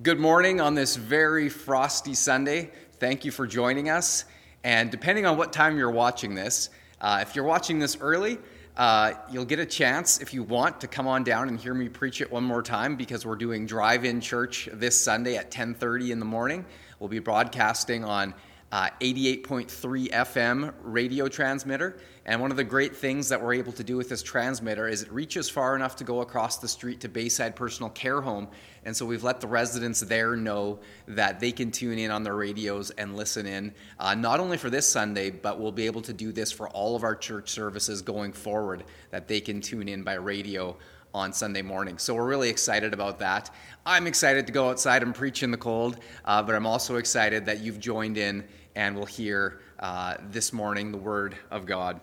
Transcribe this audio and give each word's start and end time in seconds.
Good 0.00 0.20
morning 0.20 0.60
on 0.60 0.76
this 0.76 0.94
very 0.94 1.48
frosty 1.48 2.14
Sunday. 2.14 2.70
Thank 3.00 3.24
you 3.24 3.32
for 3.32 3.48
joining 3.48 3.90
us. 3.90 4.26
And 4.62 4.92
depending 4.92 5.26
on 5.26 5.36
what 5.36 5.52
time 5.52 5.76
you're 5.76 5.90
watching 5.90 6.36
this, 6.36 6.70
uh, 7.00 7.18
if 7.20 7.34
you're 7.34 7.44
watching 7.44 7.80
this 7.80 7.96
early, 8.00 8.38
uh, 8.76 9.14
you'll 9.28 9.44
get 9.44 9.58
a 9.58 9.66
chance, 9.66 10.20
if 10.20 10.32
you 10.32 10.44
want, 10.44 10.80
to 10.82 10.86
come 10.86 11.08
on 11.08 11.24
down 11.24 11.48
and 11.48 11.58
hear 11.58 11.74
me 11.74 11.88
preach 11.88 12.20
it 12.20 12.30
one 12.30 12.44
more 12.44 12.62
time 12.62 12.94
because 12.94 13.26
we're 13.26 13.34
doing 13.34 13.66
drive-in 13.66 14.20
church 14.20 14.68
this 14.72 15.02
Sunday 15.02 15.36
at 15.36 15.50
10:30 15.50 16.12
in 16.12 16.20
the 16.20 16.24
morning. 16.24 16.64
We'll 17.00 17.08
be 17.08 17.18
broadcasting 17.18 18.04
on 18.04 18.34
uh, 18.70 18.90
88.3 19.00 20.10
FM 20.10 20.74
radio 20.82 21.28
transmitter. 21.28 21.98
And 22.26 22.40
one 22.40 22.50
of 22.50 22.58
the 22.58 22.64
great 22.64 22.94
things 22.94 23.30
that 23.30 23.42
we're 23.42 23.54
able 23.54 23.72
to 23.72 23.82
do 23.82 23.96
with 23.96 24.10
this 24.10 24.22
transmitter 24.22 24.86
is 24.86 25.02
it 25.02 25.10
reaches 25.10 25.48
far 25.48 25.74
enough 25.74 25.96
to 25.96 26.04
go 26.04 26.20
across 26.20 26.58
the 26.58 26.68
street 26.68 27.00
to 27.00 27.08
Bayside 27.08 27.56
Personal 27.56 27.88
Care 27.90 28.20
Home. 28.20 28.48
And 28.84 28.94
so 28.94 29.06
we've 29.06 29.24
let 29.24 29.40
the 29.40 29.46
residents 29.46 30.00
there 30.00 30.36
know 30.36 30.80
that 31.06 31.40
they 31.40 31.52
can 31.52 31.70
tune 31.70 31.98
in 31.98 32.10
on 32.10 32.22
their 32.22 32.34
radios 32.34 32.90
and 32.90 33.16
listen 33.16 33.46
in, 33.46 33.72
uh, 33.98 34.14
not 34.14 34.40
only 34.40 34.58
for 34.58 34.68
this 34.68 34.86
Sunday, 34.86 35.30
but 35.30 35.58
we'll 35.58 35.72
be 35.72 35.86
able 35.86 36.02
to 36.02 36.12
do 36.12 36.32
this 36.32 36.52
for 36.52 36.68
all 36.68 36.94
of 36.94 37.02
our 37.02 37.16
church 37.16 37.48
services 37.48 38.02
going 38.02 38.32
forward, 38.32 38.84
that 39.10 39.28
they 39.28 39.40
can 39.40 39.62
tune 39.62 39.88
in 39.88 40.02
by 40.02 40.14
radio 40.14 40.76
on 41.14 41.32
Sunday 41.32 41.62
morning. 41.62 41.98
So 41.98 42.14
we're 42.14 42.26
really 42.26 42.48
excited 42.48 42.92
about 42.92 43.18
that. 43.20 43.50
I'm 43.86 44.06
excited 44.06 44.46
to 44.46 44.52
go 44.52 44.68
outside 44.68 45.02
and 45.02 45.14
preach 45.14 45.42
in 45.42 45.50
the 45.50 45.56
cold, 45.56 45.98
uh, 46.24 46.42
but 46.42 46.54
I'm 46.54 46.66
also 46.66 46.96
excited 46.96 47.46
that 47.46 47.60
you've 47.60 47.80
joined 47.80 48.18
in 48.18 48.44
and 48.76 48.96
will 48.96 49.06
hear 49.06 49.60
uh, 49.80 50.16
this 50.30 50.52
morning 50.52 50.92
the 50.92 50.98
Word 50.98 51.36
of 51.50 51.66
God. 51.66 52.00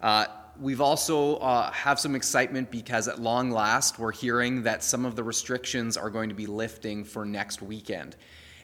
Uh, 0.00 0.26
we've 0.60 0.80
also 0.80 1.36
uh, 1.36 1.70
have 1.72 1.98
some 1.98 2.14
excitement 2.14 2.70
because 2.70 3.08
at 3.08 3.20
long 3.20 3.50
last 3.50 3.98
we're 3.98 4.12
hearing 4.12 4.62
that 4.62 4.84
some 4.84 5.04
of 5.04 5.16
the 5.16 5.24
restrictions 5.24 5.96
are 5.96 6.10
going 6.10 6.28
to 6.28 6.34
be 6.34 6.46
lifting 6.46 7.04
for 7.04 7.24
next 7.24 7.62
weekend. 7.62 8.16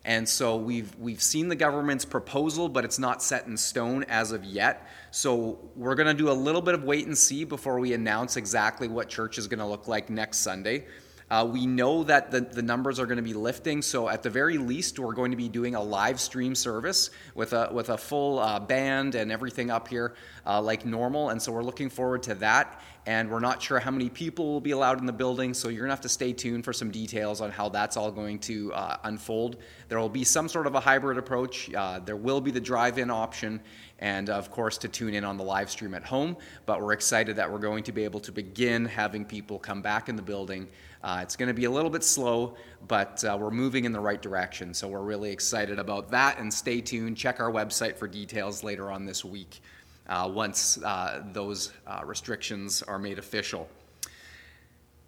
And 0.04 0.26
so 0.26 0.56
we've 0.56 0.96
we've 0.96 1.20
seen 1.20 1.48
the 1.48 1.56
government's 1.56 2.06
proposal, 2.06 2.68
but 2.68 2.84
it's 2.84 2.98
not 2.98 3.22
set 3.22 3.46
in 3.46 3.56
stone 3.56 4.04
as 4.08 4.32
of 4.32 4.44
yet. 4.44 4.86
So 5.10 5.58
we're 5.76 5.94
going 5.94 6.08
to 6.08 6.14
do 6.14 6.30
a 6.30 6.32
little 6.32 6.62
bit 6.62 6.74
of 6.74 6.84
wait 6.84 7.06
and 7.06 7.16
see 7.16 7.44
before 7.44 7.78
we 7.78 7.92
announce 7.92 8.36
exactly 8.36 8.88
what 8.88 9.08
church 9.08 9.36
is 9.36 9.46
going 9.46 9.58
to 9.58 9.66
look 9.66 9.88
like 9.88 10.08
next 10.08 10.38
Sunday. 10.38 10.86
Uh, 11.30 11.48
we 11.50 11.64
know 11.64 12.02
that 12.02 12.32
the, 12.32 12.40
the 12.40 12.62
numbers 12.62 12.98
are 12.98 13.06
going 13.06 13.16
to 13.16 13.22
be 13.22 13.34
lifting, 13.34 13.82
so 13.82 14.08
at 14.08 14.22
the 14.22 14.30
very 14.30 14.58
least, 14.58 14.98
we're 14.98 15.14
going 15.14 15.30
to 15.30 15.36
be 15.36 15.48
doing 15.48 15.76
a 15.76 15.82
live 15.82 16.18
stream 16.18 16.56
service 16.56 17.10
with 17.36 17.52
a, 17.52 17.68
with 17.72 17.90
a 17.90 17.96
full 17.96 18.40
uh, 18.40 18.58
band 18.58 19.14
and 19.14 19.30
everything 19.30 19.70
up 19.70 19.86
here 19.86 20.14
uh, 20.44 20.60
like 20.60 20.84
normal. 20.84 21.30
And 21.30 21.40
so 21.40 21.52
we're 21.52 21.62
looking 21.62 21.88
forward 21.88 22.24
to 22.24 22.34
that. 22.36 22.80
And 23.06 23.30
we're 23.30 23.40
not 23.40 23.62
sure 23.62 23.78
how 23.78 23.90
many 23.90 24.10
people 24.10 24.52
will 24.52 24.60
be 24.60 24.72
allowed 24.72 25.00
in 25.00 25.06
the 25.06 25.12
building, 25.12 25.54
so 25.54 25.68
you're 25.68 25.80
going 25.80 25.88
to 25.88 25.94
have 25.94 26.02
to 26.02 26.08
stay 26.08 26.34
tuned 26.34 26.64
for 26.64 26.74
some 26.74 26.90
details 26.90 27.40
on 27.40 27.50
how 27.50 27.70
that's 27.70 27.96
all 27.96 28.10
going 28.12 28.38
to 28.40 28.74
uh, 28.74 28.98
unfold. 29.04 29.56
There 29.88 29.98
will 29.98 30.10
be 30.10 30.22
some 30.22 30.48
sort 30.48 30.66
of 30.66 30.74
a 30.74 30.80
hybrid 30.80 31.16
approach, 31.16 31.72
uh, 31.72 32.00
there 32.00 32.16
will 32.16 32.42
be 32.42 32.50
the 32.50 32.60
drive 32.60 32.98
in 32.98 33.10
option, 33.10 33.62
and 34.00 34.28
of 34.28 34.50
course 34.50 34.76
to 34.78 34.88
tune 34.88 35.14
in 35.14 35.24
on 35.24 35.38
the 35.38 35.42
live 35.42 35.70
stream 35.70 35.94
at 35.94 36.04
home. 36.04 36.36
But 36.66 36.82
we're 36.82 36.92
excited 36.92 37.36
that 37.36 37.50
we're 37.50 37.58
going 37.58 37.84
to 37.84 37.92
be 37.92 38.04
able 38.04 38.20
to 38.20 38.32
begin 38.32 38.84
having 38.84 39.24
people 39.24 39.58
come 39.58 39.80
back 39.80 40.10
in 40.10 40.16
the 40.16 40.22
building. 40.22 40.68
Uh, 41.02 41.20
it's 41.22 41.34
going 41.34 41.48
to 41.48 41.54
be 41.54 41.64
a 41.64 41.70
little 41.70 41.90
bit 41.90 42.04
slow, 42.04 42.54
but 42.86 43.24
uh, 43.24 43.36
we're 43.40 43.50
moving 43.50 43.84
in 43.84 43.92
the 43.92 44.00
right 44.00 44.20
direction. 44.20 44.74
So 44.74 44.86
we're 44.88 45.00
really 45.00 45.30
excited 45.30 45.78
about 45.78 46.10
that. 46.10 46.38
And 46.38 46.52
stay 46.52 46.80
tuned. 46.82 47.16
Check 47.16 47.40
our 47.40 47.50
website 47.50 47.96
for 47.96 48.06
details 48.06 48.62
later 48.62 48.90
on 48.90 49.06
this 49.06 49.24
week 49.24 49.62
uh, 50.08 50.30
once 50.32 50.82
uh, 50.82 51.22
those 51.32 51.72
uh, 51.86 52.02
restrictions 52.04 52.82
are 52.82 52.98
made 52.98 53.18
official. 53.18 53.68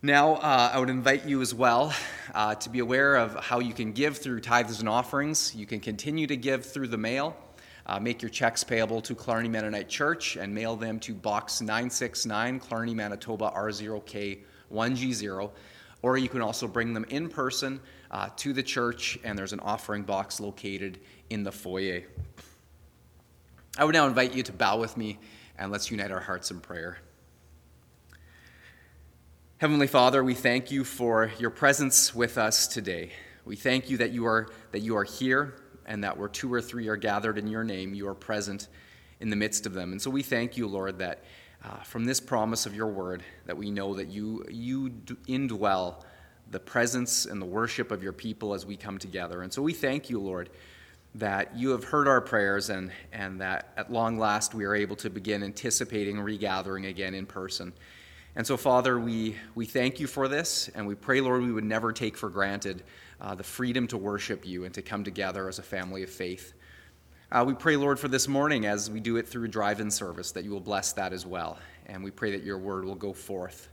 Now, 0.01 0.35
uh, 0.37 0.71
I 0.73 0.79
would 0.79 0.91
invite 0.91 1.27
you 1.27 1.43
as 1.43 1.55
well 1.55 1.95
to 2.35 2.71
be 2.71 2.81
aware 2.81 3.17
of 3.17 3.37
how 3.37 3.61
you 3.61 3.73
can 3.73 3.93
give 3.93 4.17
through 4.17 4.41
tithes 4.41 4.81
and 4.81 4.89
offerings. 4.89 5.55
You 5.55 5.67
can 5.67 5.79
continue 5.79 6.27
to 6.27 6.37
give 6.37 6.65
through 6.65 6.89
the 6.89 6.99
mail. 6.99 7.37
Make 8.01 8.23
your 8.23 8.31
checks 8.31 8.65
payable 8.65 9.01
to 9.03 9.15
Killarney 9.15 9.49
Mennonite 9.49 9.89
Church 9.89 10.37
and 10.37 10.53
mail 10.53 10.75
them 10.75 10.99
to 11.01 11.15
Box 11.15 11.61
969, 11.61 12.59
Killarney, 12.59 12.95
Manitoba, 12.95 13.53
R0K1G0 13.55 15.51
or 16.03 16.19
you 16.19 16.29
can 16.29 16.43
also 16.43 16.67
bring 16.67 16.93
them 16.93 17.05
in 17.09 17.29
person 17.29 17.81
uh, 18.11 18.29
to 18.37 18.53
the 18.53 18.63
church, 18.63 19.19
and 19.25 19.39
there's 19.39 19.53
an 19.53 19.61
offering 19.61 20.03
box 20.03 20.41
located 20.41 20.99
in 21.31 21.45
the 21.45 21.53
foyer. 21.53 22.03
I 23.79 23.85
would 23.85 23.95
now 23.95 24.07
invite 24.07 24.35
you 24.35 24.43
to 24.43 24.53
bow 24.53 24.79
with 24.79 24.97
me 24.97 25.19
and 25.57 25.73
let's 25.73 25.91
unite 25.91 26.11
our 26.11 26.21
hearts 26.21 26.51
in 26.51 26.61
prayer. 26.61 26.99
Heavenly 29.59 29.87
Father, 29.87 30.25
we 30.25 30.35
thank 30.35 30.71
you 30.71 30.85
for 30.85 31.31
your 31.39 31.51
presence 31.51 32.15
with 32.15 32.37
us 32.37 32.67
today. 32.67 33.13
We 33.45 33.57
thank 33.57 33.89
you 33.89 33.97
that 33.99 34.11
you 34.11 34.27
are, 34.27 34.49
that 34.73 34.81
you 34.81 34.97
are 34.97 35.05
here 35.05 35.55
and 35.87 36.03
that 36.05 36.17
where 36.19 36.29
two 36.29 36.53
or 36.53 36.61
three 36.61 36.89
are 36.89 36.97
gathered 36.97 37.39
in 37.39 37.47
your 37.47 37.65
name, 37.65 37.95
you 37.95 38.09
are 38.09 38.15
present 38.15 38.69
in 39.21 39.31
the 39.31 39.37
midst 39.37 39.65
of 39.65 39.73
them. 39.73 39.93
And 39.93 40.03
so 40.03 40.11
we 40.11 40.23
thank 40.23 40.57
you, 40.57 40.67
Lord, 40.67 40.99
that 40.99 41.23
uh, 41.65 41.77
from 41.83 42.05
this 42.05 42.21
promise 42.21 42.67
of 42.67 42.75
your 42.75 42.89
word 42.89 43.23
that 43.47 43.57
we 43.57 43.71
know 43.71 43.95
that 43.95 44.09
you, 44.09 44.45
you 44.51 44.91
indwell 45.29 46.03
the 46.51 46.61
presence 46.61 47.25
and 47.25 47.41
the 47.41 47.47
worship 47.47 47.91
of 47.91 48.03
your 48.03 48.13
people 48.13 48.53
as 48.55 48.67
we 48.67 48.77
come 48.77 48.99
together. 48.99 49.43
And 49.43 49.53
so 49.53 49.63
we 49.63 49.73
thank 49.73 50.11
you, 50.11 50.21
Lord, 50.21 50.51
that 51.15 51.55
you 51.57 51.71
have 51.71 51.85
heard 51.85 52.09
our 52.09 52.21
prayers 52.21 52.71
and, 52.71 52.91
and 53.13 53.41
that 53.41 53.73
at 53.77 53.93
long 53.93 54.19
last 54.19 54.55
we 54.55 54.65
are 54.65 54.75
able 54.75 54.97
to 54.97 55.11
begin 55.11 55.43
anticipating 55.43 56.19
regathering 56.21 56.87
again 56.87 57.15
in 57.15 57.27
person. 57.27 57.73
And 58.35 58.47
so, 58.47 58.57
Father, 58.57 58.99
we, 58.99 59.37
we 59.55 59.67
thank 59.67 60.01
you 60.01 60.07
for 60.07 60.27
this, 60.27 60.71
and 60.75 60.87
we 60.87 60.95
pray, 60.95 61.21
Lord, 61.21 61.43
we 61.43 61.53
would 61.53 61.65
never 61.65 61.93
take 61.93 62.17
for 62.17 62.31
granted 62.31 62.83
uh, 63.21 63.35
the 63.35 63.43
freedom 63.43 63.87
to 63.89 63.99
worship 63.99 64.47
you 64.47 64.65
and 64.65 64.73
to 64.73 64.81
come 64.81 65.05
together 65.05 65.49
as 65.49 65.59
a 65.59 65.63
family 65.63 66.03
of 66.03 66.09
faith. 66.09 66.55
Uh, 67.33 67.43
we 67.43 67.55
pray, 67.55 67.77
Lord, 67.77 67.99
for 67.99 68.09
this 68.09 68.29
morning 68.29 68.67
as 68.67 68.91
we 68.91 69.01
do 69.01 69.17
it 69.17 69.27
through 69.27 69.49
drive 69.49 69.81
in 69.81 69.91
service, 69.91 70.33
that 70.33 70.45
you 70.45 70.51
will 70.51 70.61
bless 70.61 70.93
that 70.93 71.15
as 71.15 71.25
well. 71.25 71.57
And 71.87 72.05
we 72.05 72.11
pray 72.11 72.33
that 72.33 72.43
your 72.43 72.59
word 72.59 72.85
will 72.85 72.95
go 72.95 73.15
forth. 73.15 73.71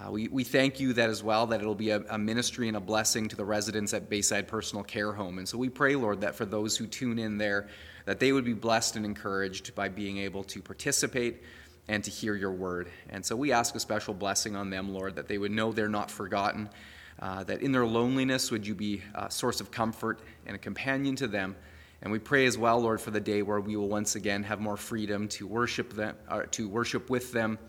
Uh, 0.00 0.10
we, 0.10 0.28
we 0.28 0.44
thank 0.44 0.80
you 0.80 0.94
that 0.94 1.10
as 1.10 1.22
well, 1.22 1.46
that 1.48 1.60
it'll 1.60 1.74
be 1.74 1.90
a, 1.90 2.02
a, 2.08 2.16
ministry 2.16 2.68
and 2.68 2.76
a 2.78 2.80
blessing 2.80 3.28
to 3.28 3.36
the 3.36 3.44
residents 3.44 3.92
at 3.92 4.08
Bayside 4.08 4.48
Personal 4.48 4.82
Care 4.82 5.12
Home. 5.12 5.36
And 5.36 5.46
so 5.46 5.58
we 5.58 5.68
pray, 5.68 5.94
Lord, 5.94 6.22
that 6.22 6.34
for 6.34 6.46
those 6.46 6.74
who 6.78 6.86
tune 6.86 7.18
in 7.18 7.36
there, 7.36 7.68
that 8.06 8.18
they 8.18 8.32
would 8.32 8.46
be 8.46 8.54
blessed 8.54 8.96
and 8.96 9.04
encouraged 9.04 9.74
by 9.74 9.90
being 9.90 10.16
able 10.16 10.42
to 10.44 10.62
participate 10.62 11.42
and 11.88 12.02
to 12.04 12.10
hear 12.10 12.34
your 12.34 12.52
word. 12.52 12.90
And 13.10 13.22
so 13.22 13.36
we 13.36 13.52
ask 13.52 13.74
a 13.74 13.80
special 13.80 14.14
blessing 14.14 14.56
on 14.56 14.70
them, 14.70 14.94
Lord, 14.94 15.16
that 15.16 15.28
they 15.28 15.36
would 15.36 15.52
know 15.52 15.70
they're 15.70 15.86
not 15.86 16.10
forgotten, 16.10 16.70
uh, 17.20 17.44
that 17.44 17.60
in 17.60 17.72
their 17.72 17.84
loneliness 17.84 18.50
would 18.50 18.66
you 18.66 18.74
be 18.74 19.02
a 19.14 19.30
source 19.30 19.60
of 19.60 19.70
comfort 19.70 20.20
and 20.46 20.56
a 20.56 20.58
companion 20.58 21.14
to 21.16 21.28
them. 21.28 21.56
And 22.02 22.10
we 22.10 22.18
pray 22.18 22.46
as 22.46 22.58
well, 22.58 22.80
Lord, 22.80 23.00
for 23.00 23.12
the 23.12 23.20
day 23.20 23.42
where 23.42 23.60
we 23.60 23.76
will 23.76 23.88
once 23.88 24.16
again 24.16 24.42
have 24.42 24.60
more 24.60 24.76
freedom 24.76 25.28
to 25.28 25.46
worship 25.46 25.92
them, 25.92 26.16
uh, 26.28 26.42
to 26.50 26.68
worship 26.68 27.08
with 27.08 27.30
them, 27.30 27.60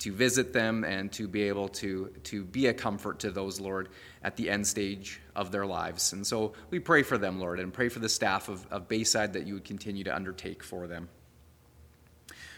to 0.00 0.12
visit 0.12 0.52
them, 0.52 0.84
and 0.84 1.10
to 1.12 1.26
be 1.26 1.44
able 1.44 1.68
to, 1.68 2.12
to 2.24 2.44
be 2.44 2.66
a 2.66 2.74
comfort 2.74 3.20
to 3.20 3.30
those, 3.30 3.58
Lord, 3.58 3.88
at 4.22 4.36
the 4.36 4.50
end 4.50 4.66
stage 4.66 5.20
of 5.34 5.50
their 5.50 5.64
lives. 5.64 6.12
And 6.12 6.26
so 6.26 6.52
we 6.68 6.78
pray 6.78 7.02
for 7.02 7.16
them, 7.16 7.40
Lord, 7.40 7.58
and 7.58 7.72
pray 7.72 7.88
for 7.88 8.00
the 8.00 8.08
staff 8.08 8.50
of, 8.50 8.66
of 8.70 8.86
Bayside 8.86 9.32
that 9.32 9.46
you 9.46 9.54
would 9.54 9.64
continue 9.64 10.04
to 10.04 10.14
undertake 10.14 10.62
for 10.62 10.86
them. 10.86 11.08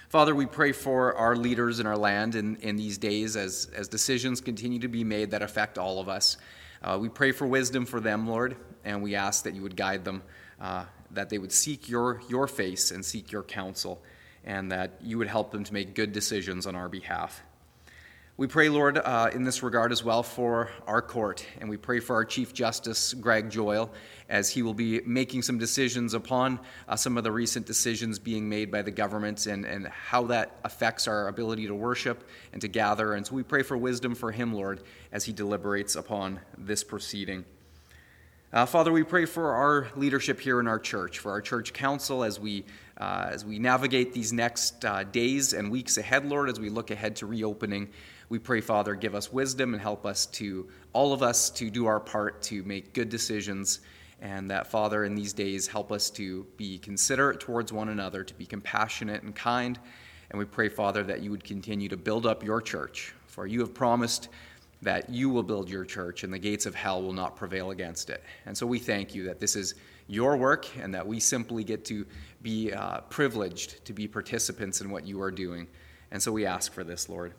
Father, 0.09 0.34
we 0.34 0.44
pray 0.44 0.72
for 0.72 1.16
our 1.16 1.37
leaders 1.37 1.78
in 1.78 1.87
our 1.87 1.97
land 1.97 2.34
in, 2.34 2.56
in 2.56 2.77
these 2.77 2.99
days 2.99 3.37
as, 3.37 3.71
as 3.75 3.89
decisions 3.89 4.41
continue 4.41 4.81
to 4.81 4.89
be 4.89 5.04
made 5.04 5.31
that 5.31 5.41
affect 5.41 5.78
all 5.78 6.00
of 6.00 6.09
us. 6.09 6.37
Uh, 6.83 6.99
we 7.00 7.09
pray 7.09 7.31
for 7.31 7.47
wisdom 7.47 7.87
for 7.87 8.00
them, 8.00 8.27
Lord, 8.27 8.56
and 8.84 9.03
we 9.03 9.15
ask 9.15 9.44
that 9.44 9.54
you 9.54 9.62
would 9.62 9.77
guide 9.77 10.04
them 10.04 10.22
uh, 10.60 10.84
that 11.12 11.31
they 11.31 11.39
would 11.39 11.53
seek 11.53 11.89
your, 11.89 12.21
your 12.28 12.47
face 12.47 12.91
and 12.91 13.05
seek 13.05 13.33
your 13.33 13.43
counsel, 13.43 14.03
and 14.45 14.73
that 14.73 14.99
you 15.00 15.19
would 15.19 15.28
help 15.28 15.50
them 15.50 15.65
to 15.65 15.73
make 15.73 15.95
good 15.95 16.12
decisions 16.12 16.67
on 16.67 16.75
our 16.75 16.89
behalf. 16.89 17.43
We 18.39 18.47
pray, 18.47 18.71
Lord, 18.71 18.97
uh, 18.97 19.28
in 19.34 19.45
this 19.45 19.62
regard 19.62 19.93
as 19.93 20.03
well 20.03 20.22
for 20.22 20.71
our 20.87 21.03
court, 21.03 21.47
and 21.61 21.69
we 21.69 21.77
pray 21.77 22.01
for 22.01 22.17
our 22.17 22.25
Chief 22.25 22.55
Justice, 22.55 23.13
Greg 23.13 23.51
Joyal, 23.51 23.92
as 24.31 24.48
he 24.48 24.63
will 24.63 24.72
be 24.72 25.03
making 25.03 25.42
some 25.42 25.59
decisions 25.59 26.15
upon 26.15 26.59
uh, 26.89 26.97
some 26.97 27.19
of 27.19 27.25
the 27.25 27.31
recent 27.31 27.66
decisions 27.66 28.19
being 28.19 28.48
made 28.48 28.71
by 28.71 28.81
the 28.81 28.91
government 28.91 29.47
and, 29.47 29.66
and 29.66 29.86
how 29.89 30.25
that 30.25 30.57
affects 30.65 31.07
our 31.07 31.28
ability 31.28 31.66
to 31.66 31.75
worship 31.75 32.27
and 32.54 32.63
to 32.63 32.69
gather. 32.69 33.13
And 33.13 33.27
so 33.27 33.34
we 33.34 33.42
pray 33.42 33.63
for 33.63 33.77
wisdom 33.77 34.15
for 34.15 34.33
him, 34.33 34.54
Lord, 34.54 34.83
as 35.13 35.27
he 35.27 35.34
deliberates 35.34 35.95
upon 35.95 36.41
this 36.57 36.83
proceeding. 36.83 37.45
Uh, 38.54 38.66
Father, 38.66 38.93
we 38.93 39.03
pray 39.03 39.25
for 39.25 39.54
our 39.54 39.89
leadership 39.97 40.39
here 40.39 40.60
in 40.60 40.69
our 40.69 40.78
church, 40.78 41.21
for 41.21 41.31
our 41.31 41.41
church 41.41 41.72
council 41.72 42.22
as 42.22 42.39
we, 42.39 42.66
uh, 42.99 43.31
as 43.31 43.47
we 43.47 43.59
navigate 43.59 44.13
these 44.13 44.31
next 44.31 44.84
uh, 44.84 45.04
days 45.04 45.54
and 45.54 45.71
weeks 45.71 45.97
ahead, 45.97 46.27
Lord, 46.27 46.51
as 46.51 46.60
we 46.60 46.69
look 46.69 46.91
ahead 46.91 47.16
to 47.16 47.27
reopening. 47.27 47.89
We 48.28 48.39
pray, 48.39 48.60
Father, 48.60 48.95
give 48.95 49.15
us 49.15 49.33
wisdom 49.33 49.72
and 49.72 49.81
help 49.81 50.04
us 50.04 50.27
to, 50.27 50.69
all 50.93 51.15
of 51.15 51.22
us, 51.22 51.49
to 51.49 51.71
do 51.71 51.87
our 51.87 51.99
part 51.99 52.43
to 52.43 52.63
make 52.65 52.93
good 52.93 53.09
decisions. 53.09 53.81
And 54.21 54.51
that, 54.51 54.66
Father, 54.66 55.05
in 55.05 55.15
these 55.15 55.33
days, 55.33 55.66
help 55.66 55.91
us 55.91 56.10
to 56.10 56.47
be 56.59 56.77
considerate 56.77 57.41
towards 57.41 57.72
one 57.72 57.89
another, 57.89 58.22
to 58.22 58.34
be 58.34 58.45
compassionate 58.45 59.22
and 59.22 59.34
kind. 59.34 59.78
And 60.31 60.39
we 60.39 60.45
pray, 60.45 60.69
Father, 60.69 61.03
that 61.05 61.22
you 61.22 61.31
would 61.31 61.43
continue 61.43 61.89
to 61.89 61.97
build 61.97 62.27
up 62.27 62.45
your 62.45 62.60
church. 62.60 63.15
For 63.28 63.47
you 63.47 63.60
have 63.60 63.72
promised 63.72 64.28
that 64.83 65.09
you 65.09 65.31
will 65.31 65.45
build 65.45 65.71
your 65.71 65.84
church 65.84 66.25
and 66.25 66.33
the 66.33 66.39
gates 66.39 66.67
of 66.67 66.75
hell 66.75 67.01
will 67.01 67.13
not 67.13 67.37
prevail 67.37 67.71
against 67.71 68.11
it. 68.11 68.23
And 68.47 68.57
so 68.57 68.67
we 68.67 68.79
thank 68.79 69.15
you 69.15 69.25
that 69.25 69.39
this 69.39 69.55
is 69.55 69.75
your 70.09 70.37
work 70.37 70.67
and 70.77 70.93
that 70.95 71.07
we 71.07 71.21
simply 71.21 71.63
get 71.63 71.84
to 71.87 72.05
be 72.43 72.73
uh, 72.73 73.01
privileged 73.03 73.84
to 73.84 73.93
be 73.93 74.09
participants 74.09 74.81
in 74.81 74.91
what 74.91 75.07
you 75.07 75.23
are 75.23 75.31
doing. 75.31 75.69
And 76.11 76.21
so 76.21 76.33
we 76.33 76.45
ask 76.47 76.73
for 76.73 76.83
this, 76.83 77.09
Lord. 77.09 77.33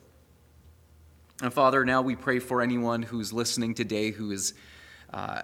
And 1.42 1.54
Father, 1.54 1.84
now 1.84 2.02
we 2.02 2.16
pray 2.16 2.40
for 2.40 2.62
anyone 2.62 3.04
who's 3.04 3.34
listening 3.34 3.76
today 3.76 4.12
who 4.12 4.32
is, 4.32 4.54
uh, 5.14 5.42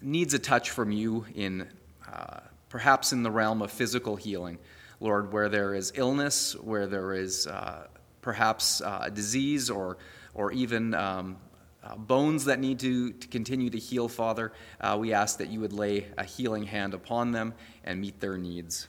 needs 0.00 0.32
a 0.32 0.38
touch 0.38 0.70
from 0.70 0.90
you 0.90 1.26
in 1.34 1.68
uh, 2.10 2.40
perhaps 2.70 3.12
in 3.12 3.22
the 3.22 3.30
realm 3.30 3.60
of 3.60 3.70
physical 3.70 4.16
healing, 4.16 4.58
Lord, 5.00 5.32
where 5.32 5.50
there 5.50 5.74
is 5.74 5.92
illness, 5.94 6.56
where 6.56 6.86
there 6.86 7.12
is 7.12 7.46
uh, 7.46 7.88
perhaps 8.22 8.80
uh, 8.80 9.10
disease 9.12 9.68
or 9.68 9.98
or 10.34 10.52
even 10.52 10.94
um, 10.94 11.36
uh, 11.82 11.96
bones 11.96 12.44
that 12.44 12.60
need 12.60 12.78
to, 12.80 13.12
to 13.12 13.28
continue 13.28 13.70
to 13.70 13.78
heal, 13.78 14.08
Father, 14.08 14.52
uh, 14.80 14.96
we 14.98 15.12
ask 15.12 15.38
that 15.38 15.48
you 15.48 15.60
would 15.60 15.72
lay 15.72 16.06
a 16.18 16.24
healing 16.24 16.64
hand 16.64 16.94
upon 16.94 17.32
them 17.32 17.54
and 17.84 18.00
meet 18.00 18.20
their 18.20 18.38
needs. 18.38 18.88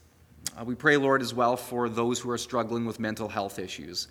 Uh, 0.57 0.63
we 0.63 0.75
pray, 0.75 0.97
Lord, 0.97 1.21
as 1.21 1.33
well 1.33 1.57
for 1.57 1.89
those 1.89 2.19
who 2.19 2.29
are 2.29 2.37
struggling 2.37 2.85
with 2.85 2.99
mental 2.99 3.27
health 3.27 3.57
issues, 3.57 4.07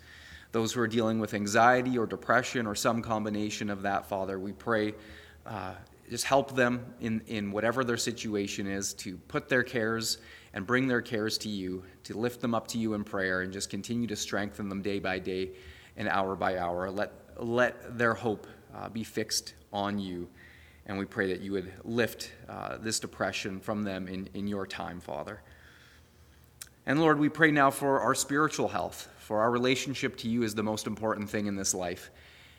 those 0.51 0.73
who 0.73 0.81
are 0.81 0.87
dealing 0.87 1.19
with 1.19 1.33
anxiety 1.33 1.97
or 1.97 2.05
depression 2.05 2.67
or 2.67 2.75
some 2.75 3.01
combination 3.01 3.69
of 3.69 3.81
that, 3.83 4.05
Father. 4.05 4.39
We 4.39 4.51
pray. 4.51 4.93
Uh, 5.45 5.73
just 6.09 6.25
help 6.25 6.55
them 6.55 6.93
in, 6.99 7.21
in 7.27 7.51
whatever 7.51 7.83
their 7.83 7.97
situation 7.97 8.67
is 8.67 8.93
to 8.93 9.17
put 9.17 9.49
their 9.49 9.63
cares 9.63 10.19
and 10.53 10.67
bring 10.67 10.87
their 10.87 11.01
cares 11.01 11.37
to 11.39 11.49
you, 11.49 11.83
to 12.03 12.17
lift 12.17 12.41
them 12.41 12.53
up 12.53 12.67
to 12.67 12.77
you 12.77 12.93
in 12.93 13.03
prayer, 13.03 13.41
and 13.41 13.51
just 13.51 13.69
continue 13.69 14.05
to 14.07 14.15
strengthen 14.15 14.69
them 14.69 14.81
day 14.81 14.99
by 14.99 15.17
day 15.17 15.51
and 15.97 16.07
hour 16.07 16.35
by 16.35 16.57
hour. 16.57 16.91
Let 16.91 17.11
let 17.37 17.97
their 17.97 18.13
hope 18.13 18.47
uh, 18.75 18.89
be 18.89 19.03
fixed 19.03 19.53
on 19.71 19.99
you. 19.99 20.27
And 20.85 20.97
we 20.97 21.05
pray 21.05 21.27
that 21.27 21.41
you 21.41 21.53
would 21.53 21.71
lift 21.83 22.31
uh, 22.49 22.77
this 22.77 22.99
depression 22.99 23.59
from 23.59 23.83
them 23.83 24.07
in, 24.07 24.27
in 24.33 24.47
your 24.47 24.67
time, 24.67 24.99
Father. 24.99 25.41
And 26.85 26.99
Lord, 26.99 27.17
we 27.17 27.29
pray 27.29 27.51
now 27.51 27.71
for 27.71 28.01
our 28.01 28.13
spiritual 28.13 28.67
health, 28.67 29.07
for 29.19 29.39
our 29.39 29.49
relationship 29.49 30.17
to 30.17 30.27
you 30.27 30.43
is 30.43 30.53
the 30.53 30.63
most 30.63 30.85
important 30.85 31.29
thing 31.29 31.45
in 31.45 31.55
this 31.55 31.73
life. 31.73 32.11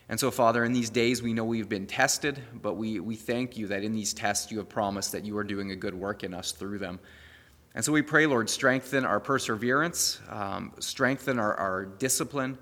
And 0.08 0.18
so, 0.18 0.30
Father, 0.30 0.64
in 0.64 0.72
these 0.72 0.90
days 0.90 1.22
we 1.22 1.32
know 1.32 1.44
we've 1.44 1.68
been 1.68 1.86
tested, 1.86 2.42
but 2.62 2.74
we, 2.74 3.00
we 3.00 3.16
thank 3.16 3.56
you 3.56 3.66
that 3.68 3.82
in 3.82 3.92
these 3.92 4.14
tests 4.14 4.50
you 4.50 4.58
have 4.58 4.68
promised 4.68 5.12
that 5.12 5.24
you 5.24 5.36
are 5.36 5.44
doing 5.44 5.70
a 5.70 5.76
good 5.76 5.94
work 5.94 6.24
in 6.24 6.32
us 6.34 6.52
through 6.52 6.78
them. 6.78 7.00
And 7.74 7.84
so 7.84 7.92
we 7.92 8.02
pray, 8.02 8.26
Lord, 8.26 8.48
strengthen 8.48 9.04
our 9.04 9.18
perseverance, 9.18 10.20
um, 10.28 10.72
strengthen 10.78 11.38
our, 11.38 11.54
our 11.56 11.84
discipline. 11.84 12.56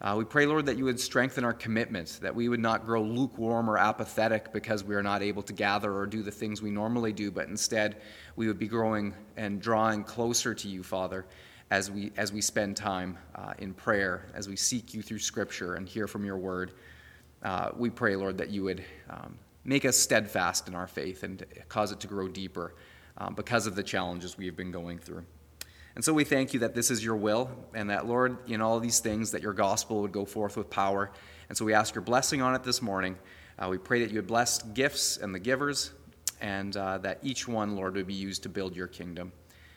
Uh, 0.00 0.14
we 0.18 0.24
pray, 0.24 0.44
Lord, 0.44 0.66
that 0.66 0.76
you 0.76 0.84
would 0.84 1.00
strengthen 1.00 1.42
our 1.42 1.54
commitment, 1.54 2.18
that 2.20 2.34
we 2.34 2.50
would 2.50 2.60
not 2.60 2.84
grow 2.84 3.02
lukewarm 3.02 3.70
or 3.70 3.78
apathetic 3.78 4.52
because 4.52 4.84
we 4.84 4.94
are 4.94 5.02
not 5.02 5.22
able 5.22 5.42
to 5.42 5.54
gather 5.54 5.94
or 5.94 6.06
do 6.06 6.22
the 6.22 6.30
things 6.30 6.60
we 6.60 6.70
normally 6.70 7.12
do, 7.12 7.30
but 7.30 7.48
instead 7.48 8.02
we 8.36 8.46
would 8.46 8.58
be 8.58 8.68
growing 8.68 9.14
and 9.38 9.60
drawing 9.60 10.04
closer 10.04 10.54
to 10.54 10.68
you, 10.68 10.82
Father, 10.82 11.24
as 11.70 11.90
we, 11.90 12.12
as 12.18 12.30
we 12.30 12.42
spend 12.42 12.76
time 12.76 13.16
uh, 13.36 13.54
in 13.58 13.72
prayer, 13.72 14.26
as 14.34 14.48
we 14.48 14.56
seek 14.56 14.92
you 14.92 15.00
through 15.00 15.18
Scripture 15.18 15.76
and 15.76 15.88
hear 15.88 16.06
from 16.06 16.26
your 16.26 16.36
word. 16.36 16.72
Uh, 17.42 17.70
we 17.74 17.88
pray, 17.88 18.16
Lord, 18.16 18.36
that 18.36 18.50
you 18.50 18.64
would 18.64 18.84
um, 19.08 19.38
make 19.64 19.86
us 19.86 19.96
steadfast 19.96 20.68
in 20.68 20.74
our 20.74 20.86
faith 20.86 21.22
and 21.22 21.42
cause 21.70 21.90
it 21.90 22.00
to 22.00 22.06
grow 22.06 22.28
deeper 22.28 22.74
um, 23.16 23.34
because 23.34 23.66
of 23.66 23.74
the 23.74 23.82
challenges 23.82 24.36
we 24.36 24.44
have 24.44 24.56
been 24.56 24.70
going 24.72 24.98
through. 24.98 25.24
And 25.96 26.04
so 26.04 26.12
we 26.12 26.24
thank 26.24 26.52
you 26.52 26.60
that 26.60 26.74
this 26.74 26.90
is 26.90 27.02
your 27.02 27.16
will, 27.16 27.50
and 27.72 27.88
that, 27.88 28.06
Lord, 28.06 28.36
in 28.50 28.60
all 28.60 28.78
these 28.78 29.00
things, 29.00 29.30
that 29.30 29.40
your 29.40 29.54
gospel 29.54 30.02
would 30.02 30.12
go 30.12 30.26
forth 30.26 30.58
with 30.58 30.68
power. 30.68 31.10
And 31.48 31.56
so 31.56 31.64
we 31.64 31.72
ask 31.72 31.94
your 31.94 32.02
blessing 32.02 32.42
on 32.42 32.54
it 32.54 32.62
this 32.62 32.82
morning. 32.82 33.16
Uh, 33.58 33.68
we 33.70 33.78
pray 33.78 34.00
that 34.00 34.10
you 34.10 34.16
would 34.16 34.26
bless 34.26 34.62
gifts 34.62 35.16
and 35.16 35.34
the 35.34 35.38
givers, 35.38 35.92
and 36.42 36.76
uh, 36.76 36.98
that 36.98 37.18
each 37.22 37.48
one, 37.48 37.76
Lord, 37.76 37.94
would 37.94 38.06
be 38.06 38.12
used 38.12 38.42
to 38.42 38.50
build 38.50 38.76
your 38.76 38.88
kingdom. 38.88 39.32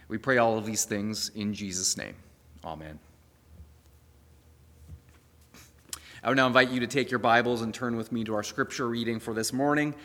We 0.09 0.17
pray 0.17 0.39
all 0.39 0.57
of 0.57 0.65
these 0.65 0.83
things 0.83 1.29
in 1.35 1.53
Jesus' 1.53 1.95
name. 1.95 2.15
Amen. 2.65 2.99
I 6.21 6.27
would 6.27 6.35
now 6.35 6.47
invite 6.47 6.69
you 6.69 6.81
to 6.81 6.87
take 6.87 7.09
your 7.09 7.19
Bibles 7.19 7.61
and 7.61 7.73
turn 7.73 7.95
with 7.95 8.11
me 8.11 8.25
to 8.25 8.35
our 8.35 8.43
scripture 8.43 8.89
reading 8.89 9.21
for 9.21 9.33
this 9.33 9.53
morning 9.53 9.95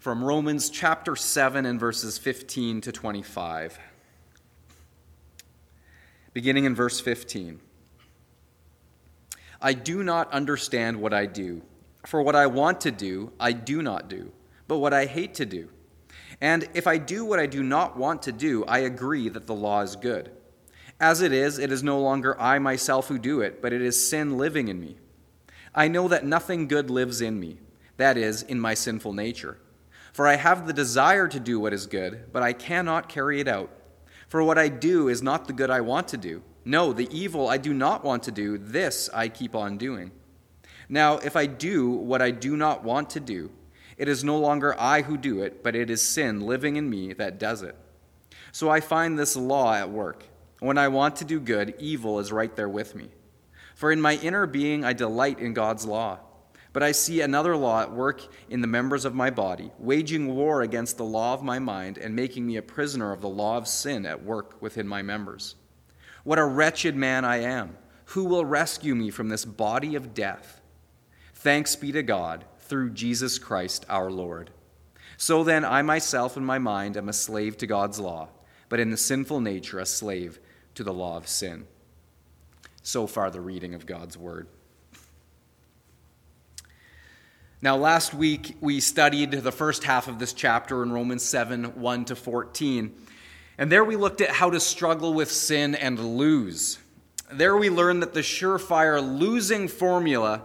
from 0.00 0.24
Romans 0.24 0.68
chapter 0.68 1.14
7 1.14 1.64
and 1.64 1.78
verses 1.78 2.18
15 2.18 2.80
to 2.80 2.90
25 2.90 3.78
beginning 6.32 6.64
in 6.64 6.74
verse 6.74 7.00
15. 7.00 7.60
I 9.60 9.72
do 9.74 10.02
not 10.02 10.32
understand 10.32 11.00
what 11.00 11.12
I 11.12 11.26
do, 11.26 11.62
for 12.06 12.22
what 12.22 12.36
I 12.36 12.46
want 12.46 12.80
to 12.82 12.90
do, 12.90 13.32
I 13.38 13.52
do 13.52 13.82
not 13.82 14.08
do, 14.08 14.32
but 14.68 14.78
what 14.78 14.94
I 14.94 15.06
hate 15.06 15.34
to 15.34 15.46
do. 15.46 15.68
And 16.40 16.68
if 16.72 16.86
I 16.86 16.96
do 16.96 17.24
what 17.24 17.38
I 17.38 17.46
do 17.46 17.62
not 17.62 17.96
want 17.96 18.22
to 18.22 18.32
do, 18.32 18.64
I 18.64 18.78
agree 18.78 19.28
that 19.28 19.46
the 19.46 19.54
law 19.54 19.82
is 19.82 19.96
good. 19.96 20.30
As 20.98 21.20
it 21.20 21.32
is, 21.32 21.58
it 21.58 21.72
is 21.72 21.82
no 21.82 22.00
longer 22.00 22.40
I 22.40 22.58
myself 22.58 23.08
who 23.08 23.18
do 23.18 23.40
it, 23.40 23.60
but 23.60 23.72
it 23.72 23.82
is 23.82 24.08
sin 24.08 24.38
living 24.38 24.68
in 24.68 24.80
me. 24.80 24.96
I 25.74 25.88
know 25.88 26.08
that 26.08 26.24
nothing 26.24 26.68
good 26.68 26.90
lives 26.90 27.20
in 27.20 27.38
me, 27.38 27.58
that 27.96 28.16
is, 28.16 28.42
in 28.42 28.60
my 28.60 28.74
sinful 28.74 29.12
nature. 29.12 29.58
For 30.12 30.26
I 30.26 30.36
have 30.36 30.66
the 30.66 30.72
desire 30.72 31.28
to 31.28 31.40
do 31.40 31.60
what 31.60 31.72
is 31.72 31.86
good, 31.86 32.32
but 32.32 32.42
I 32.42 32.52
cannot 32.52 33.08
carry 33.08 33.40
it 33.40 33.48
out. 33.48 33.70
For 34.30 34.44
what 34.44 34.58
I 34.58 34.68
do 34.68 35.08
is 35.08 35.22
not 35.22 35.48
the 35.48 35.52
good 35.52 35.70
I 35.70 35.80
want 35.80 36.06
to 36.08 36.16
do. 36.16 36.44
No, 36.64 36.92
the 36.92 37.08
evil 37.10 37.48
I 37.48 37.56
do 37.56 37.74
not 37.74 38.04
want 38.04 38.22
to 38.22 38.30
do, 38.30 38.58
this 38.58 39.10
I 39.12 39.28
keep 39.28 39.56
on 39.56 39.76
doing. 39.76 40.12
Now, 40.88 41.18
if 41.18 41.34
I 41.34 41.46
do 41.46 41.90
what 41.90 42.22
I 42.22 42.30
do 42.30 42.56
not 42.56 42.84
want 42.84 43.10
to 43.10 43.20
do, 43.20 43.50
it 43.96 44.06
is 44.06 44.22
no 44.22 44.38
longer 44.38 44.78
I 44.78 45.02
who 45.02 45.16
do 45.16 45.42
it, 45.42 45.64
but 45.64 45.74
it 45.74 45.90
is 45.90 46.00
sin 46.00 46.42
living 46.42 46.76
in 46.76 46.88
me 46.88 47.12
that 47.14 47.40
does 47.40 47.62
it. 47.62 47.74
So 48.52 48.70
I 48.70 48.78
find 48.78 49.18
this 49.18 49.34
law 49.34 49.74
at 49.74 49.90
work. 49.90 50.22
When 50.60 50.78
I 50.78 50.86
want 50.86 51.16
to 51.16 51.24
do 51.24 51.40
good, 51.40 51.74
evil 51.80 52.20
is 52.20 52.30
right 52.30 52.54
there 52.54 52.68
with 52.68 52.94
me. 52.94 53.08
For 53.74 53.90
in 53.90 54.00
my 54.00 54.14
inner 54.14 54.46
being 54.46 54.84
I 54.84 54.92
delight 54.92 55.40
in 55.40 55.54
God's 55.54 55.86
law. 55.86 56.20
But 56.72 56.82
I 56.82 56.92
see 56.92 57.20
another 57.20 57.56
law 57.56 57.82
at 57.82 57.92
work 57.92 58.22
in 58.48 58.60
the 58.60 58.66
members 58.66 59.04
of 59.04 59.14
my 59.14 59.30
body, 59.30 59.72
waging 59.78 60.34
war 60.34 60.62
against 60.62 60.96
the 60.96 61.04
law 61.04 61.34
of 61.34 61.42
my 61.42 61.58
mind 61.58 61.98
and 61.98 62.14
making 62.14 62.46
me 62.46 62.56
a 62.56 62.62
prisoner 62.62 63.12
of 63.12 63.20
the 63.20 63.28
law 63.28 63.56
of 63.56 63.66
sin 63.66 64.06
at 64.06 64.22
work 64.22 64.60
within 64.62 64.86
my 64.86 65.02
members. 65.02 65.56
What 66.22 66.38
a 66.38 66.44
wretched 66.44 66.94
man 66.94 67.24
I 67.24 67.38
am! 67.38 67.76
Who 68.06 68.24
will 68.24 68.44
rescue 68.44 68.94
me 68.94 69.10
from 69.10 69.28
this 69.28 69.44
body 69.44 69.94
of 69.94 70.14
death? 70.14 70.60
Thanks 71.34 71.74
be 71.74 71.90
to 71.92 72.02
God 72.02 72.44
through 72.58 72.90
Jesus 72.90 73.38
Christ 73.38 73.84
our 73.88 74.10
Lord. 74.10 74.50
So 75.16 75.42
then, 75.42 75.64
I 75.64 75.82
myself 75.82 76.36
in 76.36 76.44
my 76.44 76.58
mind 76.58 76.96
am 76.96 77.08
a 77.08 77.12
slave 77.12 77.56
to 77.58 77.66
God's 77.66 77.98
law, 77.98 78.28
but 78.68 78.80
in 78.80 78.90
the 78.90 78.96
sinful 78.96 79.40
nature 79.40 79.78
a 79.78 79.86
slave 79.86 80.38
to 80.74 80.84
the 80.84 80.92
law 80.92 81.16
of 81.16 81.28
sin. 81.28 81.66
So 82.82 83.06
far, 83.06 83.30
the 83.30 83.40
reading 83.40 83.74
of 83.74 83.86
God's 83.86 84.16
word. 84.16 84.48
Now, 87.62 87.76
last 87.76 88.14
week 88.14 88.56
we 88.62 88.80
studied 88.80 89.32
the 89.32 89.52
first 89.52 89.84
half 89.84 90.08
of 90.08 90.18
this 90.18 90.32
chapter 90.32 90.82
in 90.82 90.92
Romans 90.92 91.22
7 91.22 91.78
1 91.78 92.04
to 92.06 92.16
14. 92.16 92.94
And 93.58 93.70
there 93.70 93.84
we 93.84 93.96
looked 93.96 94.22
at 94.22 94.30
how 94.30 94.48
to 94.48 94.58
struggle 94.58 95.12
with 95.12 95.30
sin 95.30 95.74
and 95.74 96.16
lose. 96.16 96.78
There 97.30 97.54
we 97.58 97.68
learned 97.68 98.02
that 98.02 98.14
the 98.14 98.20
surefire 98.20 99.02
losing 99.02 99.68
formula 99.68 100.40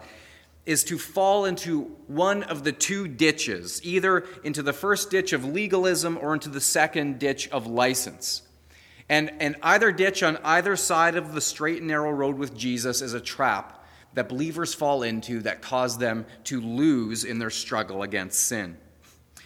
is 0.65 0.83
to 0.85 0.97
fall 0.97 1.45
into 1.45 1.83
one 2.07 2.43
of 2.43 2.65
the 2.65 2.73
two 2.73 3.07
ditches, 3.07 3.79
either 3.85 4.25
into 4.43 4.61
the 4.61 4.73
first 4.73 5.09
ditch 5.09 5.31
of 5.31 5.45
legalism 5.45 6.19
or 6.21 6.33
into 6.33 6.49
the 6.49 6.59
second 6.59 7.17
ditch 7.17 7.47
of 7.47 7.65
license. 7.65 8.41
And, 9.07 9.31
and 9.39 9.55
either 9.63 9.93
ditch 9.93 10.21
on 10.21 10.35
either 10.43 10.75
side 10.75 11.15
of 11.15 11.33
the 11.33 11.39
straight 11.39 11.77
and 11.77 11.87
narrow 11.87 12.11
road 12.11 12.37
with 12.37 12.57
Jesus 12.57 13.01
is 13.01 13.13
a 13.13 13.21
trap 13.21 13.84
that 14.15 14.27
believers 14.27 14.73
fall 14.73 15.03
into 15.03 15.41
that 15.41 15.61
cause 15.61 15.97
them 15.97 16.25
to 16.45 16.59
lose 16.59 17.23
in 17.23 17.37
their 17.37 17.49
struggle 17.49 18.03
against 18.03 18.47
sin. 18.47 18.77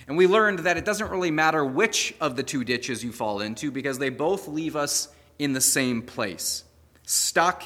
And 0.07 0.17
we 0.17 0.25
learned 0.25 0.59
that 0.59 0.77
it 0.77 0.85
doesn't 0.85 1.11
really 1.11 1.29
matter 1.29 1.63
which 1.63 2.15
of 2.19 2.35
the 2.35 2.43
two 2.43 2.63
ditches 2.63 3.03
you 3.03 3.11
fall 3.11 3.41
into 3.41 3.69
because 3.69 3.99
they 3.99 4.09
both 4.09 4.47
leave 4.47 4.75
us 4.75 5.09
in 5.37 5.53
the 5.53 5.61
same 5.61 6.01
place 6.01 6.63
stuck 7.03 7.63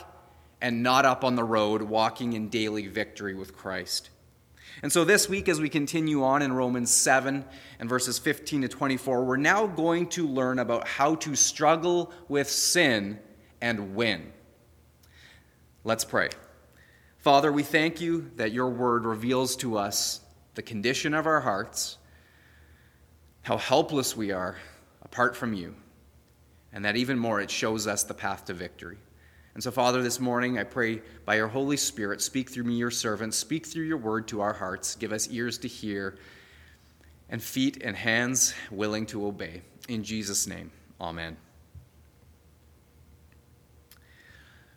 and 0.61 0.81
not 0.81 1.05
up 1.05 1.25
on 1.25 1.35
the 1.35 1.43
road, 1.43 1.81
walking 1.81 2.33
in 2.33 2.47
daily 2.47 2.87
victory 2.87 3.33
with 3.33 3.55
Christ. 3.55 4.09
And 4.81 4.91
so 4.91 5.03
this 5.03 5.27
week, 5.27 5.49
as 5.49 5.59
we 5.59 5.67
continue 5.67 6.23
on 6.23 6.41
in 6.41 6.53
Romans 6.53 6.89
7 6.89 7.43
and 7.79 7.89
verses 7.89 8.17
15 8.17 8.61
to 8.63 8.67
24, 8.69 9.25
we're 9.25 9.35
now 9.35 9.67
going 9.67 10.07
to 10.09 10.25
learn 10.25 10.59
about 10.59 10.87
how 10.87 11.15
to 11.15 11.35
struggle 11.35 12.13
with 12.29 12.49
sin 12.49 13.19
and 13.61 13.95
win. 13.95 14.31
Let's 15.83 16.05
pray. 16.05 16.29
Father, 17.23 17.53
we 17.53 17.63
thank 17.63 18.01
you 18.01 18.29
that 18.35 18.51
your 18.51 18.67
word 18.67 19.05
reveals 19.05 19.55
to 19.55 19.77
us 19.77 20.19
the 20.55 20.61
condition 20.61 21.13
of 21.13 21.25
our 21.25 21.39
hearts, 21.39 21.97
how 23.43 23.55
helpless 23.55 24.17
we 24.17 24.33
are 24.33 24.57
apart 25.03 25.33
from 25.33 25.53
you, 25.53 25.73
and 26.73 26.83
that 26.83 26.97
even 26.97 27.17
more, 27.17 27.39
it 27.39 27.49
shows 27.49 27.87
us 27.87 28.03
the 28.03 28.13
path 28.13 28.43
to 28.43 28.53
victory. 28.53 28.97
And 29.53 29.63
so, 29.63 29.71
Father, 29.71 30.03
this 30.03 30.19
morning 30.19 30.59
I 30.59 30.65
pray 30.65 31.01
by 31.23 31.35
your 31.37 31.47
Holy 31.47 31.77
Spirit, 31.77 32.21
speak 32.21 32.49
through 32.49 32.65
me, 32.65 32.73
your 32.73 32.91
servant, 32.91 33.33
speak 33.33 33.67
through 33.67 33.85
your 33.85 33.99
word 33.99 34.27
to 34.27 34.41
our 34.41 34.53
hearts, 34.53 34.97
give 34.97 35.13
us 35.13 35.29
ears 35.29 35.57
to 35.59 35.69
hear, 35.69 36.17
and 37.29 37.41
feet 37.41 37.83
and 37.85 37.95
hands 37.95 38.53
willing 38.69 39.05
to 39.05 39.25
obey. 39.25 39.61
In 39.87 40.03
Jesus' 40.03 40.45
name, 40.45 40.71
amen. 40.99 41.37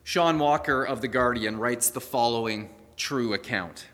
Shaun 0.07 0.39
Walker 0.39 0.85
of 0.85 1.01
The 1.01 1.09
Guardian 1.09 1.59
writes 1.59 1.91
the 1.91 2.01
following 2.01 2.71
true 2.97 3.35
account. 3.35 3.89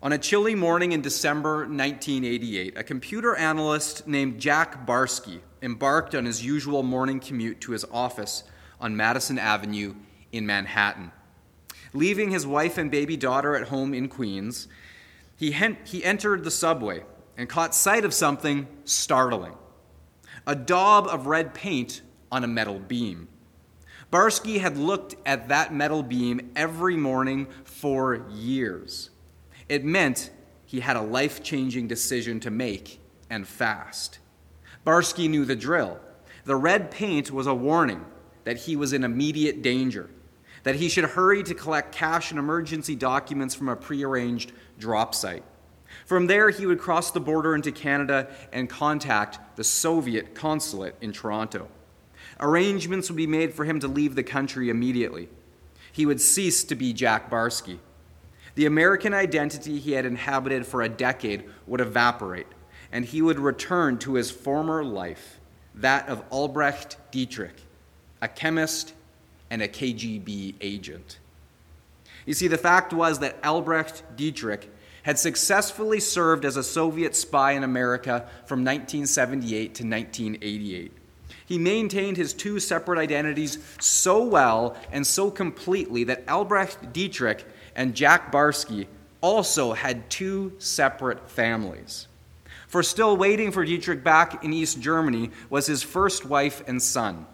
On 0.00 0.12
a 0.12 0.18
chilly 0.18 0.54
morning 0.54 0.92
in 0.92 1.02
December 1.02 1.62
1988, 1.62 2.78
a 2.78 2.84
computer 2.84 3.34
analyst 3.34 4.06
named 4.06 4.38
Jack 4.38 4.86
Barsky 4.86 5.40
embarked 5.60 6.14
on 6.14 6.26
his 6.26 6.44
usual 6.44 6.84
morning 6.84 7.18
commute 7.18 7.60
to 7.62 7.72
his 7.72 7.84
office 7.90 8.44
on 8.80 8.96
Madison 8.96 9.36
Avenue 9.36 9.96
in 10.30 10.46
Manhattan. 10.46 11.10
Leaving 11.92 12.30
his 12.30 12.46
wife 12.46 12.78
and 12.78 12.88
baby 12.88 13.16
daughter 13.16 13.56
at 13.56 13.70
home 13.70 13.94
in 13.94 14.08
Queens, 14.08 14.68
he, 15.36 15.50
he 15.50 16.04
entered 16.04 16.44
the 16.44 16.52
subway 16.52 17.02
and 17.36 17.48
caught 17.48 17.74
sight 17.74 18.04
of 18.04 18.14
something 18.14 18.68
startling 18.84 19.56
a 20.46 20.54
daub 20.54 21.08
of 21.08 21.26
red 21.26 21.52
paint 21.52 22.00
on 22.30 22.44
a 22.44 22.46
metal 22.46 22.78
beam. 22.78 23.26
Barsky 24.14 24.60
had 24.60 24.78
looked 24.78 25.16
at 25.26 25.48
that 25.48 25.74
metal 25.74 26.04
beam 26.04 26.52
every 26.54 26.96
morning 26.96 27.48
for 27.64 28.24
years. 28.30 29.10
It 29.68 29.84
meant 29.84 30.30
he 30.64 30.78
had 30.78 30.94
a 30.94 31.02
life 31.02 31.42
changing 31.42 31.88
decision 31.88 32.38
to 32.38 32.50
make 32.52 33.00
and 33.28 33.44
fast. 33.44 34.20
Barsky 34.86 35.28
knew 35.28 35.44
the 35.44 35.56
drill. 35.56 35.98
The 36.44 36.54
red 36.54 36.92
paint 36.92 37.32
was 37.32 37.48
a 37.48 37.54
warning 37.56 38.04
that 38.44 38.56
he 38.56 38.76
was 38.76 38.92
in 38.92 39.02
immediate 39.02 39.62
danger, 39.62 40.08
that 40.62 40.76
he 40.76 40.88
should 40.88 41.06
hurry 41.06 41.42
to 41.42 41.52
collect 41.52 41.92
cash 41.92 42.30
and 42.30 42.38
emergency 42.38 42.94
documents 42.94 43.56
from 43.56 43.68
a 43.68 43.74
prearranged 43.74 44.52
drop 44.78 45.16
site. 45.16 45.42
From 46.06 46.28
there, 46.28 46.50
he 46.50 46.66
would 46.66 46.78
cross 46.78 47.10
the 47.10 47.18
border 47.18 47.56
into 47.56 47.72
Canada 47.72 48.28
and 48.52 48.70
contact 48.70 49.56
the 49.56 49.64
Soviet 49.64 50.36
consulate 50.36 50.94
in 51.00 51.10
Toronto. 51.10 51.68
Arrangements 52.40 53.08
would 53.08 53.16
be 53.16 53.26
made 53.26 53.54
for 53.54 53.64
him 53.64 53.80
to 53.80 53.88
leave 53.88 54.14
the 54.14 54.22
country 54.22 54.68
immediately. 54.68 55.28
He 55.92 56.06
would 56.06 56.20
cease 56.20 56.64
to 56.64 56.74
be 56.74 56.92
Jack 56.92 57.30
Barsky. 57.30 57.78
The 58.56 58.66
American 58.66 59.14
identity 59.14 59.78
he 59.78 59.92
had 59.92 60.04
inhabited 60.04 60.66
for 60.66 60.82
a 60.82 60.88
decade 60.88 61.44
would 61.66 61.80
evaporate, 61.80 62.46
and 62.92 63.04
he 63.04 63.22
would 63.22 63.38
return 63.38 63.98
to 63.98 64.14
his 64.14 64.30
former 64.30 64.84
life, 64.84 65.38
that 65.74 66.08
of 66.08 66.22
Albrecht 66.30 66.96
Dittrich, 67.10 67.62
a 68.20 68.28
chemist, 68.28 68.94
and 69.50 69.62
a 69.62 69.68
KGB 69.68 70.54
agent. 70.60 71.18
You 72.26 72.34
see, 72.34 72.48
the 72.48 72.58
fact 72.58 72.92
was 72.92 73.18
that 73.18 73.38
Albrecht 73.44 74.02
Dittrich 74.16 74.66
had 75.02 75.18
successfully 75.18 76.00
served 76.00 76.44
as 76.44 76.56
a 76.56 76.62
Soviet 76.62 77.14
spy 77.14 77.52
in 77.52 77.62
America 77.62 78.28
from 78.46 78.64
1978 78.64 79.74
to 79.74 79.84
1988. 79.84 80.92
He 81.46 81.58
maintained 81.58 82.16
his 82.16 82.32
two 82.32 82.58
separate 82.58 82.98
identities 82.98 83.58
so 83.78 84.24
well 84.24 84.76
and 84.90 85.06
so 85.06 85.30
completely 85.30 86.04
that 86.04 86.24
Albrecht 86.28 86.92
Dittrich 86.92 87.44
and 87.76 87.94
Jack 87.94 88.32
Barsky 88.32 88.86
also 89.20 89.72
had 89.72 90.08
two 90.08 90.52
separate 90.58 91.28
families. 91.28 92.08
For 92.68 92.82
still 92.82 93.16
waiting 93.16 93.52
for 93.52 93.64
Dittrich 93.64 94.02
back 94.02 94.42
in 94.42 94.52
East 94.52 94.80
Germany 94.80 95.30
was 95.50 95.66
his 95.66 95.82
first 95.82 96.24
wife 96.24 96.62
and 96.66 96.82
son. 96.82 97.26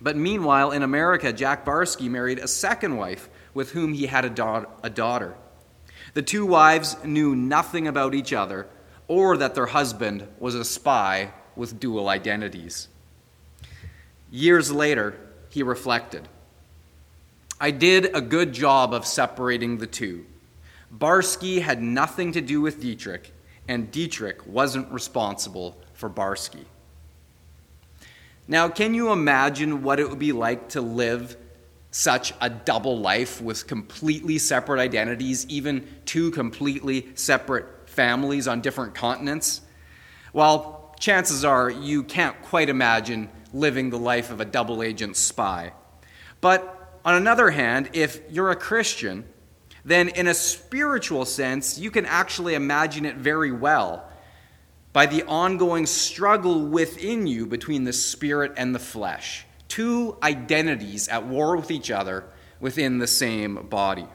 But 0.00 0.16
meanwhile, 0.16 0.70
in 0.72 0.82
America, 0.82 1.32
Jack 1.32 1.64
Barsky 1.64 2.08
married 2.08 2.38
a 2.38 2.48
second 2.48 2.96
wife 2.96 3.28
with 3.52 3.72
whom 3.72 3.92
he 3.92 4.06
had 4.06 4.24
a, 4.24 4.30
da- 4.30 4.64
a 4.82 4.90
daughter. 4.90 5.34
The 6.14 6.22
two 6.22 6.46
wives 6.46 6.96
knew 7.04 7.36
nothing 7.36 7.86
about 7.86 8.14
each 8.14 8.32
other 8.32 8.68
or 9.06 9.36
that 9.36 9.54
their 9.54 9.66
husband 9.66 10.26
was 10.38 10.54
a 10.54 10.64
spy 10.64 11.32
with 11.56 11.80
dual 11.80 12.08
identities. 12.08 12.88
Years 14.30 14.70
later, 14.70 15.14
he 15.50 15.62
reflected 15.62 16.28
I 17.60 17.72
did 17.72 18.14
a 18.14 18.20
good 18.20 18.52
job 18.52 18.94
of 18.94 19.04
separating 19.04 19.78
the 19.78 19.86
two. 19.86 20.26
Barsky 20.96 21.60
had 21.60 21.82
nothing 21.82 22.32
to 22.32 22.40
do 22.40 22.60
with 22.60 22.80
Dittrich, 22.80 23.30
and 23.66 23.90
Dittrich 23.90 24.46
wasn't 24.46 24.90
responsible 24.92 25.76
for 25.92 26.08
Barsky. 26.08 26.64
Now, 28.46 28.68
can 28.68 28.94
you 28.94 29.10
imagine 29.12 29.82
what 29.82 29.98
it 29.98 30.08
would 30.08 30.20
be 30.20 30.32
like 30.32 30.70
to 30.70 30.80
live 30.80 31.36
such 31.90 32.32
a 32.40 32.48
double 32.48 32.98
life 32.98 33.40
with 33.42 33.66
completely 33.66 34.38
separate 34.38 34.80
identities, 34.80 35.44
even 35.48 35.86
two 36.06 36.30
completely 36.30 37.08
separate 37.14 37.66
families 37.88 38.46
on 38.46 38.60
different 38.60 38.94
continents? 38.94 39.62
Well, 40.32 40.94
chances 41.00 41.44
are 41.44 41.68
you 41.68 42.04
can't 42.04 42.40
quite 42.42 42.68
imagine 42.68 43.28
living 43.52 43.90
the 43.90 43.98
life 43.98 44.30
of 44.30 44.40
a 44.40 44.44
double 44.44 44.82
agent 44.82 45.16
spy. 45.16 45.72
But 46.40 47.00
on 47.04 47.14
another 47.14 47.50
hand, 47.50 47.90
if 47.92 48.20
you're 48.30 48.50
a 48.50 48.56
Christian, 48.56 49.24
then 49.84 50.08
in 50.08 50.26
a 50.26 50.34
spiritual 50.34 51.24
sense, 51.24 51.78
you 51.78 51.90
can 51.90 52.04
actually 52.06 52.54
imagine 52.54 53.06
it 53.06 53.16
very 53.16 53.52
well 53.52 54.08
by 54.92 55.06
the 55.06 55.22
ongoing 55.24 55.86
struggle 55.86 56.66
within 56.66 57.26
you 57.26 57.46
between 57.46 57.84
the 57.84 57.92
spirit 57.92 58.52
and 58.56 58.74
the 58.74 58.78
flesh. 58.78 59.46
Two 59.68 60.16
identities 60.22 61.08
at 61.08 61.26
war 61.26 61.56
with 61.56 61.70
each 61.70 61.90
other 61.90 62.24
within 62.60 62.98
the 62.98 63.06
same 63.06 63.66
body. 63.68 64.06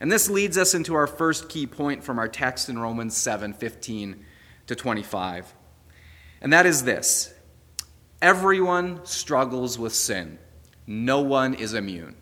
And 0.00 0.10
this 0.10 0.28
leads 0.28 0.58
us 0.58 0.74
into 0.74 0.94
our 0.94 1.06
first 1.06 1.48
key 1.48 1.66
point 1.66 2.04
from 2.04 2.18
our 2.18 2.28
text 2.28 2.68
in 2.68 2.78
Romans 2.78 3.16
7 3.16 3.52
15 3.54 4.24
to 4.66 4.74
25. 4.74 5.54
And 6.40 6.52
that 6.52 6.66
is 6.66 6.84
this 6.84 7.33
everyone 8.24 9.04
struggles 9.04 9.78
with 9.78 9.94
sin, 9.94 10.38
no 10.86 11.20
one 11.20 11.52
is 11.52 11.74
immune. 11.74 12.16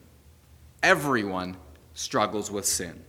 Everyone 0.82 1.56
struggles 1.94 2.50
with 2.50 2.66
sin. 2.66 3.04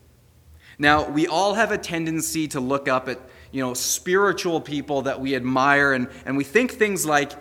Now, 0.78 1.10
we 1.10 1.26
all 1.26 1.56
have 1.56 1.72
a 1.72 1.78
tendency 1.80 2.48
to 2.50 2.60
look 2.60 2.88
up 2.88 3.10
at 3.10 3.20
you 3.52 3.62
know, 3.62 3.74
spiritual 3.74 4.62
people 4.62 5.02
that 5.04 5.20
we 5.20 5.36
admire, 5.36 5.94
and, 5.94 6.08
and 6.26 6.38
we 6.38 6.44
think 6.44 6.74
things 6.74 7.04
like, 7.04 7.32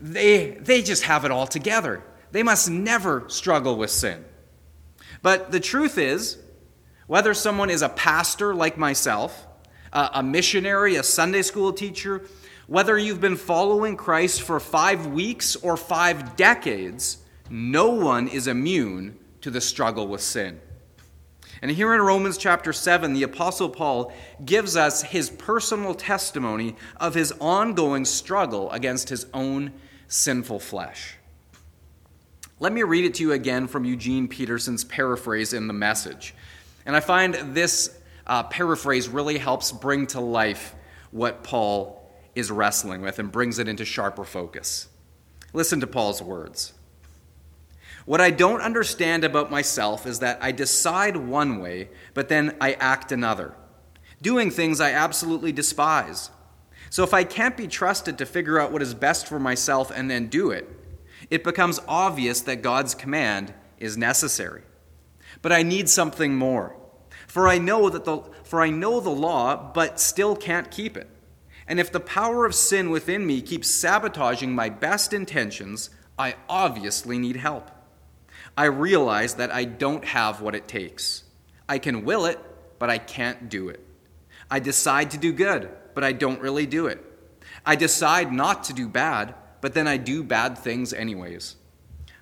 they, 0.00 0.50
they 0.60 0.82
just 0.82 1.04
have 1.04 1.24
it 1.24 1.30
all 1.30 1.46
together. 1.46 2.02
They 2.32 2.42
must 2.42 2.68
never 2.68 3.28
struggle 3.28 3.76
with 3.76 3.90
sin. 3.90 4.24
But 5.22 5.52
the 5.52 5.60
truth 5.60 5.98
is, 5.98 6.36
whether 7.06 7.32
someone 7.32 7.70
is 7.70 7.82
a 7.82 7.88
pastor 7.88 8.56
like 8.56 8.76
myself, 8.76 9.46
a, 9.92 10.10
a 10.14 10.22
missionary, 10.24 10.96
a 10.96 11.04
Sunday 11.04 11.42
school 11.42 11.72
teacher, 11.72 12.22
whether 12.70 12.96
you've 12.96 13.20
been 13.20 13.34
following 13.34 13.96
Christ 13.96 14.42
for 14.42 14.60
five 14.60 15.08
weeks 15.08 15.56
or 15.56 15.76
five 15.76 16.36
decades, 16.36 17.18
no 17.50 17.88
one 17.88 18.28
is 18.28 18.46
immune 18.46 19.18
to 19.40 19.50
the 19.50 19.60
struggle 19.60 20.06
with 20.06 20.20
sin. 20.20 20.60
And 21.62 21.72
here 21.72 21.92
in 21.92 22.00
Romans 22.00 22.38
chapter 22.38 22.72
7, 22.72 23.12
the 23.12 23.24
Apostle 23.24 23.70
Paul 23.70 24.12
gives 24.44 24.76
us 24.76 25.02
his 25.02 25.30
personal 25.30 25.94
testimony 25.94 26.76
of 27.00 27.14
his 27.14 27.32
ongoing 27.40 28.04
struggle 28.04 28.70
against 28.70 29.08
his 29.08 29.26
own 29.34 29.72
sinful 30.06 30.60
flesh. 30.60 31.16
Let 32.60 32.72
me 32.72 32.84
read 32.84 33.04
it 33.04 33.14
to 33.14 33.24
you 33.24 33.32
again 33.32 33.66
from 33.66 33.84
Eugene 33.84 34.28
Peterson's 34.28 34.84
paraphrase 34.84 35.54
in 35.54 35.66
the 35.66 35.74
message. 35.74 36.36
And 36.86 36.94
I 36.94 37.00
find 37.00 37.34
this 37.52 37.98
uh, 38.28 38.44
paraphrase 38.44 39.08
really 39.08 39.38
helps 39.38 39.72
bring 39.72 40.06
to 40.08 40.20
life 40.20 40.76
what 41.10 41.42
Paul 41.42 41.99
is 42.34 42.50
wrestling 42.50 43.02
with 43.02 43.18
and 43.18 43.32
brings 43.32 43.58
it 43.58 43.68
into 43.68 43.84
sharper 43.84 44.24
focus. 44.24 44.88
Listen 45.52 45.80
to 45.80 45.86
Paul's 45.86 46.22
words. 46.22 46.72
What 48.06 48.20
I 48.20 48.30
don't 48.30 48.60
understand 48.60 49.24
about 49.24 49.50
myself 49.50 50.06
is 50.06 50.20
that 50.20 50.38
I 50.40 50.52
decide 50.52 51.16
one 51.16 51.60
way, 51.60 51.90
but 52.14 52.28
then 52.28 52.56
I 52.60 52.72
act 52.74 53.12
another, 53.12 53.54
doing 54.22 54.50
things 54.50 54.80
I 54.80 54.92
absolutely 54.92 55.52
despise. 55.52 56.30
So 56.88 57.04
if 57.04 57.14
I 57.14 57.24
can't 57.24 57.56
be 57.56 57.68
trusted 57.68 58.18
to 58.18 58.26
figure 58.26 58.58
out 58.58 58.72
what 58.72 58.82
is 58.82 58.94
best 58.94 59.26
for 59.26 59.38
myself 59.38 59.92
and 59.94 60.10
then 60.10 60.26
do 60.26 60.50
it, 60.50 60.68
it 61.30 61.44
becomes 61.44 61.78
obvious 61.86 62.40
that 62.42 62.62
God's 62.62 62.94
command 62.94 63.54
is 63.78 63.96
necessary. 63.96 64.62
But 65.42 65.52
I 65.52 65.62
need 65.62 65.88
something 65.88 66.34
more. 66.34 66.76
For 67.26 67.46
I 67.46 67.58
know 67.58 67.88
that 67.90 68.04
the 68.04 68.22
for 68.42 68.60
I 68.60 68.70
know 68.70 68.98
the 68.98 69.10
law 69.10 69.70
but 69.72 70.00
still 70.00 70.34
can't 70.34 70.68
keep 70.70 70.96
it. 70.96 71.08
And 71.70 71.78
if 71.78 71.92
the 71.92 72.00
power 72.00 72.44
of 72.44 72.54
sin 72.56 72.90
within 72.90 73.24
me 73.24 73.40
keeps 73.40 73.68
sabotaging 73.68 74.52
my 74.52 74.68
best 74.68 75.12
intentions, 75.12 75.90
I 76.18 76.34
obviously 76.48 77.16
need 77.16 77.36
help. 77.36 77.70
I 78.56 78.64
realize 78.64 79.34
that 79.34 79.52
I 79.52 79.66
don't 79.66 80.04
have 80.04 80.40
what 80.40 80.56
it 80.56 80.66
takes. 80.66 81.22
I 81.68 81.78
can 81.78 82.04
will 82.04 82.26
it, 82.26 82.40
but 82.80 82.90
I 82.90 82.98
can't 82.98 83.48
do 83.48 83.68
it. 83.68 83.78
I 84.50 84.58
decide 84.58 85.12
to 85.12 85.16
do 85.16 85.32
good, 85.32 85.70
but 85.94 86.02
I 86.02 86.10
don't 86.10 86.40
really 86.40 86.66
do 86.66 86.88
it. 86.88 87.04
I 87.64 87.76
decide 87.76 88.32
not 88.32 88.64
to 88.64 88.72
do 88.72 88.88
bad, 88.88 89.36
but 89.60 89.72
then 89.72 89.86
I 89.86 89.96
do 89.96 90.24
bad 90.24 90.58
things 90.58 90.92
anyways. 90.92 91.54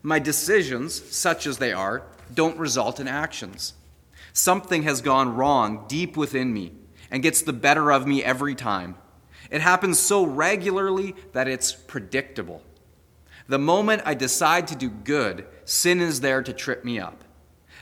My 0.03 0.19
decisions, 0.19 0.93
such 1.11 1.47
as 1.47 1.57
they 1.57 1.73
are, 1.73 2.03
don't 2.35 2.59
result 2.59 3.01
in 3.01 3.09
actions. 3.09 3.73
Something 4.35 4.83
has 4.83 5.01
gone 5.01 5.37
wrong 5.37 5.87
deep 5.89 6.19
within 6.19 6.53
me 6.53 6.73
and 7.11 7.23
gets 7.23 7.41
the 7.41 7.55
better 7.55 7.91
of 7.91 8.07
me 8.07 8.23
every 8.23 8.55
time. 8.55 8.97
It 9.51 9.61
happens 9.61 9.99
so 9.99 10.25
regularly 10.25 11.15
that 11.33 11.49
it's 11.49 11.73
predictable. 11.73 12.63
The 13.49 13.59
moment 13.59 14.03
I 14.05 14.15
decide 14.15 14.67
to 14.69 14.77
do 14.77 14.91
good, 14.91 15.47
sin 15.65 16.01
is 16.01 16.21
there 16.21 16.43
to 16.43 16.53
trip 16.53 16.85
me 16.85 16.99
up. 16.99 17.25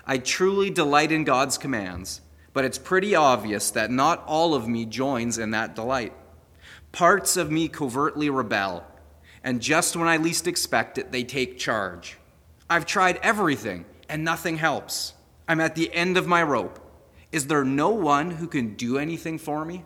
I 0.06 0.18
truly 0.18 0.70
delight 0.70 1.10
in 1.10 1.24
God's 1.24 1.58
commands, 1.58 2.20
but 2.52 2.64
it's 2.64 2.78
pretty 2.78 3.16
obvious 3.16 3.72
that 3.72 3.90
not 3.90 4.22
all 4.26 4.54
of 4.54 4.68
me 4.68 4.86
joins 4.86 5.38
in 5.38 5.50
that 5.50 5.74
delight. 5.74 6.12
Parts 6.92 7.36
of 7.36 7.50
me 7.50 7.66
covertly 7.68 8.30
rebel, 8.30 8.84
and 9.42 9.60
just 9.60 9.96
when 9.96 10.06
I 10.06 10.16
least 10.16 10.46
expect 10.46 10.98
it, 10.98 11.10
they 11.10 11.24
take 11.24 11.58
charge. 11.58 12.16
I've 12.70 12.86
tried 12.86 13.18
everything, 13.22 13.84
and 14.08 14.24
nothing 14.24 14.58
helps. 14.58 15.14
I'm 15.48 15.60
at 15.60 15.74
the 15.74 15.92
end 15.92 16.16
of 16.16 16.26
my 16.26 16.42
rope. 16.42 16.78
Is 17.32 17.48
there 17.48 17.64
no 17.64 17.90
one 17.90 18.30
who 18.30 18.46
can 18.46 18.74
do 18.74 18.98
anything 18.98 19.38
for 19.38 19.64
me? 19.64 19.84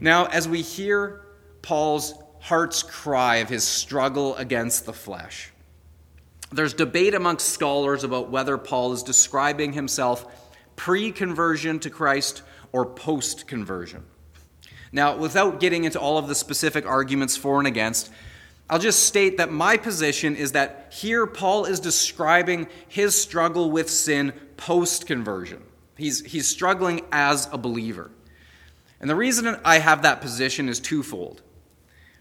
Now, 0.00 0.24
as 0.26 0.48
we 0.48 0.62
hear 0.62 1.26
Paul's 1.60 2.14
heart's 2.40 2.82
cry 2.82 3.36
of 3.36 3.50
his 3.50 3.64
struggle 3.64 4.34
against 4.36 4.86
the 4.86 4.94
flesh, 4.94 5.52
there's 6.52 6.74
debate 6.74 7.14
amongst 7.14 7.50
scholars 7.50 8.02
about 8.02 8.30
whether 8.30 8.56
Paul 8.56 8.92
is 8.92 9.02
describing 9.02 9.74
himself 9.74 10.50
pre 10.74 11.12
conversion 11.12 11.78
to 11.80 11.90
Christ 11.90 12.42
or 12.72 12.86
post 12.86 13.46
conversion. 13.46 14.04
Now, 14.90 15.16
without 15.16 15.60
getting 15.60 15.84
into 15.84 16.00
all 16.00 16.18
of 16.18 16.26
the 16.26 16.34
specific 16.34 16.86
arguments 16.86 17.36
for 17.36 17.58
and 17.58 17.68
against, 17.68 18.10
I'll 18.68 18.78
just 18.78 19.04
state 19.04 19.36
that 19.36 19.52
my 19.52 19.76
position 19.76 20.34
is 20.34 20.52
that 20.52 20.92
here 20.92 21.26
Paul 21.26 21.64
is 21.64 21.78
describing 21.78 22.68
his 22.88 23.20
struggle 23.20 23.70
with 23.70 23.90
sin 23.90 24.32
post 24.56 25.06
conversion. 25.06 25.62
He's, 25.96 26.24
he's 26.24 26.48
struggling 26.48 27.02
as 27.12 27.48
a 27.52 27.58
believer. 27.58 28.10
And 29.00 29.08
the 29.08 29.16
reason 29.16 29.58
I 29.64 29.78
have 29.78 30.02
that 30.02 30.20
position 30.20 30.68
is 30.68 30.78
twofold. 30.78 31.42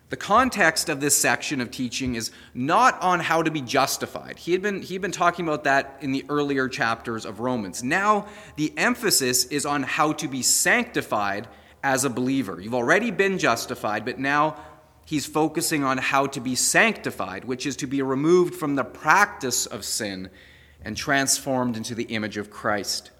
The 0.10 0.18
context 0.18 0.90
of 0.90 1.02
this 1.02 1.16
section 1.16 1.62
of 1.62 1.70
teaching 1.70 2.16
is 2.16 2.32
not 2.56 3.00
on 3.02 3.20
how 3.20 3.44
to 3.44 3.52
be 3.52 3.62
justified. 3.62 4.40
He 4.40 4.54
had 4.54 4.62
been, 4.62 4.82
he 4.82 4.96
had 4.96 5.04
been 5.04 5.12
talking 5.12 5.46
about 5.46 5.66
that 5.66 5.98
in 6.02 6.12
the 6.12 6.26
earlier 6.30 6.68
chapters 6.68 7.26
of 7.26 7.40
Romans. 7.40 7.84
Now, 7.84 8.28
the 8.56 8.74
emphasis 8.76 9.46
is 9.46 9.68
on 9.68 9.84
how 9.84 10.14
to 10.14 10.28
be 10.28 10.42
sanctified 10.42 11.48
as 11.84 12.06
a 12.06 12.10
believer. 12.10 12.60
You've 12.60 12.74
already 12.74 13.12
been 13.12 13.38
justified, 13.38 14.04
but 14.04 14.18
now 14.18 14.58
he's 15.06 15.28
focusing 15.28 15.84
on 15.84 16.00
how 16.00 16.26
to 16.28 16.40
be 16.40 16.56
sanctified, 16.56 17.46
which 17.46 17.68
is 17.68 17.76
to 17.78 17.88
be 17.88 18.02
removed 18.02 18.56
from 18.56 18.76
the 18.76 18.84
practice 18.84 19.68
of 19.68 19.86
sin 19.86 20.32
and 20.84 20.98
transformed 20.98 21.78
into 21.78 21.94
the 21.94 22.06
image 22.06 22.38
of 22.38 22.50
Christ. 22.50 23.12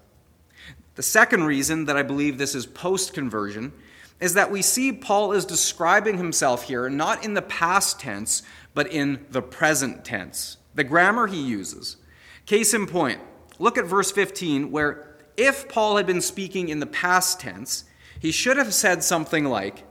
The 1.00 1.04
second 1.04 1.44
reason 1.44 1.86
that 1.86 1.96
I 1.96 2.02
believe 2.02 2.36
this 2.36 2.54
is 2.54 2.66
post 2.66 3.14
conversion 3.14 3.72
is 4.20 4.34
that 4.34 4.50
we 4.50 4.60
see 4.60 4.92
Paul 4.92 5.32
is 5.32 5.46
describing 5.46 6.18
himself 6.18 6.64
here 6.64 6.90
not 6.90 7.24
in 7.24 7.32
the 7.32 7.40
past 7.40 8.00
tense, 8.00 8.42
but 8.74 8.86
in 8.92 9.24
the 9.30 9.40
present 9.40 10.04
tense. 10.04 10.58
The 10.74 10.84
grammar 10.84 11.26
he 11.26 11.40
uses. 11.40 11.96
Case 12.44 12.74
in 12.74 12.86
point, 12.86 13.18
look 13.58 13.78
at 13.78 13.86
verse 13.86 14.12
15, 14.12 14.70
where 14.70 15.16
if 15.38 15.70
Paul 15.70 15.96
had 15.96 16.04
been 16.04 16.20
speaking 16.20 16.68
in 16.68 16.80
the 16.80 16.86
past 16.86 17.40
tense, 17.40 17.84
he 18.20 18.30
should 18.30 18.58
have 18.58 18.74
said 18.74 19.02
something 19.02 19.46
like, 19.46 19.84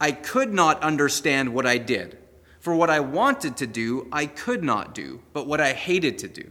I 0.00 0.12
could 0.12 0.54
not 0.54 0.82
understand 0.82 1.52
what 1.52 1.66
I 1.66 1.76
did. 1.76 2.16
For 2.60 2.74
what 2.74 2.88
I 2.88 3.00
wanted 3.00 3.58
to 3.58 3.66
do, 3.66 4.08
I 4.10 4.24
could 4.24 4.64
not 4.64 4.94
do, 4.94 5.20
but 5.34 5.46
what 5.46 5.60
I 5.60 5.74
hated 5.74 6.16
to 6.20 6.28
do. 6.28 6.50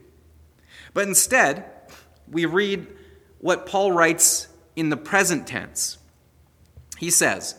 But 0.93 1.07
instead, 1.07 1.65
we 2.29 2.45
read 2.45 2.87
what 3.43 3.65
Paul 3.65 3.91
writes 3.91 4.47
in 4.73 4.87
the 4.87 4.95
present 4.95 5.45
tense. 5.45 5.97
He 6.97 7.09
says, 7.09 7.55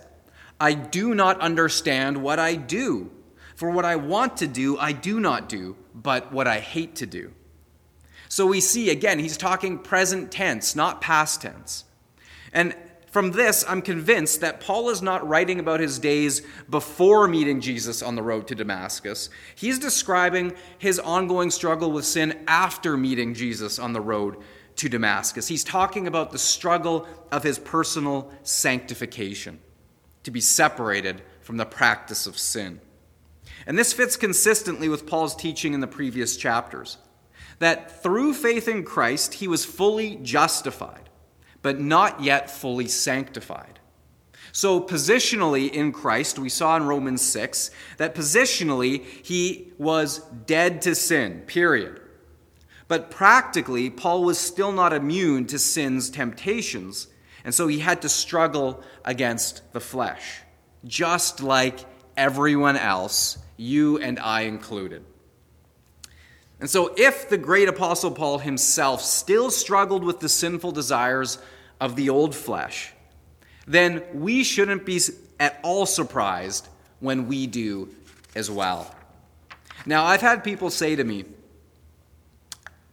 I 0.58 0.72
do 0.72 1.14
not 1.14 1.38
understand 1.42 2.22
what 2.22 2.38
I 2.38 2.54
do. 2.54 3.10
For 3.54 3.68
what 3.68 3.84
I 3.84 3.96
want 3.96 4.38
to 4.38 4.46
do, 4.46 4.78
I 4.78 4.92
do 4.92 5.20
not 5.20 5.46
do, 5.46 5.76
but 5.94 6.32
what 6.32 6.48
I 6.48 6.60
hate 6.60 6.96
to 6.96 7.06
do. 7.06 7.32
So 8.30 8.46
we 8.46 8.62
see 8.62 8.88
again, 8.88 9.18
he's 9.18 9.36
talking 9.36 9.78
present 9.78 10.32
tense, 10.32 10.74
not 10.74 11.02
past 11.02 11.42
tense. 11.42 11.84
And 12.54 12.74
from 13.10 13.32
this, 13.32 13.62
I'm 13.68 13.82
convinced 13.82 14.40
that 14.40 14.60
Paul 14.60 14.88
is 14.88 15.02
not 15.02 15.28
writing 15.28 15.60
about 15.60 15.80
his 15.80 15.98
days 15.98 16.40
before 16.70 17.28
meeting 17.28 17.60
Jesus 17.60 18.00
on 18.00 18.14
the 18.14 18.22
road 18.22 18.48
to 18.48 18.54
Damascus. 18.54 19.28
He's 19.54 19.78
describing 19.78 20.54
his 20.78 20.98
ongoing 20.98 21.50
struggle 21.50 21.92
with 21.92 22.06
sin 22.06 22.42
after 22.48 22.96
meeting 22.96 23.34
Jesus 23.34 23.78
on 23.78 23.92
the 23.92 24.00
road 24.00 24.38
to 24.76 24.88
Damascus. 24.88 25.48
He's 25.48 25.64
talking 25.64 26.06
about 26.06 26.32
the 26.32 26.38
struggle 26.38 27.06
of 27.30 27.42
his 27.42 27.58
personal 27.58 28.32
sanctification, 28.42 29.60
to 30.24 30.30
be 30.30 30.40
separated 30.40 31.22
from 31.40 31.56
the 31.56 31.66
practice 31.66 32.26
of 32.26 32.38
sin. 32.38 32.80
And 33.66 33.78
this 33.78 33.92
fits 33.92 34.16
consistently 34.16 34.88
with 34.88 35.06
Paul's 35.06 35.36
teaching 35.36 35.74
in 35.74 35.80
the 35.80 35.86
previous 35.86 36.36
chapters 36.36 36.98
that 37.58 38.02
through 38.02 38.34
faith 38.34 38.68
in 38.68 38.84
Christ, 38.84 39.34
he 39.34 39.48
was 39.48 39.64
fully 39.64 40.16
justified, 40.16 41.08
but 41.62 41.80
not 41.80 42.20
yet 42.22 42.50
fully 42.50 42.88
sanctified. 42.88 43.78
So, 44.52 44.80
positionally 44.80 45.70
in 45.70 45.92
Christ, 45.92 46.38
we 46.38 46.48
saw 46.48 46.76
in 46.76 46.84
Romans 46.84 47.22
6 47.22 47.70
that 47.96 48.14
positionally 48.14 49.02
he 49.02 49.72
was 49.78 50.20
dead 50.46 50.82
to 50.82 50.94
sin, 50.94 51.42
period. 51.46 52.00
But 52.86 53.10
practically, 53.10 53.90
Paul 53.90 54.24
was 54.24 54.38
still 54.38 54.72
not 54.72 54.92
immune 54.92 55.46
to 55.46 55.58
sin's 55.58 56.10
temptations, 56.10 57.08
and 57.44 57.54
so 57.54 57.66
he 57.66 57.78
had 57.78 58.02
to 58.02 58.08
struggle 58.08 58.82
against 59.04 59.62
the 59.72 59.80
flesh, 59.80 60.40
just 60.84 61.42
like 61.42 61.80
everyone 62.16 62.76
else, 62.76 63.38
you 63.56 63.98
and 63.98 64.18
I 64.18 64.42
included. 64.42 65.04
And 66.60 66.70
so, 66.70 66.94
if 66.96 67.28
the 67.28 67.38
great 67.38 67.68
apostle 67.68 68.10
Paul 68.10 68.38
himself 68.38 69.02
still 69.02 69.50
struggled 69.50 70.04
with 70.04 70.20
the 70.20 70.28
sinful 70.28 70.72
desires 70.72 71.38
of 71.80 71.96
the 71.96 72.10
old 72.10 72.34
flesh, 72.34 72.92
then 73.66 74.02
we 74.12 74.44
shouldn't 74.44 74.86
be 74.86 75.00
at 75.40 75.58
all 75.62 75.86
surprised 75.86 76.68
when 77.00 77.26
we 77.28 77.46
do 77.46 77.88
as 78.34 78.50
well. 78.50 78.94
Now, 79.84 80.04
I've 80.04 80.20
had 80.20 80.44
people 80.44 80.70
say 80.70 80.96
to 80.96 81.04
me, 81.04 81.24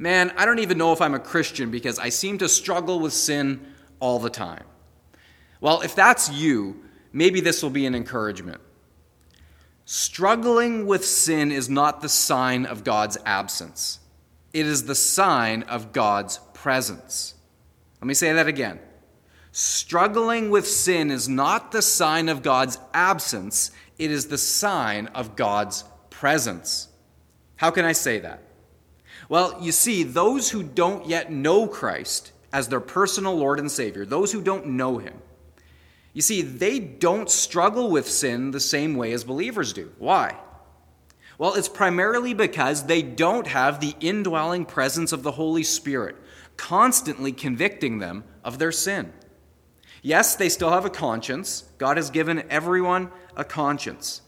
Man, 0.01 0.33
I 0.35 0.47
don't 0.47 0.57
even 0.57 0.79
know 0.79 0.93
if 0.93 0.99
I'm 0.99 1.13
a 1.13 1.19
Christian 1.19 1.69
because 1.69 1.99
I 1.99 2.09
seem 2.09 2.39
to 2.39 2.49
struggle 2.49 2.99
with 2.99 3.13
sin 3.13 3.63
all 3.99 4.17
the 4.17 4.31
time. 4.31 4.63
Well, 5.59 5.81
if 5.81 5.93
that's 5.93 6.27
you, 6.27 6.83
maybe 7.13 7.39
this 7.39 7.61
will 7.61 7.69
be 7.69 7.85
an 7.85 7.93
encouragement. 7.93 8.61
Struggling 9.85 10.87
with 10.87 11.05
sin 11.05 11.51
is 11.51 11.69
not 11.69 12.01
the 12.01 12.09
sign 12.09 12.65
of 12.65 12.83
God's 12.83 13.19
absence, 13.27 13.99
it 14.53 14.65
is 14.65 14.85
the 14.85 14.95
sign 14.95 15.61
of 15.63 15.93
God's 15.93 16.39
presence. 16.55 17.35
Let 18.01 18.07
me 18.07 18.15
say 18.15 18.33
that 18.33 18.47
again. 18.47 18.79
Struggling 19.51 20.49
with 20.49 20.67
sin 20.67 21.11
is 21.11 21.29
not 21.29 21.71
the 21.71 21.83
sign 21.83 22.27
of 22.27 22.41
God's 22.41 22.79
absence, 22.91 23.69
it 23.99 24.09
is 24.09 24.29
the 24.29 24.39
sign 24.39 25.05
of 25.13 25.35
God's 25.35 25.83
presence. 26.09 26.87
How 27.57 27.69
can 27.69 27.85
I 27.85 27.91
say 27.91 28.17
that? 28.17 28.41
Well, 29.31 29.55
you 29.61 29.71
see, 29.71 30.03
those 30.03 30.49
who 30.49 30.61
don't 30.61 31.07
yet 31.07 31.31
know 31.31 31.65
Christ 31.65 32.33
as 32.51 32.67
their 32.67 32.81
personal 32.81 33.33
Lord 33.33 33.61
and 33.61 33.71
Savior, 33.71 34.05
those 34.05 34.33
who 34.33 34.41
don't 34.41 34.65
know 34.65 34.97
Him, 34.97 35.13
you 36.11 36.21
see, 36.21 36.41
they 36.41 36.79
don't 36.79 37.29
struggle 37.29 37.89
with 37.89 38.09
sin 38.09 38.51
the 38.51 38.59
same 38.59 38.97
way 38.97 39.13
as 39.13 39.23
believers 39.23 39.71
do. 39.71 39.89
Why? 39.99 40.35
Well, 41.37 41.53
it's 41.53 41.69
primarily 41.69 42.33
because 42.33 42.87
they 42.87 43.01
don't 43.01 43.47
have 43.47 43.79
the 43.79 43.95
indwelling 44.01 44.65
presence 44.65 45.13
of 45.13 45.23
the 45.23 45.31
Holy 45.31 45.63
Spirit 45.63 46.17
constantly 46.57 47.31
convicting 47.31 47.99
them 47.99 48.25
of 48.43 48.59
their 48.59 48.73
sin. 48.73 49.13
Yes, 50.01 50.35
they 50.35 50.49
still 50.49 50.71
have 50.71 50.83
a 50.83 50.89
conscience. 50.89 51.63
God 51.77 51.95
has 51.95 52.09
given 52.09 52.43
everyone 52.49 53.09
a 53.37 53.45
conscience. 53.45 54.23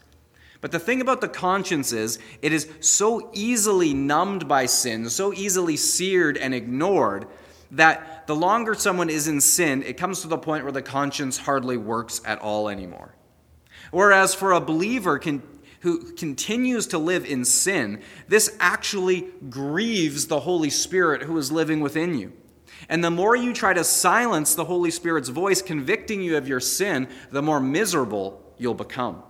But 0.64 0.72
the 0.72 0.78
thing 0.78 1.02
about 1.02 1.20
the 1.20 1.28
conscience 1.28 1.92
is, 1.92 2.18
it 2.40 2.50
is 2.50 2.70
so 2.80 3.28
easily 3.34 3.92
numbed 3.92 4.48
by 4.48 4.64
sin, 4.64 5.10
so 5.10 5.30
easily 5.34 5.76
seared 5.76 6.38
and 6.38 6.54
ignored, 6.54 7.26
that 7.72 8.26
the 8.26 8.34
longer 8.34 8.72
someone 8.72 9.10
is 9.10 9.28
in 9.28 9.42
sin, 9.42 9.82
it 9.82 9.98
comes 9.98 10.22
to 10.22 10.26
the 10.26 10.38
point 10.38 10.64
where 10.64 10.72
the 10.72 10.80
conscience 10.80 11.36
hardly 11.36 11.76
works 11.76 12.22
at 12.24 12.38
all 12.38 12.70
anymore. 12.70 13.14
Whereas 13.90 14.34
for 14.34 14.52
a 14.52 14.60
believer 14.62 15.18
can, 15.18 15.42
who 15.80 16.14
continues 16.14 16.86
to 16.86 16.98
live 16.98 17.26
in 17.26 17.44
sin, 17.44 18.00
this 18.28 18.56
actually 18.58 19.26
grieves 19.50 20.28
the 20.28 20.40
Holy 20.40 20.70
Spirit 20.70 21.24
who 21.24 21.36
is 21.36 21.52
living 21.52 21.80
within 21.82 22.16
you. 22.16 22.32
And 22.88 23.04
the 23.04 23.10
more 23.10 23.36
you 23.36 23.52
try 23.52 23.74
to 23.74 23.84
silence 23.84 24.54
the 24.54 24.64
Holy 24.64 24.90
Spirit's 24.90 25.28
voice 25.28 25.60
convicting 25.60 26.22
you 26.22 26.38
of 26.38 26.48
your 26.48 26.60
sin, 26.60 27.08
the 27.30 27.42
more 27.42 27.60
miserable 27.60 28.42
you'll 28.56 28.72
become. 28.72 29.24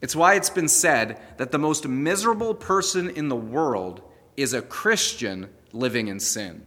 It's 0.00 0.14
why 0.14 0.34
it's 0.34 0.50
been 0.50 0.68
said 0.68 1.20
that 1.38 1.50
the 1.50 1.58
most 1.58 1.86
miserable 1.86 2.54
person 2.54 3.10
in 3.10 3.28
the 3.28 3.36
world 3.36 4.02
is 4.36 4.54
a 4.54 4.62
Christian 4.62 5.48
living 5.72 6.08
in 6.08 6.20
sin. 6.20 6.64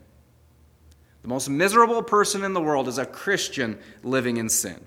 The 1.21 1.27
most 1.27 1.49
miserable 1.49 2.03
person 2.03 2.43
in 2.43 2.53
the 2.53 2.61
world 2.61 2.87
is 2.87 2.97
a 2.97 3.05
Christian 3.05 3.79
living 4.03 4.37
in 4.37 4.49
sin. 4.49 4.85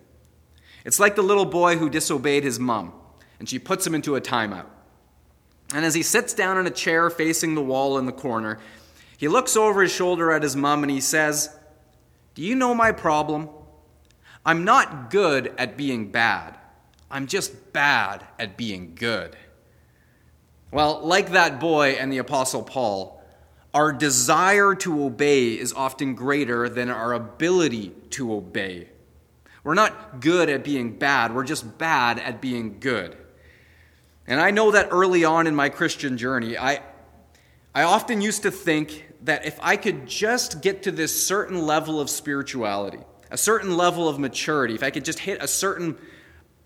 It's 0.84 1.00
like 1.00 1.16
the 1.16 1.22
little 1.22 1.46
boy 1.46 1.76
who 1.76 1.88
disobeyed 1.88 2.44
his 2.44 2.58
mom, 2.58 2.92
and 3.38 3.48
she 3.48 3.58
puts 3.58 3.86
him 3.86 3.94
into 3.94 4.16
a 4.16 4.20
timeout. 4.20 4.66
And 5.72 5.84
as 5.84 5.94
he 5.94 6.02
sits 6.02 6.34
down 6.34 6.58
in 6.58 6.66
a 6.66 6.70
chair 6.70 7.08
facing 7.08 7.54
the 7.54 7.62
wall 7.62 7.98
in 7.98 8.06
the 8.06 8.12
corner, 8.12 8.58
he 9.16 9.28
looks 9.28 9.56
over 9.56 9.82
his 9.82 9.92
shoulder 9.92 10.30
at 10.30 10.42
his 10.42 10.56
mom 10.56 10.82
and 10.82 10.90
he 10.90 11.00
says, 11.00 11.48
Do 12.34 12.42
you 12.42 12.54
know 12.54 12.74
my 12.74 12.92
problem? 12.92 13.48
I'm 14.44 14.64
not 14.64 15.08
good 15.10 15.54
at 15.56 15.76
being 15.76 16.10
bad. 16.10 16.58
I'm 17.14 17.28
just 17.28 17.72
bad 17.72 18.26
at 18.40 18.56
being 18.56 18.96
good. 18.96 19.36
Well, 20.72 21.00
like 21.04 21.30
that 21.30 21.60
boy 21.60 21.90
and 21.90 22.12
the 22.12 22.18
Apostle 22.18 22.64
Paul, 22.64 23.22
our 23.72 23.92
desire 23.92 24.74
to 24.74 25.04
obey 25.04 25.52
is 25.52 25.72
often 25.72 26.16
greater 26.16 26.68
than 26.68 26.90
our 26.90 27.12
ability 27.12 27.94
to 28.10 28.34
obey. 28.34 28.88
We're 29.62 29.74
not 29.74 30.20
good 30.20 30.48
at 30.48 30.64
being 30.64 30.98
bad, 30.98 31.32
we're 31.32 31.44
just 31.44 31.78
bad 31.78 32.18
at 32.18 32.40
being 32.40 32.80
good. 32.80 33.16
And 34.26 34.40
I 34.40 34.50
know 34.50 34.72
that 34.72 34.88
early 34.90 35.24
on 35.24 35.46
in 35.46 35.54
my 35.54 35.68
Christian 35.68 36.18
journey, 36.18 36.58
I, 36.58 36.82
I 37.72 37.84
often 37.84 38.22
used 38.22 38.42
to 38.42 38.50
think 38.50 39.06
that 39.22 39.46
if 39.46 39.56
I 39.62 39.76
could 39.76 40.08
just 40.08 40.62
get 40.62 40.82
to 40.82 40.90
this 40.90 41.24
certain 41.24 41.64
level 41.64 42.00
of 42.00 42.10
spirituality, 42.10 42.98
a 43.30 43.38
certain 43.38 43.76
level 43.76 44.08
of 44.08 44.18
maturity, 44.18 44.74
if 44.74 44.82
I 44.82 44.90
could 44.90 45.04
just 45.04 45.20
hit 45.20 45.40
a 45.40 45.46
certain 45.46 45.96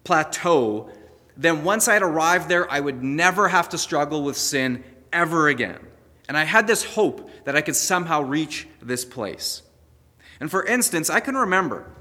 plateau, 0.09 0.89
then 1.37 1.65
once 1.65 1.87
I'd 1.87 2.01
arrived 2.01 2.49
there, 2.49 2.71
I 2.73 2.81
would 2.81 3.03
never 3.03 3.47
have 3.47 3.69
to 3.69 3.79
struggle 3.79 4.23
with 4.23 4.39
sin 4.39 4.83
ever 5.13 5.49
again. 5.49 5.79
And 6.29 6.37
I 6.37 6.45
had 6.45 6.67
this 6.67 6.83
hope 6.83 7.31
that 7.45 7.55
I 7.55 7.61
could 7.61 7.77
somehow 7.77 8.23
reach 8.23 8.67
this 8.81 9.05
place. 9.05 9.61
And 10.41 10.51
for 10.51 10.65
instance, 10.65 11.11
I 11.11 11.21
can 11.21 11.37
remember 11.37 11.93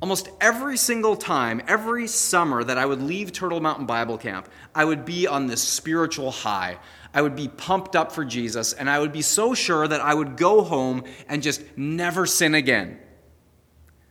almost 0.00 0.28
every 0.40 0.76
single 0.76 1.16
time, 1.16 1.60
every 1.66 2.06
summer 2.06 2.62
that 2.62 2.78
I 2.78 2.86
would 2.86 3.02
leave 3.02 3.32
Turtle 3.32 3.60
Mountain 3.60 3.86
Bible 3.86 4.16
Camp, 4.16 4.48
I 4.72 4.84
would 4.84 5.04
be 5.04 5.26
on 5.26 5.48
this 5.48 5.60
spiritual 5.60 6.30
high. 6.30 6.78
I 7.12 7.20
would 7.20 7.34
be 7.34 7.48
pumped 7.48 7.96
up 7.96 8.12
for 8.12 8.24
Jesus, 8.24 8.74
and 8.74 8.88
I 8.88 9.00
would 9.00 9.12
be 9.12 9.22
so 9.22 9.54
sure 9.54 9.88
that 9.88 10.00
I 10.00 10.14
would 10.14 10.36
go 10.36 10.62
home 10.62 11.02
and 11.28 11.42
just 11.42 11.62
never 11.76 12.26
sin 12.26 12.54
again. 12.54 13.00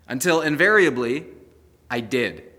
Until 0.10 0.42
invariably, 0.42 1.28
I 1.90 2.02
did. 2.02 2.53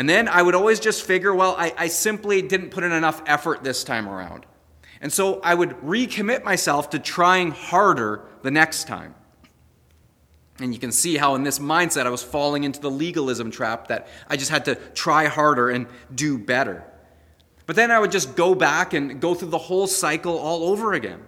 And 0.00 0.08
then 0.08 0.28
I 0.28 0.40
would 0.40 0.54
always 0.54 0.80
just 0.80 1.02
figure, 1.02 1.34
well, 1.34 1.54
I, 1.58 1.74
I, 1.76 1.88
simply 1.88 2.40
didn't 2.40 2.70
put 2.70 2.84
in 2.84 2.90
enough 2.90 3.22
effort 3.26 3.62
this 3.62 3.84
time 3.84 4.08
around. 4.08 4.46
And 5.02 5.12
so 5.12 5.42
I 5.42 5.54
would 5.54 5.72
recommit 5.82 6.42
myself 6.42 6.88
to 6.90 6.98
trying 6.98 7.50
harder 7.50 8.22
the 8.40 8.50
next 8.50 8.86
time. 8.86 9.14
And 10.58 10.72
you 10.72 10.80
can 10.80 10.90
see 10.90 11.18
how, 11.18 11.34
in 11.34 11.42
this 11.42 11.58
mindset, 11.58 12.06
I 12.06 12.08
was 12.08 12.22
falling 12.22 12.64
into 12.64 12.80
the 12.80 12.90
legalism 12.90 13.50
trap 13.50 13.88
that 13.88 14.08
I 14.26 14.38
just 14.38 14.50
had 14.50 14.64
to 14.64 14.76
try 14.76 15.26
harder 15.26 15.68
and 15.68 15.86
do 16.14 16.38
better. 16.38 16.82
But 17.66 17.76
then 17.76 17.90
I 17.90 17.98
would 17.98 18.10
just 18.10 18.34
go 18.36 18.54
back 18.54 18.94
and 18.94 19.20
go 19.20 19.34
through 19.34 19.50
the 19.50 19.58
whole 19.58 19.86
cycle 19.86 20.38
all 20.38 20.70
over 20.70 20.94
again. 20.94 21.20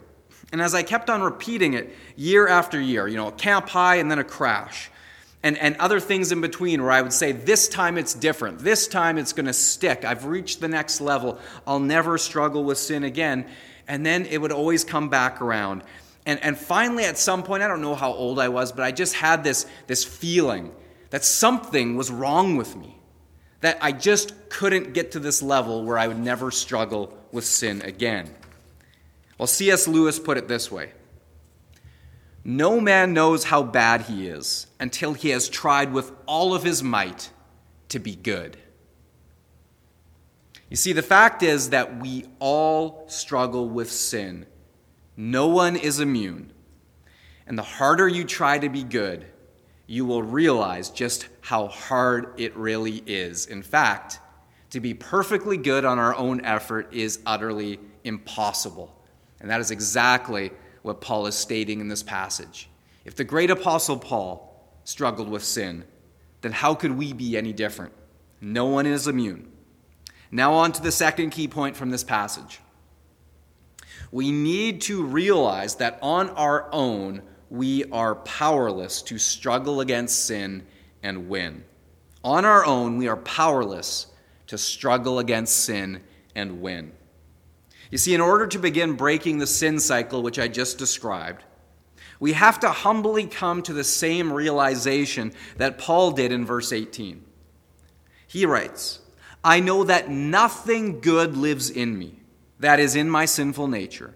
And 0.51 0.63
as 0.63 0.75
I 0.75 0.83
kept 0.83 1.11
on 1.11 1.21
repeating 1.21 1.75
it 1.75 1.95
year 2.17 2.49
after 2.49 2.81
year, 2.81 3.07
you 3.07 3.19
know, 3.19 3.29
a 3.29 3.33
camp 3.33 3.69
high 3.69 3.97
and 3.97 4.11
then 4.11 4.19
a 4.19 4.25
crash, 4.25 4.91
and, 5.43 5.59
and 5.59 5.77
other 5.77 5.99
things 5.99 6.31
in 6.31 6.41
between 6.41 6.83
where 6.83 6.93
I 6.93 7.03
would 7.03 7.13
say, 7.13 7.33
this 7.33 7.69
time 7.69 7.99
it's 7.99 8.15
different. 8.15 8.61
This 8.61 8.87
time 8.87 9.19
it's 9.19 9.33
going 9.33 9.47
to 9.47 9.53
stick. 9.53 10.05
I've 10.05 10.27
reached 10.27 10.61
the 10.61 10.69
next 10.69 11.01
level. 11.01 11.39
I'll 11.67 11.81
never 11.81 12.17
struggle 12.17 12.63
with 12.63 12.79
sin 12.79 13.03
again. 13.03 13.47
And 13.89 14.07
then 14.07 14.27
it 14.27 14.41
would 14.41 14.53
always 14.53 14.85
come 14.85 15.09
back 15.09 15.43
around. 15.43 15.83
And, 16.25 16.39
and 16.45 16.57
finally, 16.57 17.05
at 17.05 17.19
some 17.19 17.43
point, 17.43 17.65
I 17.65 17.69
don't 17.69 17.83
know 17.83 17.97
how 17.97 18.13
old 18.13 18.39
I 18.39 18.49
was, 18.49 18.71
but 18.71 18.85
I 18.85 18.93
just 18.93 19.15
had 19.15 19.43
this, 19.43 19.67
this 19.89 20.05
feeling 20.05 20.73
that 21.11 21.25
something 21.25 21.97
was 21.97 22.11
wrong 22.11 22.57
with 22.57 22.77
me. 22.77 22.97
That 23.63 23.79
I 23.81 23.93
just 23.93 24.49
couldn't 24.49 24.93
get 24.93 25.13
to 25.13 25.21
this 25.21 25.43
level 25.43 25.85
where 25.85 25.99
I 25.99 26.07
would 26.07 26.19
never 26.19 26.51
struggle 26.51 27.17
with 27.33 27.45
sin 27.45 27.83
again. 27.83 28.31
Well, 29.39 29.49
C.S. 29.49 29.89
Lewis 29.89 30.21
put 30.21 30.37
it 30.37 30.47
this 30.47 30.71
way 30.71 30.93
no 32.45 32.81
man 32.81 33.13
knows 33.13 33.45
how 33.45 33.63
bad 33.63 34.03
he 34.03 34.27
is 34.27 34.67
until 34.81 35.15
he 35.15 35.31
has 35.31 35.49
tried 35.49 35.93
with 35.93 36.13
all 36.27 36.55
of 36.55 36.65
his 36.65 36.83
might 36.83 37.31
to 37.91 37.99
be 37.99 38.17
good. 38.17 38.57
You 40.69 40.77
see, 40.77 40.93
the 40.93 41.03
fact 41.03 41.43
is 41.43 41.71
that 41.71 42.01
we 42.01 42.25
all 42.39 43.05
struggle 43.07 43.69
with 43.69 43.91
sin. 43.91 44.47
No 45.17 45.49
one 45.49 45.77
is 45.77 46.01
immune. 46.01 46.53
And 47.47 47.59
the 47.59 47.63
harder 47.63 48.09
you 48.09 48.25
try 48.25 48.59
to 48.59 48.69
be 48.69 48.83
good, 48.83 49.27
you 49.87 50.07
will 50.07 50.23
realize 50.23 50.89
just 50.89 51.29
how 51.43 51.69
hard 51.69 52.41
it 52.41 52.57
really 52.57 53.03
is. 53.07 53.47
In 53.47 53.63
fact, 53.63 54.19
to 54.71 54.81
be 54.81 54.95
perfectly 54.95 55.59
good 55.59 55.85
on 55.85 55.99
our 55.99 56.15
own 56.17 56.45
effort 56.45 56.93
is 56.95 57.21
utterly 57.27 57.79
impossible. 58.03 58.99
And 59.41 59.51
that 59.51 59.61
is 59.61 59.71
exactly 59.71 60.53
what 60.83 61.01
Paul 61.01 61.27
is 61.27 61.35
stating 61.35 61.81
in 61.81 61.89
this 61.89 62.03
passage. 62.03 62.69
If 63.05 63.17
the 63.17 63.25
great 63.25 63.51
apostle 63.51 63.99
Paul 63.99 64.49
struggled 64.85 65.29
with 65.29 65.45
sin, 65.45 65.85
then 66.41 66.53
how 66.53 66.75
could 66.75 66.93
we 66.93 67.13
be 67.13 67.37
any 67.37 67.53
different? 67.53 67.93
No 68.41 68.67
one 68.67 68.87
is 68.87 69.07
immune. 69.07 69.51
Now, 70.31 70.55
on 70.55 70.73
to 70.73 70.83
the 70.83 70.93
second 70.93 71.31
key 71.31 71.47
point 71.47 71.77
from 71.77 71.91
this 71.91 72.05
passage. 72.05 72.61
We 74.11 74.33
need 74.33 74.81
to 74.83 75.05
realize 75.05 75.77
that 75.77 75.99
on 76.03 76.31
our 76.31 76.69
own, 76.73 77.23
we 77.51 77.85
are 77.87 78.17
powerless 78.17 79.03
to 79.03 79.19
struggle 79.19 79.81
against 79.81 80.27
sin 80.27 80.67
and 81.03 81.29
win. 81.29 81.65
On 82.25 82.45
our 82.45 82.65
own, 82.65 82.97
we 82.97 83.09
are 83.09 83.17
powerless 83.17 84.07
to 84.47 84.59
struggle 84.59 85.19
against 85.19 85.65
sin 85.65 86.03
and 86.35 86.61
win. 86.61 86.93
You 87.93 87.99
see, 87.99 88.15
in 88.15 88.23
order 88.23 88.47
to 88.47 88.59
begin 88.59 88.95
breaking 88.95 89.37
the 89.37 89.47
sin 89.47 89.79
cycle 89.79 90.23
which 90.23 90.39
I 90.39 90.49
just 90.49 90.79
described, 90.79 91.45
we 92.19 92.33
have 92.33 92.59
to 92.61 92.71
humbly 92.71 93.27
come 93.27 93.63
to 93.65 93.75
the 93.75 93.85
same 93.85 94.33
realization 94.33 95.35
that 95.59 95.77
Paul 95.77 96.13
did 96.13 96.33
in 96.33 96.47
verse 96.47 96.73
18. 96.73 97.23
He 98.27 98.47
writes, 98.47 99.01
I 99.45 99.61
know 99.61 99.85
that 99.85 100.09
nothing 100.09 101.01
good 101.01 101.37
lives 101.37 101.69
in 101.69 101.99
me, 101.99 102.21
that 102.61 102.81
is, 102.81 102.97
in 102.97 103.11
my 103.11 103.27
sinful 103.27 103.69
nature. 103.69 104.15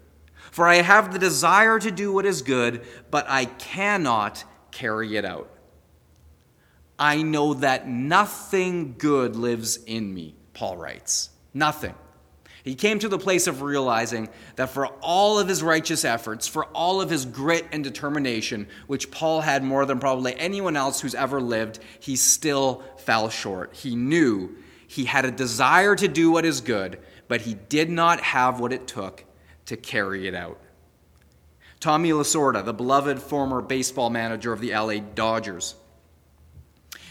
For 0.51 0.67
I 0.67 0.77
have 0.77 1.13
the 1.13 1.19
desire 1.19 1.79
to 1.79 1.91
do 1.91 2.15
what 2.15 2.25
is 2.25 2.41
good, 2.41 2.83
but 3.11 3.27
I 3.29 3.45
cannot 3.45 4.43
carry 4.71 5.19
it 5.19 5.27
out. 5.27 5.51
I 6.99 7.21
know 7.21 7.53
that 7.53 7.87
nothing 7.87 8.95
good 8.97 9.37
lives 9.37 9.77
in 9.85 10.15
me, 10.15 10.35
Paul 10.55 10.79
writes. 10.79 11.29
Nothing. 11.53 11.95
He 12.67 12.75
came 12.75 12.99
to 12.99 13.09
the 13.09 13.17
place 13.17 13.47
of 13.47 13.63
realizing 13.63 14.29
that 14.57 14.71
for 14.71 14.89
all 15.01 15.39
of 15.39 15.47
his 15.47 15.63
righteous 15.63 16.05
efforts, 16.05 16.49
for 16.49 16.65
all 16.65 17.01
of 17.01 17.09
his 17.09 17.25
grit 17.25 17.65
and 17.71 17.85
determination, 17.85 18.67
which 18.89 19.13
Paul 19.13 19.41
had 19.41 19.63
more 19.63 19.87
than 19.87 20.01
probably 20.01 20.35
anyone 20.37 20.77
else 20.77 21.01
who's 21.01 21.15
ever 21.15 21.41
lived, 21.41 21.79
he 22.01 22.17
still 22.17 22.83
fell 22.99 23.29
short. 23.29 23.73
He 23.73 23.95
knew 23.95 24.57
he 24.89 25.05
had 25.05 25.25
a 25.25 25.31
desire 25.31 25.95
to 25.95 26.09
do 26.09 26.33
what 26.33 26.45
is 26.45 26.61
good, 26.61 26.99
but 27.29 27.43
he 27.43 27.55
did 27.55 27.89
not 27.89 28.19
have 28.21 28.59
what 28.59 28.73
it 28.73 28.89
took 28.89 29.25
to 29.67 29.77
carry 29.77 30.27
it 30.27 30.35
out. 30.35 30.61
Tommy 31.79 32.11
Lasorda, 32.11 32.65
the 32.65 32.75
beloved 32.75 33.23
former 33.23 33.63
baseball 33.63 34.11
manager 34.11 34.53
of 34.53 34.61
the 34.61 34.73
LA 34.73 34.99
Dodgers, 34.99 35.77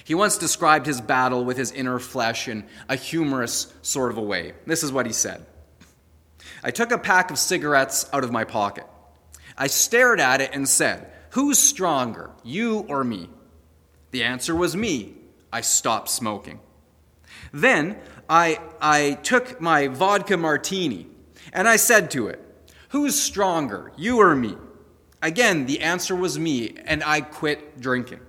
he 0.06 0.14
once 0.14 0.38
described 0.38 0.86
his 0.86 1.02
battle 1.02 1.44
with 1.44 1.58
his 1.58 1.72
inner 1.72 1.98
flesh 1.98 2.48
in 2.48 2.66
a 2.88 2.96
humorous 2.96 3.74
sort 3.82 4.12
of 4.12 4.18
a 4.18 4.22
way. 4.22 4.54
This 4.66 4.84
is 4.84 4.92
what 4.92 5.08
he 5.08 5.12
said 5.12 5.46
I 6.64 6.72
took 6.72 6.92
a 6.92 6.98
pack 6.98 7.32
of 7.32 7.40
cigarettes 7.40 8.08
out 8.14 8.24
of 8.24 8.32
my 8.32 8.44
pocket. 8.44 8.86
I 9.58 9.68
stared 9.68 10.20
at 10.20 10.42
it 10.42 10.52
and 10.54 10.70
said, 10.70 11.12
Who's 11.32 11.58
stronger, 11.58 12.30
you 12.44 12.86
or 12.88 13.04
me? 13.04 13.30
The 14.12 14.24
answer 14.24 14.56
was 14.56 14.76
me. 14.76 15.16
I 15.52 15.62
stopped 15.62 16.10
smoking. 16.10 16.60
Then 17.52 17.98
I, 18.30 18.60
I 18.80 19.14
took 19.24 19.60
my 19.60 19.88
vodka 19.88 20.38
martini 20.38 21.08
and 21.52 21.68
I 21.68 21.78
said 21.78 22.12
to 22.12 22.28
it, 22.28 22.40
Who's 22.90 23.20
stronger, 23.20 23.92
you 23.98 24.22
or 24.22 24.36
me? 24.36 24.56
Again, 25.22 25.66
the 25.66 25.82
answer 25.82 26.16
was 26.16 26.38
me, 26.38 26.76
and 26.86 27.04
I 27.04 27.22
quit 27.22 27.82
drinking. 27.82 28.20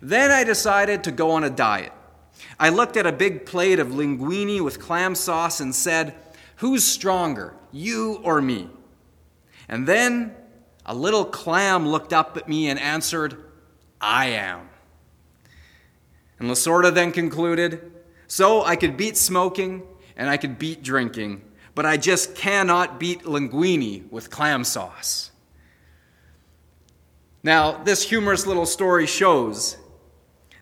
Then 0.00 0.30
I 0.30 0.44
decided 0.44 1.04
to 1.04 1.10
go 1.10 1.32
on 1.32 1.44
a 1.44 1.50
diet. 1.50 1.92
I 2.58 2.68
looked 2.68 2.96
at 2.96 3.06
a 3.06 3.12
big 3.12 3.46
plate 3.46 3.78
of 3.78 3.88
linguine 3.88 4.62
with 4.62 4.80
clam 4.80 5.14
sauce 5.14 5.60
and 5.60 5.74
said, 5.74 6.14
Who's 6.56 6.84
stronger, 6.84 7.54
you 7.72 8.20
or 8.22 8.40
me? 8.40 8.68
And 9.68 9.86
then 9.86 10.34
a 10.86 10.94
little 10.94 11.24
clam 11.24 11.86
looked 11.88 12.12
up 12.12 12.36
at 12.36 12.48
me 12.48 12.68
and 12.68 12.78
answered, 12.78 13.36
I 14.00 14.26
am. 14.26 14.68
And 16.38 16.48
Lasorda 16.48 16.92
then 16.92 17.12
concluded, 17.12 17.92
So 18.26 18.64
I 18.64 18.76
could 18.76 18.96
beat 18.96 19.16
smoking 19.16 19.82
and 20.16 20.30
I 20.30 20.36
could 20.36 20.58
beat 20.58 20.82
drinking, 20.82 21.42
but 21.74 21.86
I 21.86 21.96
just 21.96 22.34
cannot 22.34 22.98
beat 22.98 23.22
linguine 23.24 24.10
with 24.10 24.30
clam 24.30 24.64
sauce. 24.64 25.30
Now, 27.42 27.82
this 27.84 28.02
humorous 28.02 28.46
little 28.46 28.66
story 28.66 29.06
shows 29.06 29.76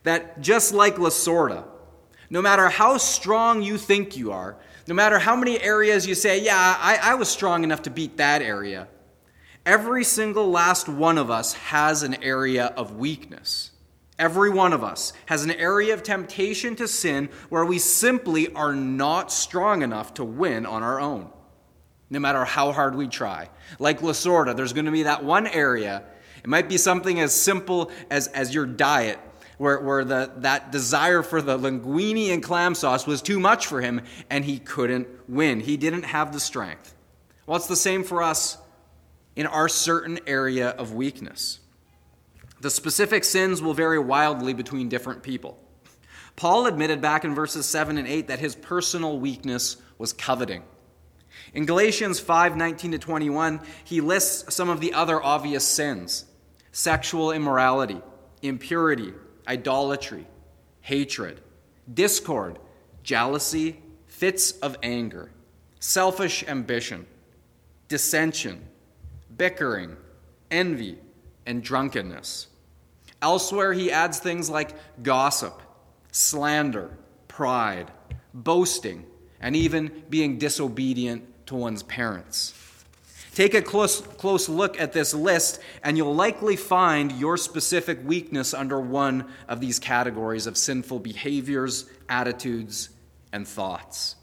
that 0.06 0.40
just 0.40 0.72
like 0.72 0.96
Lasorda, 0.96 1.64
no 2.30 2.40
matter 2.40 2.68
how 2.68 2.96
strong 2.96 3.60
you 3.60 3.76
think 3.76 4.16
you 4.16 4.30
are, 4.30 4.56
no 4.86 4.94
matter 4.94 5.18
how 5.18 5.34
many 5.34 5.60
areas 5.60 6.06
you 6.06 6.14
say, 6.14 6.40
yeah, 6.40 6.76
I, 6.78 6.98
I 7.02 7.14
was 7.16 7.28
strong 7.28 7.64
enough 7.64 7.82
to 7.82 7.90
beat 7.90 8.16
that 8.18 8.40
area, 8.40 8.86
every 9.64 10.04
single 10.04 10.48
last 10.48 10.88
one 10.88 11.18
of 11.18 11.28
us 11.28 11.54
has 11.54 12.04
an 12.04 12.22
area 12.22 12.66
of 12.76 12.94
weakness. 12.94 13.72
Every 14.16 14.48
one 14.48 14.72
of 14.72 14.84
us 14.84 15.12
has 15.26 15.42
an 15.42 15.50
area 15.50 15.92
of 15.92 16.04
temptation 16.04 16.76
to 16.76 16.86
sin 16.86 17.28
where 17.48 17.64
we 17.64 17.80
simply 17.80 18.52
are 18.54 18.74
not 18.74 19.32
strong 19.32 19.82
enough 19.82 20.14
to 20.14 20.24
win 20.24 20.66
on 20.66 20.84
our 20.84 21.00
own, 21.00 21.30
no 22.10 22.20
matter 22.20 22.44
how 22.44 22.70
hard 22.70 22.94
we 22.94 23.08
try. 23.08 23.50
Like 23.80 24.02
Lasorda, 24.02 24.56
there's 24.56 24.72
going 24.72 24.86
to 24.86 24.92
be 24.92 25.02
that 25.02 25.24
one 25.24 25.48
area. 25.48 26.04
It 26.38 26.48
might 26.48 26.68
be 26.68 26.78
something 26.78 27.18
as 27.18 27.34
simple 27.34 27.90
as, 28.08 28.28
as 28.28 28.54
your 28.54 28.66
diet, 28.66 29.18
where, 29.58 29.80
where 29.80 30.04
the, 30.04 30.30
that 30.38 30.70
desire 30.70 31.22
for 31.22 31.40
the 31.40 31.58
linguine 31.58 32.32
and 32.32 32.42
clam 32.42 32.74
sauce 32.74 33.06
was 33.06 33.22
too 33.22 33.40
much 33.40 33.66
for 33.66 33.80
him 33.80 34.02
and 34.30 34.44
he 34.44 34.58
couldn't 34.58 35.08
win. 35.28 35.60
He 35.60 35.76
didn't 35.76 36.04
have 36.04 36.32
the 36.32 36.40
strength. 36.40 36.94
Well, 37.46 37.56
it's 37.56 37.66
the 37.66 37.76
same 37.76 38.04
for 38.04 38.22
us 38.22 38.58
in 39.34 39.46
our 39.46 39.68
certain 39.68 40.20
area 40.26 40.70
of 40.70 40.94
weakness. 40.94 41.60
The 42.60 42.70
specific 42.70 43.24
sins 43.24 43.62
will 43.62 43.74
vary 43.74 43.98
wildly 43.98 44.54
between 44.54 44.88
different 44.88 45.22
people. 45.22 45.58
Paul 46.36 46.66
admitted 46.66 47.00
back 47.00 47.24
in 47.24 47.34
verses 47.34 47.66
7 47.66 47.96
and 47.98 48.06
8 48.08 48.28
that 48.28 48.38
his 48.38 48.54
personal 48.54 49.18
weakness 49.18 49.76
was 49.98 50.12
coveting. 50.12 50.62
In 51.54 51.64
Galatians 51.64 52.20
5 52.20 52.56
19 52.56 52.92
to 52.92 52.98
21, 52.98 53.60
he 53.84 54.00
lists 54.00 54.54
some 54.54 54.68
of 54.68 54.80
the 54.80 54.92
other 54.92 55.22
obvious 55.22 55.66
sins 55.66 56.26
sexual 56.72 57.32
immorality, 57.32 58.00
impurity, 58.42 59.14
idolatry, 59.46 60.26
hatred, 60.80 61.40
discord, 61.92 62.58
jealousy, 63.02 63.80
fits 64.06 64.52
of 64.58 64.76
anger, 64.82 65.30
selfish 65.78 66.44
ambition, 66.48 67.06
dissension, 67.88 68.66
bickering, 69.36 69.96
envy, 70.50 70.98
and 71.46 71.62
drunkenness. 71.62 72.48
Elsewhere, 73.22 73.72
he 73.72 73.90
adds 73.90 74.18
things 74.18 74.50
like 74.50 74.74
gossip, 75.02 75.60
slander, 76.12 76.96
pride, 77.28 77.90
boasting, 78.34 79.04
and 79.40 79.54
even 79.54 80.02
being 80.08 80.38
disobedient 80.38 81.24
to 81.46 81.54
one's 81.54 81.82
parents. 81.82 82.52
Take 83.36 83.52
a 83.52 83.60
close, 83.60 84.00
close 84.00 84.48
look 84.48 84.80
at 84.80 84.94
this 84.94 85.12
list, 85.12 85.60
and 85.82 85.98
you'll 85.98 86.14
likely 86.14 86.56
find 86.56 87.12
your 87.12 87.36
specific 87.36 87.98
weakness 88.02 88.54
under 88.54 88.80
one 88.80 89.26
of 89.46 89.60
these 89.60 89.78
categories 89.78 90.46
of 90.46 90.56
sinful 90.56 91.00
behaviors, 91.00 91.84
attitudes, 92.08 92.88
and 93.34 93.46
thoughts. 93.46 94.16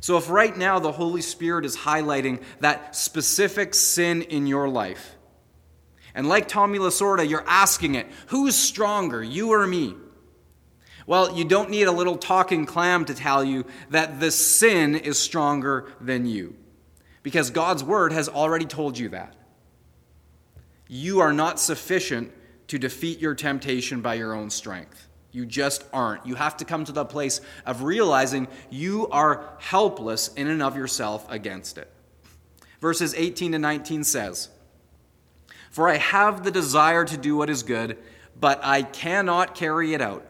So, 0.00 0.16
if 0.16 0.28
right 0.28 0.56
now 0.56 0.80
the 0.80 0.90
Holy 0.90 1.22
Spirit 1.22 1.64
is 1.64 1.76
highlighting 1.76 2.42
that 2.58 2.96
specific 2.96 3.74
sin 3.74 4.22
in 4.22 4.48
your 4.48 4.68
life, 4.68 5.14
and 6.16 6.28
like 6.28 6.48
Tommy 6.48 6.80
Lasorda, 6.80 7.28
you're 7.28 7.46
asking 7.46 7.94
it, 7.94 8.08
who's 8.26 8.56
stronger, 8.56 9.22
you 9.22 9.52
or 9.52 9.68
me? 9.68 9.94
Well, 11.06 11.38
you 11.38 11.44
don't 11.44 11.70
need 11.70 11.84
a 11.84 11.92
little 11.92 12.16
talking 12.16 12.66
clam 12.66 13.04
to 13.04 13.14
tell 13.14 13.44
you 13.44 13.66
that 13.90 14.18
the 14.18 14.32
sin 14.32 14.96
is 14.96 15.16
stronger 15.16 15.92
than 16.00 16.26
you, 16.26 16.56
because 17.24 17.50
God's 17.50 17.82
word 17.82 18.12
has 18.12 18.28
already 18.28 18.66
told 18.66 18.96
you 18.96 19.08
that. 19.08 19.34
You 20.86 21.20
are 21.20 21.32
not 21.32 21.58
sufficient 21.58 22.30
to 22.68 22.78
defeat 22.78 23.18
your 23.18 23.34
temptation 23.34 24.02
by 24.02 24.14
your 24.14 24.34
own 24.34 24.50
strength. 24.50 25.08
You 25.32 25.46
just 25.46 25.84
aren't. 25.92 26.26
You 26.26 26.36
have 26.36 26.58
to 26.58 26.64
come 26.64 26.84
to 26.84 26.92
the 26.92 27.04
place 27.04 27.40
of 27.66 27.82
realizing 27.82 28.46
you 28.70 29.08
are 29.08 29.56
helpless 29.58 30.28
in 30.28 30.46
and 30.46 30.62
of 30.62 30.76
yourself 30.76 31.26
against 31.30 31.78
it. 31.78 31.90
Verses 32.80 33.14
18 33.14 33.52
to 33.52 33.58
19 33.58 34.04
says, 34.04 34.50
For 35.70 35.88
I 35.88 35.96
have 35.96 36.44
the 36.44 36.50
desire 36.50 37.06
to 37.06 37.16
do 37.16 37.36
what 37.36 37.48
is 37.48 37.62
good, 37.62 37.96
but 38.38 38.60
I 38.62 38.82
cannot 38.82 39.54
carry 39.54 39.94
it 39.94 40.02
out. 40.02 40.26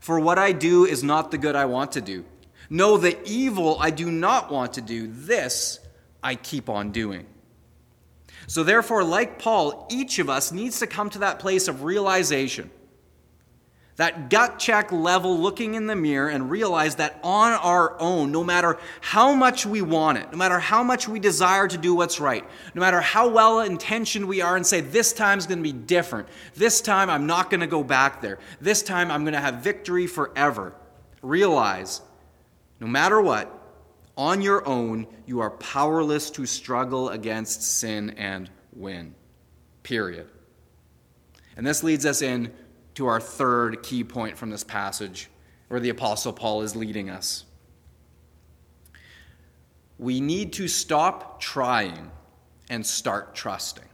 For 0.00 0.18
what 0.18 0.38
I 0.38 0.50
do 0.50 0.84
is 0.84 1.04
not 1.04 1.30
the 1.30 1.38
good 1.38 1.54
I 1.54 1.66
want 1.66 1.92
to 1.92 2.00
do. 2.00 2.24
No, 2.68 2.96
the 2.96 3.16
evil 3.24 3.76
I 3.78 3.90
do 3.90 4.10
not 4.10 4.50
want 4.50 4.72
to 4.72 4.80
do, 4.80 5.06
this 5.06 5.78
I 6.22 6.34
keep 6.34 6.68
on 6.68 6.90
doing. 6.90 7.26
So, 8.48 8.62
therefore, 8.62 9.02
like 9.02 9.38
Paul, 9.38 9.86
each 9.90 10.18
of 10.18 10.30
us 10.30 10.52
needs 10.52 10.78
to 10.80 10.86
come 10.86 11.10
to 11.10 11.18
that 11.20 11.38
place 11.38 11.68
of 11.68 11.82
realization 11.82 12.70
that 13.96 14.28
gut 14.28 14.58
check 14.58 14.92
level 14.92 15.38
looking 15.38 15.74
in 15.74 15.86
the 15.86 15.96
mirror 15.96 16.28
and 16.28 16.50
realize 16.50 16.96
that 16.96 17.18
on 17.22 17.52
our 17.54 17.98
own, 18.00 18.30
no 18.30 18.44
matter 18.44 18.78
how 19.00 19.34
much 19.34 19.64
we 19.64 19.80
want 19.82 20.18
it, 20.18 20.30
no 20.30 20.38
matter 20.38 20.58
how 20.58 20.82
much 20.82 21.08
we 21.08 21.18
desire 21.18 21.66
to 21.66 21.78
do 21.78 21.94
what's 21.94 22.20
right, 22.20 22.44
no 22.74 22.80
matter 22.80 23.00
how 23.00 23.28
well 23.28 23.60
intentioned 23.60 24.26
we 24.26 24.40
are 24.42 24.56
and 24.56 24.66
say, 24.66 24.82
this 24.82 25.12
time's 25.12 25.46
going 25.46 25.58
to 25.58 25.62
be 25.62 25.72
different, 25.72 26.28
this 26.54 26.80
time 26.80 27.08
I'm 27.08 27.26
not 27.26 27.48
going 27.48 27.60
to 27.60 27.66
go 27.66 27.82
back 27.82 28.20
there, 28.20 28.38
this 28.60 28.82
time 28.82 29.10
I'm 29.10 29.24
going 29.24 29.34
to 29.34 29.40
have 29.40 29.56
victory 29.56 30.06
forever, 30.06 30.74
realize 31.22 32.02
no 32.80 32.86
matter 32.86 33.20
what, 33.20 33.50
on 34.16 34.40
your 34.40 34.66
own, 34.66 35.06
you 35.26 35.40
are 35.40 35.50
powerless 35.50 36.30
to 36.30 36.46
struggle 36.46 37.10
against 37.10 37.62
sin 37.62 38.10
and 38.10 38.50
win. 38.72 39.14
Period. 39.82 40.28
And 41.56 41.66
this 41.66 41.82
leads 41.82 42.06
us 42.06 42.22
in 42.22 42.52
to 42.94 43.06
our 43.06 43.20
third 43.20 43.82
key 43.82 44.04
point 44.04 44.38
from 44.38 44.50
this 44.50 44.64
passage 44.64 45.28
where 45.68 45.80
the 45.80 45.90
Apostle 45.90 46.32
Paul 46.32 46.62
is 46.62 46.74
leading 46.74 47.10
us. 47.10 47.44
We 49.98 50.20
need 50.20 50.54
to 50.54 50.68
stop 50.68 51.40
trying 51.40 52.10
and 52.68 52.84
start 52.84 53.34
trusting. 53.34 53.84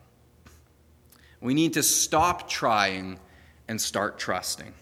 We 1.40 1.54
need 1.54 1.74
to 1.74 1.82
stop 1.82 2.48
trying 2.48 3.18
and 3.68 3.80
start 3.80 4.18
trusting. 4.18 4.72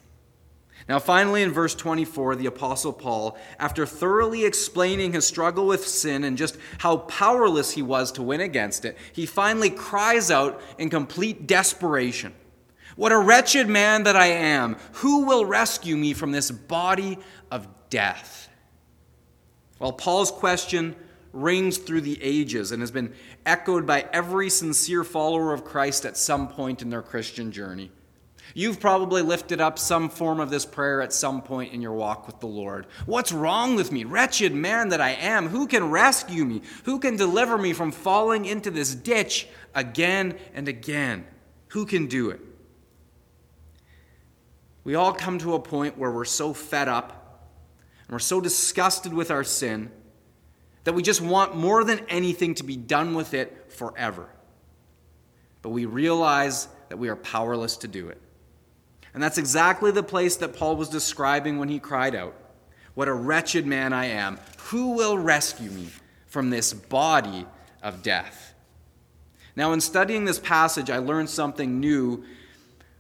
Now, 0.90 0.98
finally, 0.98 1.44
in 1.44 1.52
verse 1.52 1.76
24, 1.76 2.34
the 2.34 2.46
Apostle 2.46 2.92
Paul, 2.92 3.38
after 3.60 3.86
thoroughly 3.86 4.44
explaining 4.44 5.12
his 5.12 5.24
struggle 5.24 5.68
with 5.68 5.86
sin 5.86 6.24
and 6.24 6.36
just 6.36 6.58
how 6.78 6.96
powerless 6.96 7.70
he 7.70 7.80
was 7.80 8.10
to 8.10 8.24
win 8.24 8.40
against 8.40 8.84
it, 8.84 8.98
he 9.12 9.24
finally 9.24 9.70
cries 9.70 10.32
out 10.32 10.60
in 10.78 10.90
complete 10.90 11.46
desperation 11.46 12.34
what 12.96 13.12
a 13.12 13.18
wretched 13.18 13.68
man 13.68 14.02
that 14.02 14.16
I 14.16 14.26
am! 14.26 14.76
Who 14.94 15.26
will 15.26 15.44
rescue 15.44 15.96
me 15.96 16.12
from 16.12 16.32
this 16.32 16.50
body 16.50 17.18
of 17.52 17.68
death? 17.88 18.48
Well, 19.78 19.92
Paul's 19.92 20.32
question 20.32 20.96
rings 21.32 21.78
through 21.78 22.00
the 22.00 22.20
ages 22.20 22.72
and 22.72 22.82
has 22.82 22.90
been 22.90 23.14
echoed 23.46 23.86
by 23.86 24.06
every 24.12 24.50
sincere 24.50 25.04
follower 25.04 25.54
of 25.54 25.64
Christ 25.64 26.04
at 26.04 26.16
some 26.16 26.48
point 26.48 26.82
in 26.82 26.90
their 26.90 27.00
Christian 27.00 27.52
journey. 27.52 27.92
You've 28.54 28.80
probably 28.80 29.22
lifted 29.22 29.60
up 29.60 29.78
some 29.78 30.08
form 30.08 30.40
of 30.40 30.50
this 30.50 30.64
prayer 30.64 31.02
at 31.02 31.12
some 31.12 31.42
point 31.42 31.72
in 31.72 31.80
your 31.80 31.92
walk 31.92 32.26
with 32.26 32.40
the 32.40 32.46
Lord. 32.46 32.86
What's 33.06 33.32
wrong 33.32 33.76
with 33.76 33.92
me? 33.92 34.04
Wretched 34.04 34.52
man 34.52 34.88
that 34.88 35.00
I 35.00 35.10
am. 35.10 35.48
Who 35.48 35.66
can 35.66 35.90
rescue 35.90 36.44
me? 36.44 36.62
Who 36.84 36.98
can 36.98 37.16
deliver 37.16 37.56
me 37.58 37.72
from 37.72 37.92
falling 37.92 38.44
into 38.44 38.70
this 38.70 38.94
ditch 38.94 39.48
again 39.74 40.36
and 40.54 40.68
again? 40.68 41.26
Who 41.68 41.86
can 41.86 42.06
do 42.06 42.30
it? 42.30 42.40
We 44.82 44.94
all 44.94 45.12
come 45.12 45.38
to 45.38 45.54
a 45.54 45.60
point 45.60 45.98
where 45.98 46.10
we're 46.10 46.24
so 46.24 46.52
fed 46.52 46.88
up 46.88 47.46
and 48.06 48.12
we're 48.12 48.18
so 48.18 48.40
disgusted 48.40 49.12
with 49.12 49.30
our 49.30 49.44
sin 49.44 49.90
that 50.84 50.94
we 50.94 51.02
just 51.02 51.20
want 51.20 51.54
more 51.54 51.84
than 51.84 52.00
anything 52.08 52.54
to 52.56 52.64
be 52.64 52.76
done 52.76 53.14
with 53.14 53.34
it 53.34 53.72
forever. 53.72 54.28
But 55.62 55.70
we 55.70 55.84
realize 55.84 56.68
that 56.88 56.96
we 56.96 57.08
are 57.08 57.16
powerless 57.16 57.76
to 57.78 57.88
do 57.88 58.08
it. 58.08 58.20
And 59.12 59.22
that's 59.22 59.38
exactly 59.38 59.90
the 59.90 60.02
place 60.02 60.36
that 60.36 60.56
Paul 60.56 60.76
was 60.76 60.88
describing 60.88 61.58
when 61.58 61.68
he 61.68 61.78
cried 61.78 62.14
out, 62.14 62.34
What 62.94 63.08
a 63.08 63.12
wretched 63.12 63.66
man 63.66 63.92
I 63.92 64.06
am! 64.06 64.38
Who 64.68 64.92
will 64.92 65.18
rescue 65.18 65.70
me 65.70 65.88
from 66.26 66.50
this 66.50 66.72
body 66.72 67.46
of 67.82 68.02
death? 68.02 68.54
Now, 69.56 69.72
in 69.72 69.80
studying 69.80 70.24
this 70.24 70.38
passage, 70.38 70.90
I 70.90 70.98
learned 70.98 71.28
something 71.28 71.80
new 71.80 72.24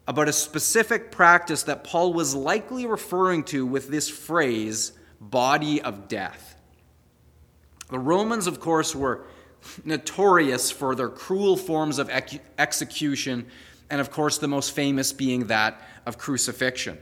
about 0.06 0.28
a 0.28 0.32
specific 0.32 1.12
practice 1.12 1.62
that 1.64 1.84
Paul 1.84 2.12
was 2.12 2.34
likely 2.34 2.86
referring 2.86 3.44
to 3.44 3.64
with 3.64 3.88
this 3.88 4.08
phrase, 4.08 4.92
body 5.20 5.80
of 5.80 6.08
death. 6.08 6.56
The 7.90 7.98
Romans, 7.98 8.46
of 8.46 8.58
course, 8.58 8.94
were 8.94 9.24
notorious 9.84 10.70
for 10.70 10.94
their 10.94 11.08
cruel 11.08 11.56
forms 11.56 11.98
of 11.98 12.10
execution, 12.58 13.46
and 13.90 14.00
of 14.00 14.10
course, 14.10 14.38
the 14.38 14.48
most 14.48 14.74
famous 14.74 15.12
being 15.12 15.48
that 15.48 15.80
of 16.06 16.16
crucifixion. 16.16 16.98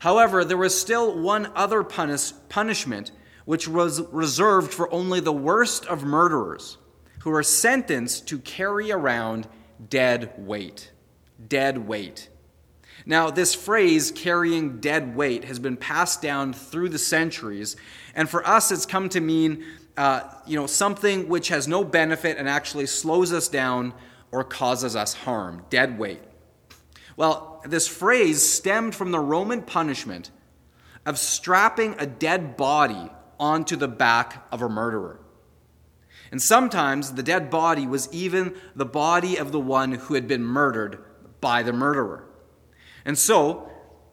However, 0.00 0.44
there 0.44 0.56
was 0.56 0.78
still 0.78 1.20
one 1.20 1.50
other 1.54 1.82
punish, 1.82 2.32
punishment 2.48 3.12
which 3.44 3.68
was 3.68 4.02
reserved 4.12 4.72
for 4.72 4.92
only 4.92 5.20
the 5.20 5.32
worst 5.32 5.86
of 5.86 6.04
murderers, 6.04 6.78
who 7.20 7.30
were 7.30 7.42
sentenced 7.42 8.28
to 8.28 8.38
carry 8.38 8.92
around 8.92 9.48
dead 9.88 10.32
weight. 10.38 10.92
Dead 11.46 11.86
weight. 11.86 12.28
Now, 13.06 13.30
this 13.30 13.54
phrase, 13.54 14.10
carrying 14.10 14.80
dead 14.80 15.16
weight, 15.16 15.44
has 15.44 15.58
been 15.58 15.76
passed 15.76 16.20
down 16.20 16.52
through 16.52 16.90
the 16.90 16.98
centuries, 16.98 17.76
and 18.14 18.28
for 18.28 18.46
us, 18.46 18.70
it's 18.70 18.86
come 18.86 19.08
to 19.10 19.20
mean 19.20 19.64
uh, 19.98 20.22
you 20.46 20.56
know, 20.56 20.66
something 20.66 21.28
which 21.28 21.48
has 21.48 21.66
no 21.66 21.82
benefit 21.82 22.38
and 22.38 22.48
actually 22.48 22.86
slows 22.86 23.32
us 23.32 23.48
down 23.48 23.92
or 24.30 24.44
causes 24.44 24.94
us 24.96 25.14
harm. 25.14 25.64
Dead 25.70 25.98
weight. 25.98 26.22
Well, 27.16 27.62
this 27.64 27.88
phrase 27.88 28.42
stemmed 28.42 28.94
from 28.94 29.10
the 29.10 29.20
Roman 29.20 29.62
punishment 29.62 30.30
of 31.04 31.18
strapping 31.18 31.96
a 31.98 32.06
dead 32.06 32.56
body 32.56 33.10
onto 33.40 33.76
the 33.76 33.88
back 33.88 34.46
of 34.52 34.62
a 34.62 34.68
murderer. 34.68 35.20
And 36.30 36.42
sometimes 36.42 37.14
the 37.14 37.22
dead 37.22 37.50
body 37.50 37.86
was 37.86 38.12
even 38.12 38.54
the 38.76 38.84
body 38.84 39.36
of 39.36 39.52
the 39.52 39.60
one 39.60 39.92
who 39.92 40.14
had 40.14 40.28
been 40.28 40.44
murdered 40.44 41.02
by 41.40 41.62
the 41.62 41.72
murderer. 41.72 42.28
And 43.04 43.16
so, 43.16 43.70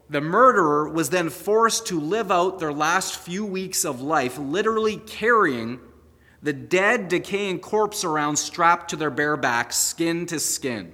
the 0.10 0.22
murderer 0.22 0.88
was 0.88 1.10
then 1.10 1.30
forced 1.30 1.88
to 1.88 2.00
live 2.00 2.32
out 2.32 2.60
their 2.60 2.72
last 2.72 3.18
few 3.18 3.46
weeks 3.46 3.84
of 3.84 4.02
life, 4.02 4.38
literally 4.38 4.98
carrying 4.98 5.80
the 6.46 6.54
dead, 6.54 7.08
decaying 7.08 7.58
corpse 7.58 8.04
around 8.04 8.36
strapped 8.36 8.92
to 8.92 8.96
their 8.96 9.10
bare 9.10 9.36
backs, 9.36 9.76
skin 9.76 10.28
to 10.28 10.40
skin. 10.40 10.94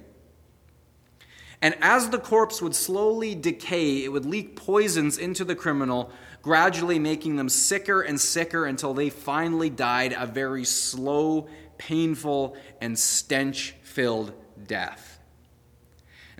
And 1.62 1.76
as 1.82 2.10
the 2.10 2.20
corpse 2.20 2.62
would 2.62 2.74
slowly 2.74 3.36
decay, 3.36 4.06
it 4.06 4.14
would 4.14 4.26
leak 4.26 4.56
poisons 4.56 5.18
into 5.18 5.44
the 5.44 5.54
criminal, 5.54 6.10
gradually 6.42 7.00
making 7.00 7.36
them 7.36 7.50
sicker 7.50 8.02
and 8.02 8.20
sicker 8.20 8.66
until 8.66 8.94
they 8.94 9.10
finally 9.10 9.70
died 9.70 10.16
a 10.18 10.26
very 10.26 10.64
slow, 10.64 11.50
painful, 11.78 12.56
and 12.80 12.98
stench 12.98 13.76
filled 13.84 14.32
death. 14.66 15.11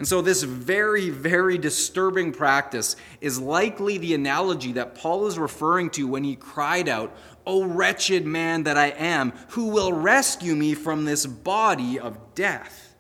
And 0.02 0.08
so, 0.08 0.20
this 0.24 0.42
very, 0.42 1.12
very 1.12 1.60
disturbing 1.60 2.32
practice 2.32 2.96
is 3.22 3.40
likely 3.40 4.00
the 4.00 4.16
analogy 4.16 4.72
that 4.72 4.96
Paul 4.96 5.28
is 5.28 5.38
referring 5.38 5.92
to 5.92 6.08
when 6.08 6.24
he 6.24 6.36
cried 6.36 6.90
out, 6.90 7.16
O 7.46 7.66
wretched 7.66 8.26
man 8.26 8.64
that 8.64 8.78
I 8.78 8.88
am, 8.88 9.32
who 9.50 9.68
will 9.68 9.94
rescue 9.94 10.56
me 10.56 10.74
from 10.74 11.06
this 11.06 11.28
body 11.28 12.00
of 12.00 12.34
death? 12.34 12.96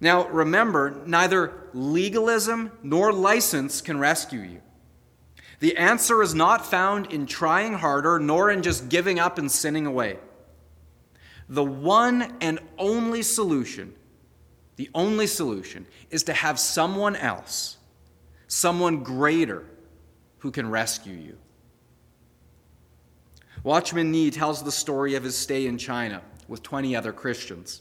Now, 0.00 0.26
remember, 0.28 1.02
neither 1.04 1.52
legalism 1.74 2.72
nor 2.82 3.12
license 3.12 3.82
can 3.82 3.98
rescue 3.98 4.40
you. 4.40 4.62
The 5.60 5.76
answer 5.76 6.22
is 6.22 6.34
not 6.34 6.64
found 6.64 7.12
in 7.12 7.26
trying 7.26 7.74
harder, 7.74 8.18
nor 8.18 8.50
in 8.50 8.62
just 8.62 8.88
giving 8.88 9.18
up 9.18 9.36
and 9.36 9.52
sinning 9.52 9.84
away. 9.84 10.18
The 11.46 11.62
one 11.62 12.38
and 12.40 12.58
only 12.78 13.20
solution 13.20 13.92
the 14.76 14.90
only 14.94 15.26
solution 15.26 15.86
is 16.10 16.24
to 16.24 16.32
have 16.32 16.58
someone 16.58 17.16
else, 17.16 17.78
someone 18.48 19.02
greater, 19.02 19.64
who 20.38 20.50
can 20.50 20.68
rescue 20.68 21.14
you. 21.14 21.38
Watchman 23.62 24.12
Nee 24.12 24.30
tells 24.30 24.62
the 24.62 24.72
story 24.72 25.14
of 25.14 25.24
his 25.24 25.36
stay 25.36 25.66
in 25.66 25.78
China 25.78 26.20
with 26.48 26.62
20 26.62 26.94
other 26.94 27.12
Christians. 27.12 27.80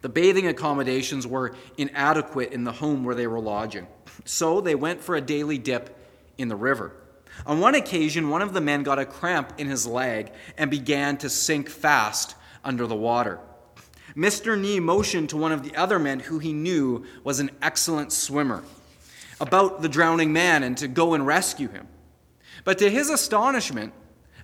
The 0.00 0.08
bathing 0.08 0.46
accommodations 0.46 1.26
were 1.26 1.54
inadequate 1.76 2.52
in 2.52 2.64
the 2.64 2.72
home 2.72 3.04
where 3.04 3.14
they 3.14 3.26
were 3.26 3.40
lodging, 3.40 3.86
so 4.24 4.60
they 4.60 4.74
went 4.74 5.02
for 5.02 5.16
a 5.16 5.20
daily 5.20 5.58
dip 5.58 5.98
in 6.38 6.48
the 6.48 6.56
river. 6.56 6.92
On 7.44 7.60
one 7.60 7.74
occasion, 7.74 8.30
one 8.30 8.40
of 8.40 8.54
the 8.54 8.60
men 8.60 8.82
got 8.82 8.98
a 8.98 9.04
cramp 9.04 9.52
in 9.58 9.66
his 9.66 9.86
leg 9.86 10.32
and 10.56 10.70
began 10.70 11.18
to 11.18 11.28
sink 11.28 11.68
fast 11.68 12.34
under 12.64 12.86
the 12.86 12.96
water. 12.96 13.40
Mr. 14.16 14.58
Nee 14.58 14.80
motioned 14.80 15.28
to 15.28 15.36
one 15.36 15.52
of 15.52 15.62
the 15.62 15.76
other 15.76 15.98
men 15.98 16.20
who 16.20 16.38
he 16.38 16.52
knew 16.52 17.04
was 17.22 17.38
an 17.38 17.50
excellent 17.60 18.12
swimmer 18.12 18.64
about 19.40 19.82
the 19.82 19.88
drowning 19.88 20.32
man 20.32 20.62
and 20.62 20.78
to 20.78 20.88
go 20.88 21.12
and 21.12 21.26
rescue 21.26 21.68
him. 21.68 21.86
But 22.64 22.78
to 22.78 22.90
his 22.90 23.10
astonishment, 23.10 23.92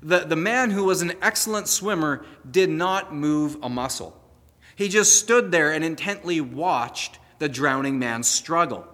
the, 0.03 0.21
the 0.21 0.37
man 0.37 0.71
who 0.71 0.85
was 0.85 1.01
an 1.01 1.15
excellent 1.23 1.69
swimmer 1.69 2.25
did 2.49 2.69
not 2.69 3.15
move 3.15 3.57
a 3.63 3.69
muscle. 3.69 4.21
He 4.77 4.89
just 4.89 5.17
stood 5.17 5.51
there 5.51 5.73
and 5.73 5.85
intently 5.85 6.41
watched 6.41 7.19
the 7.39 7.49
drowning 7.49 7.99
man 7.99 8.23
struggle. 8.23 8.87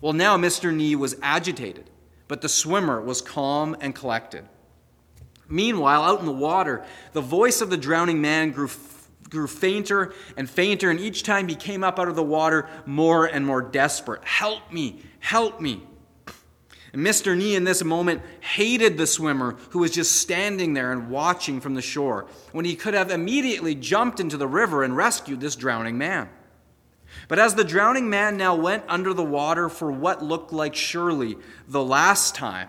Well, 0.00 0.12
now 0.12 0.36
Mr. 0.36 0.74
Nee 0.74 0.94
was 0.94 1.16
agitated, 1.22 1.90
but 2.28 2.42
the 2.42 2.48
swimmer 2.48 3.00
was 3.00 3.20
calm 3.20 3.76
and 3.80 3.94
collected. 3.94 4.46
Meanwhile, 5.48 6.02
out 6.02 6.20
in 6.20 6.26
the 6.26 6.32
water, 6.32 6.84
the 7.12 7.20
voice 7.20 7.60
of 7.60 7.70
the 7.70 7.76
drowning 7.76 8.20
man 8.20 8.50
grew 8.50 8.68
grew 9.28 9.46
fainter 9.46 10.12
and 10.36 10.48
fainter, 10.48 10.90
and 10.90 11.00
each 11.00 11.22
time 11.22 11.48
he 11.48 11.54
came 11.54 11.84
up 11.84 11.98
out 11.98 12.08
of 12.08 12.16
the 12.16 12.22
water, 12.22 12.68
more 12.86 13.26
and 13.26 13.44
more 13.44 13.62
desperate. 13.62 14.24
Help 14.24 14.72
me! 14.72 15.02
Help 15.20 15.60
me! 15.60 15.82
And 16.92 17.04
Mr. 17.04 17.36
Nee, 17.36 17.54
in 17.54 17.64
this 17.64 17.84
moment, 17.84 18.22
hated 18.40 18.96
the 18.96 19.06
swimmer 19.06 19.56
who 19.70 19.80
was 19.80 19.90
just 19.90 20.12
standing 20.12 20.72
there 20.72 20.92
and 20.92 21.10
watching 21.10 21.60
from 21.60 21.74
the 21.74 21.82
shore, 21.82 22.26
when 22.52 22.64
he 22.64 22.74
could 22.74 22.94
have 22.94 23.10
immediately 23.10 23.74
jumped 23.74 24.18
into 24.18 24.36
the 24.36 24.48
river 24.48 24.82
and 24.82 24.96
rescued 24.96 25.40
this 25.40 25.56
drowning 25.56 25.98
man. 25.98 26.28
But 27.28 27.38
as 27.38 27.54
the 27.54 27.64
drowning 27.64 28.08
man 28.08 28.36
now 28.36 28.54
went 28.54 28.84
under 28.88 29.12
the 29.12 29.22
water 29.22 29.68
for 29.68 29.90
what 29.90 30.24
looked 30.24 30.52
like 30.52 30.74
surely 30.74 31.36
the 31.68 31.84
last 31.84 32.34
time, 32.34 32.68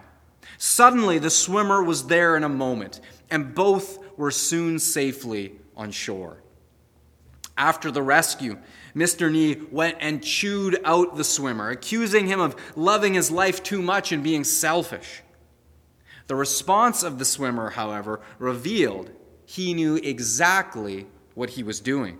suddenly 0.58 1.20
the 1.20 1.30
swimmer 1.30 1.84
was 1.84 2.08
there 2.08 2.36
in 2.36 2.44
a 2.44 2.50
moment, 2.50 3.00
and 3.30 3.54
both 3.54 4.00
were 4.18 4.32
soon 4.32 4.80
safely 4.80 5.54
on 5.76 5.92
shore. 5.92 6.42
After 7.58 7.90
the 7.90 8.04
rescue, 8.04 8.60
Mr. 8.96 9.32
Nee 9.32 9.56
went 9.72 9.98
and 10.00 10.24
chewed 10.24 10.80
out 10.86 11.18
the 11.18 11.24
swimmer, 11.24 11.72
accusing 11.72 12.28
him 12.28 12.40
of 12.40 12.56
loving 12.76 13.16
his 13.16 13.32
life 13.32 13.64
too 13.64 13.82
much 13.82 14.12
and 14.12 14.24
being 14.24 14.44
selfish. 14.44 15.24
The 16.28 16.36
response 16.36 17.04
of 17.04 17.18
the 17.18 17.26
swimmer, 17.26 17.72
however, 17.72 18.22
revealed 18.38 19.12
he 19.46 19.74
knew 19.74 19.96
exactly 19.96 21.08
what 21.34 21.52
he 21.52 21.64
was 21.64 21.80
doing. 21.80 22.20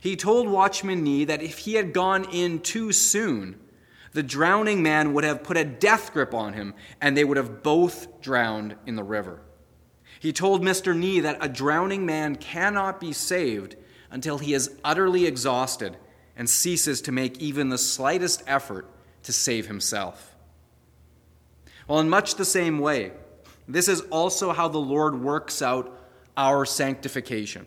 He 0.00 0.16
told 0.16 0.48
Watchman 0.48 1.02
Nee 1.02 1.24
that 1.24 1.42
if 1.42 1.58
he 1.58 1.74
had 1.74 1.92
gone 1.92 2.24
in 2.32 2.60
too 2.60 2.92
soon, 2.92 3.58
the 4.12 4.22
drowning 4.22 4.82
man 4.82 5.12
would 5.12 5.24
have 5.24 5.42
put 5.42 5.56
a 5.56 5.64
death 5.64 6.12
grip 6.12 6.32
on 6.32 6.54
him 6.54 6.74
and 7.00 7.16
they 7.16 7.24
would 7.24 7.36
have 7.36 7.62
both 7.62 8.20
drowned 8.20 8.76
in 8.86 8.96
the 8.96 9.02
river. 9.02 9.42
He 10.20 10.32
told 10.32 10.62
Mr. 10.62 10.96
Nee 10.96 11.20
that 11.20 11.38
a 11.40 11.48
drowning 11.48 12.06
man 12.06 12.36
cannot 12.36 13.00
be 13.00 13.12
saved 13.12 13.76
until 14.10 14.38
he 14.38 14.54
is 14.54 14.76
utterly 14.84 15.26
exhausted 15.26 15.96
and 16.36 16.48
ceases 16.48 17.00
to 17.02 17.12
make 17.12 17.38
even 17.38 17.68
the 17.68 17.78
slightest 17.78 18.42
effort 18.46 18.88
to 19.22 19.32
save 19.32 19.66
himself. 19.66 20.34
Well, 21.88 22.00
in 22.00 22.08
much 22.08 22.34
the 22.34 22.44
same 22.44 22.78
way, 22.78 23.12
this 23.68 23.88
is 23.88 24.00
also 24.02 24.52
how 24.52 24.68
the 24.68 24.78
Lord 24.78 25.20
works 25.20 25.62
out 25.62 25.98
our 26.36 26.64
sanctification. 26.64 27.66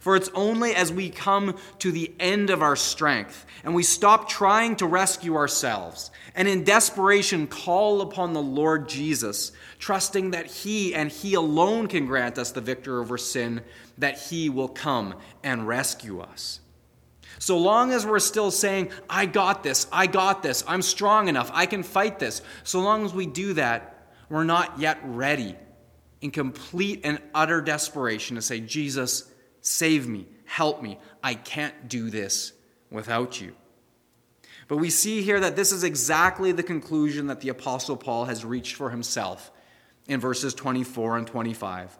For 0.00 0.14
it's 0.14 0.30
only 0.34 0.74
as 0.74 0.92
we 0.92 1.10
come 1.10 1.56
to 1.80 1.90
the 1.90 2.12
end 2.20 2.50
of 2.50 2.62
our 2.62 2.76
strength 2.76 3.46
and 3.64 3.74
we 3.74 3.82
stop 3.82 4.28
trying 4.28 4.76
to 4.76 4.86
rescue 4.86 5.34
ourselves 5.34 6.10
and 6.34 6.46
in 6.46 6.62
desperation 6.62 7.46
call 7.46 8.00
upon 8.00 8.32
the 8.32 8.42
Lord 8.42 8.88
Jesus, 8.88 9.50
trusting 9.78 10.30
that 10.30 10.46
He 10.46 10.94
and 10.94 11.10
He 11.10 11.34
alone 11.34 11.88
can 11.88 12.06
grant 12.06 12.38
us 12.38 12.52
the 12.52 12.60
victory 12.60 13.00
over 13.00 13.18
sin, 13.18 13.62
that 13.98 14.18
He 14.18 14.48
will 14.48 14.68
come 14.68 15.14
and 15.42 15.66
rescue 15.66 16.20
us. 16.20 16.60
So 17.38 17.58
long 17.58 17.92
as 17.92 18.04
we're 18.04 18.18
still 18.18 18.50
saying, 18.50 18.90
I 19.08 19.26
got 19.26 19.62
this, 19.62 19.86
I 19.92 20.06
got 20.06 20.42
this, 20.42 20.64
I'm 20.66 20.82
strong 20.82 21.28
enough, 21.28 21.50
I 21.54 21.66
can 21.66 21.82
fight 21.82 22.18
this, 22.18 22.42
so 22.64 22.80
long 22.80 23.04
as 23.04 23.14
we 23.14 23.26
do 23.26 23.52
that, 23.54 24.12
we're 24.28 24.44
not 24.44 24.78
yet 24.78 24.98
ready 25.04 25.54
in 26.20 26.30
complete 26.30 27.02
and 27.04 27.20
utter 27.34 27.60
desperation 27.60 28.36
to 28.36 28.42
say, 28.42 28.60
Jesus, 28.60 29.32
Save 29.60 30.08
me, 30.08 30.26
help 30.44 30.82
me. 30.82 30.98
I 31.22 31.34
can't 31.34 31.88
do 31.88 32.10
this 32.10 32.52
without 32.90 33.40
you. 33.40 33.54
But 34.66 34.76
we 34.76 34.90
see 34.90 35.22
here 35.22 35.40
that 35.40 35.56
this 35.56 35.72
is 35.72 35.84
exactly 35.84 36.52
the 36.52 36.62
conclusion 36.62 37.26
that 37.26 37.40
the 37.40 37.48
Apostle 37.48 37.96
Paul 37.96 38.26
has 38.26 38.44
reached 38.44 38.76
for 38.76 38.90
himself 38.90 39.50
in 40.06 40.20
verses 40.20 40.54
24 40.54 41.18
and 41.18 41.26
25. 41.26 41.98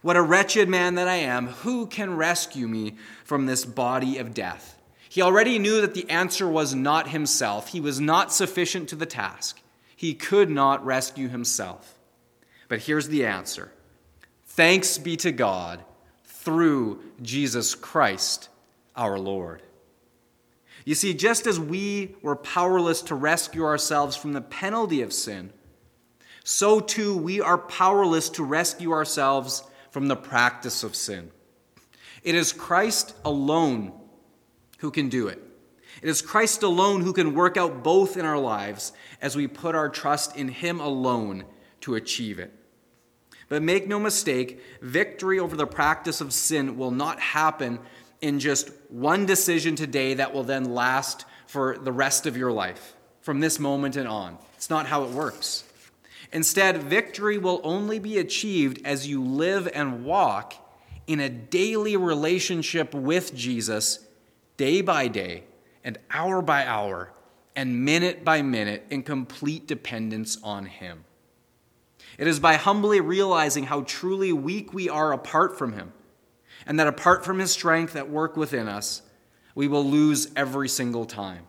What 0.00 0.16
a 0.16 0.22
wretched 0.22 0.68
man 0.68 0.94
that 0.94 1.08
I 1.08 1.16
am! 1.16 1.48
Who 1.48 1.86
can 1.86 2.16
rescue 2.16 2.66
me 2.66 2.96
from 3.24 3.46
this 3.46 3.64
body 3.64 4.18
of 4.18 4.32
death? 4.32 4.78
He 5.08 5.20
already 5.20 5.58
knew 5.58 5.82
that 5.82 5.92
the 5.92 6.08
answer 6.08 6.48
was 6.48 6.74
not 6.74 7.10
himself. 7.10 7.68
He 7.68 7.80
was 7.80 8.00
not 8.00 8.32
sufficient 8.32 8.88
to 8.88 8.96
the 8.96 9.04
task. 9.04 9.60
He 9.94 10.14
could 10.14 10.48
not 10.48 10.84
rescue 10.84 11.28
himself. 11.28 11.98
But 12.68 12.80
here's 12.80 13.08
the 13.08 13.26
answer 13.26 13.70
Thanks 14.46 14.96
be 14.96 15.16
to 15.18 15.30
God 15.30 15.84
through 16.24 17.02
Jesus 17.20 17.74
Christ 17.74 18.48
our 18.96 19.18
Lord. 19.18 19.62
You 20.84 20.94
see, 20.94 21.14
just 21.14 21.46
as 21.46 21.60
we 21.60 22.16
were 22.22 22.34
powerless 22.34 23.02
to 23.02 23.14
rescue 23.14 23.64
ourselves 23.64 24.16
from 24.16 24.32
the 24.32 24.40
penalty 24.40 25.02
of 25.02 25.12
sin, 25.12 25.52
so 26.42 26.80
too 26.80 27.16
we 27.16 27.40
are 27.40 27.58
powerless 27.58 28.30
to 28.30 28.44
rescue 28.44 28.92
ourselves 28.92 29.62
from 29.92 30.08
the 30.08 30.16
practice 30.16 30.82
of 30.82 30.96
sin. 30.96 31.30
It 32.24 32.34
is 32.34 32.52
Christ 32.52 33.14
alone 33.24 33.92
who 34.78 34.90
can 34.90 35.08
do 35.08 35.28
it. 35.28 35.38
It 36.00 36.08
is 36.08 36.22
Christ 36.22 36.62
alone 36.62 37.02
who 37.02 37.12
can 37.12 37.34
work 37.34 37.56
out 37.58 37.84
both 37.84 38.16
in 38.16 38.24
our 38.24 38.38
lives 38.38 38.92
as 39.20 39.36
we 39.36 39.46
put 39.46 39.74
our 39.74 39.90
trust 39.90 40.34
in 40.34 40.48
Him 40.48 40.80
alone 40.80 41.44
to 41.82 41.94
achieve 41.94 42.38
it. 42.38 42.52
But 43.50 43.62
make 43.62 43.86
no 43.86 44.00
mistake, 44.00 44.62
victory 44.80 45.38
over 45.38 45.56
the 45.56 45.66
practice 45.66 46.22
of 46.22 46.32
sin 46.32 46.78
will 46.78 46.90
not 46.90 47.20
happen 47.20 47.78
in 48.22 48.40
just 48.40 48.70
one 48.88 49.26
decision 49.26 49.76
today 49.76 50.14
that 50.14 50.32
will 50.32 50.44
then 50.44 50.74
last 50.74 51.26
for 51.46 51.76
the 51.76 51.92
rest 51.92 52.24
of 52.24 52.34
your 52.34 52.50
life, 52.50 52.96
from 53.20 53.40
this 53.40 53.58
moment 53.58 53.96
and 53.96 54.08
on. 54.08 54.38
It's 54.54 54.70
not 54.70 54.86
how 54.86 55.04
it 55.04 55.10
works. 55.10 55.64
Instead, 56.32 56.82
victory 56.82 57.36
will 57.36 57.60
only 57.62 57.98
be 57.98 58.18
achieved 58.18 58.80
as 58.84 59.06
you 59.06 59.22
live 59.22 59.68
and 59.74 60.04
walk 60.04 60.54
in 61.06 61.20
a 61.20 61.28
daily 61.28 61.96
relationship 61.96 62.94
with 62.94 63.34
Jesus, 63.34 64.06
day 64.56 64.80
by 64.80 65.08
day, 65.08 65.44
and 65.84 65.98
hour 66.10 66.40
by 66.40 66.66
hour, 66.66 67.12
and 67.54 67.84
minute 67.84 68.24
by 68.24 68.40
minute, 68.40 68.86
in 68.88 69.02
complete 69.02 69.66
dependence 69.66 70.38
on 70.42 70.64
Him. 70.64 71.04
It 72.16 72.26
is 72.26 72.40
by 72.40 72.54
humbly 72.54 73.00
realizing 73.00 73.64
how 73.64 73.82
truly 73.82 74.32
weak 74.32 74.72
we 74.72 74.88
are 74.88 75.12
apart 75.12 75.58
from 75.58 75.72
Him, 75.72 75.92
and 76.66 76.78
that 76.80 76.86
apart 76.86 77.24
from 77.24 77.40
His 77.40 77.50
strength 77.50 77.94
at 77.94 78.08
work 78.08 78.36
within 78.36 78.68
us, 78.68 79.02
we 79.54 79.68
will 79.68 79.84
lose 79.84 80.30
every 80.34 80.68
single 80.68 81.04
time. 81.04 81.46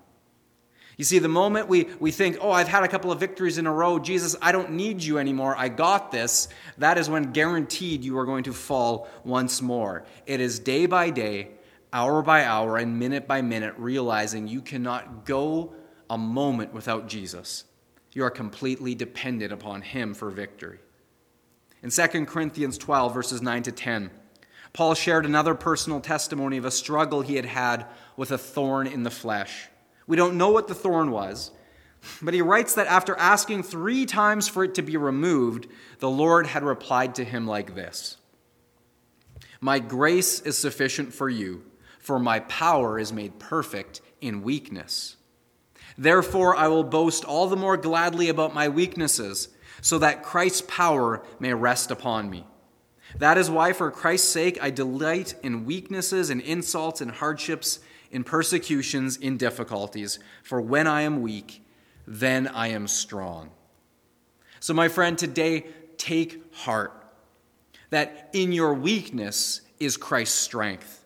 You 0.98 1.04
see, 1.04 1.20
the 1.20 1.28
moment 1.28 1.68
we, 1.68 1.86
we 2.00 2.12
think, 2.12 2.38
oh, 2.40 2.52
I've 2.52 2.68
had 2.68 2.84
a 2.84 2.88
couple 2.88 3.12
of 3.12 3.20
victories 3.20 3.58
in 3.58 3.66
a 3.66 3.72
row, 3.72 3.98
Jesus, 3.98 4.36
I 4.42 4.52
don't 4.52 4.72
need 4.72 5.02
you 5.02 5.18
anymore, 5.18 5.56
I 5.58 5.70
got 5.70 6.12
this, 6.12 6.48
that 6.78 6.98
is 6.98 7.10
when 7.10 7.32
guaranteed 7.32 8.04
you 8.04 8.18
are 8.18 8.26
going 8.26 8.44
to 8.44 8.54
fall 8.54 9.08
once 9.24 9.62
more. 9.62 10.06
It 10.28 10.40
is 10.40 10.60
day 10.60 10.86
by 10.86 11.10
day, 11.10 11.50
hour 11.92 12.22
by 12.22 12.46
hour, 12.46 12.78
and 12.78 13.00
minute 13.00 13.28
by 13.28 13.42
minute, 13.42 13.74
realizing 13.78 14.48
you 14.48 14.62
cannot 14.62 15.26
go 15.26 15.74
a 16.10 16.18
moment 16.18 16.74
without 16.74 17.08
Jesus. 17.08 17.64
You 18.12 18.24
are 18.24 18.30
completely 18.30 18.94
dependent 18.94 19.52
upon 19.52 19.82
Him 19.82 20.14
for 20.14 20.30
victory. 20.30 20.80
In 21.82 21.90
2 21.90 22.26
Corinthians 22.26 22.78
12, 22.78 23.14
verses 23.14 23.42
9 23.42 23.64
to 23.64 23.72
10, 23.72 24.12
Paul 24.74 24.94
shared 24.94 25.26
another 25.26 25.56
personal 25.56 26.00
testimony 26.00 26.58
of 26.58 26.66
a 26.66 26.72
struggle 26.72 27.22
he 27.22 27.36
had 27.36 27.46
had 27.46 27.88
with 28.16 28.32
a 28.32 28.38
thorn 28.38 28.88
in 28.88 29.04
the 29.04 29.12
flesh. 29.12 29.68
We 30.08 30.18
don't 30.18 30.38
know 30.38 30.50
what 30.50 30.68
the 30.68 30.76
thorn 30.76 31.12
was, 31.12 31.52
but 32.22 32.34
he 32.34 32.42
writes 32.42 32.76
that 32.76 32.88
after 32.88 33.16
asking 33.16 33.64
three 33.64 34.06
times 34.06 34.48
for 34.48 34.64
it 34.64 34.76
to 34.76 34.82
be 34.82 34.98
removed, 34.98 35.68
the 36.00 36.10
Lord 36.10 36.48
had 36.48 36.64
replied 36.64 37.16
to 37.16 37.24
him 37.24 37.48
like 37.48 37.76
this 37.76 38.18
My 39.62 39.80
grace 39.80 40.42
is 40.42 40.58
sufficient 40.58 41.14
for 41.14 41.30
you, 41.30 41.64
for 42.00 42.20
my 42.20 42.42
power 42.42 43.00
is 43.00 43.14
made 43.14 43.40
perfect 43.40 44.02
in 44.20 44.44
weakness. 44.44 45.16
Therefore, 45.98 46.56
I 46.56 46.68
will 46.68 46.84
boast 46.84 47.24
all 47.24 47.48
the 47.48 47.56
more 47.56 47.78
gladly 47.78 48.30
about 48.30 48.54
my 48.54 48.68
weaknesses, 48.68 49.50
so 49.82 50.00
that 50.00 50.24
Christ's 50.24 50.62
power 50.62 51.24
may 51.40 51.54
rest 51.54 51.92
upon 51.92 52.30
me. 52.30 52.46
That 53.20 53.38
is 53.38 53.50
why, 53.50 53.74
for 53.74 53.92
Christ's 53.92 54.30
sake, 54.30 54.58
I 54.62 54.72
delight 54.72 55.36
in 55.44 55.66
weaknesses 55.66 56.30
and 56.30 56.42
insults 56.42 57.00
and 57.00 57.12
hardships 57.12 57.80
in 58.14 58.24
persecutions, 58.24 59.18
in 59.18 59.38
difficulties, 59.38 60.20
for 60.44 60.62
when 60.62 60.88
I 60.88 61.02
am 61.02 61.22
weak, 61.22 61.66
then 62.08 62.48
I 62.48 62.68
am 62.68 62.88
strong. 62.88 63.50
So, 64.60 64.74
my 64.74 64.88
friend, 64.88 65.18
today 65.18 65.66
take 65.98 66.54
heart 66.54 66.94
that 67.90 68.30
in 68.34 68.52
your 68.52 68.74
weakness 68.74 69.62
is 69.80 69.98
Christ's 69.98 70.38
strength, 70.38 71.04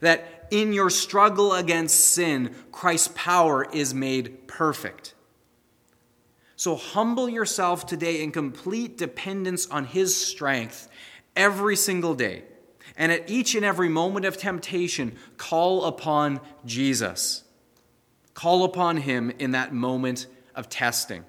that 0.00 0.48
in 0.50 0.72
your 0.72 0.90
struggle 0.90 1.52
against 1.52 2.00
sin, 2.00 2.54
Christ's 2.72 3.12
power 3.14 3.68
is 3.70 3.92
made 3.92 4.48
perfect. 4.48 5.14
So, 6.56 6.76
humble 6.76 7.28
yourself 7.28 7.86
today 7.86 8.22
in 8.22 8.32
complete 8.32 8.96
dependence 8.96 9.66
on 9.66 9.84
His 9.84 10.16
strength 10.16 10.88
every 11.36 11.76
single 11.76 12.14
day 12.14 12.44
and 12.98 13.12
at 13.12 13.30
each 13.30 13.54
and 13.54 13.64
every 13.64 13.88
moment 13.88 14.26
of 14.26 14.36
temptation, 14.36 15.16
call 15.36 15.84
upon 15.84 16.40
Jesus. 16.66 17.44
Call 18.34 18.64
upon 18.64 18.96
him 18.98 19.30
in 19.38 19.52
that 19.52 19.72
moment 19.72 20.26
of 20.56 20.68
testing. 20.68 21.24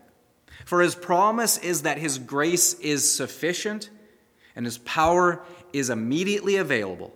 For 0.66 0.82
his 0.82 0.96
promise 0.96 1.60
is 1.60 1.84
that 1.84 2.00
his 2.00 2.18
grace 2.18 2.74
is 2.74 3.10
sufficient 3.16 3.92
and 4.56 4.66
his 4.66 4.80
power 4.80 5.44
is 5.72 5.92
immediately 5.92 6.56
available 6.56 7.14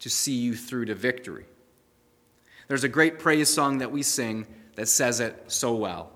to 0.00 0.10
see 0.10 0.34
you 0.34 0.56
through 0.56 0.86
to 0.86 0.94
victory. 0.96 1.46
There's 2.66 2.84
a 2.84 2.88
great 2.88 3.20
praise 3.20 3.48
song 3.48 3.78
that 3.78 3.92
we 3.92 4.02
sing 4.02 4.46
that 4.74 4.88
says 4.88 5.20
it 5.20 5.44
so 5.46 5.74
well. 5.74 6.10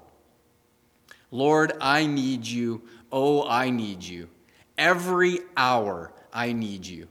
Lord, 1.30 1.72
I 1.80 2.06
need 2.06 2.44
you. 2.44 2.82
Oh, 3.10 3.48
I 3.48 3.70
need 3.70 4.02
you. 4.02 4.28
Every 4.76 5.38
hour 5.56 6.12
I 6.32 6.52
need 6.52 6.86
you 6.86 7.08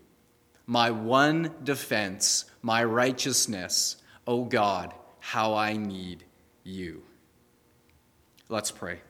my 0.65 0.91
one 0.91 1.53
defense, 1.63 2.45
my 2.61 2.83
righteousness. 2.83 3.97
O 4.27 4.41
oh 4.41 4.45
God, 4.45 4.93
how 5.19 5.55
I 5.55 5.75
need 5.77 6.23
you. 6.63 7.03
Let's 8.49 8.71
pray. 8.71 9.01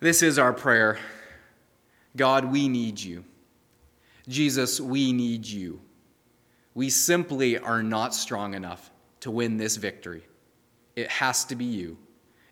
This 0.00 0.22
is 0.22 0.38
our 0.38 0.52
prayer. 0.52 0.98
God, 2.16 2.44
we 2.44 2.68
need 2.68 3.00
you. 3.00 3.24
Jesus, 4.28 4.80
we 4.80 5.12
need 5.12 5.46
you. 5.46 5.80
We 6.74 6.90
simply 6.90 7.58
are 7.58 7.82
not 7.82 8.14
strong 8.14 8.54
enough 8.54 8.90
to 9.20 9.30
win 9.30 9.56
this 9.56 9.76
victory. 9.76 10.24
It 10.96 11.08
has 11.08 11.44
to 11.46 11.56
be 11.56 11.64
you. 11.64 11.98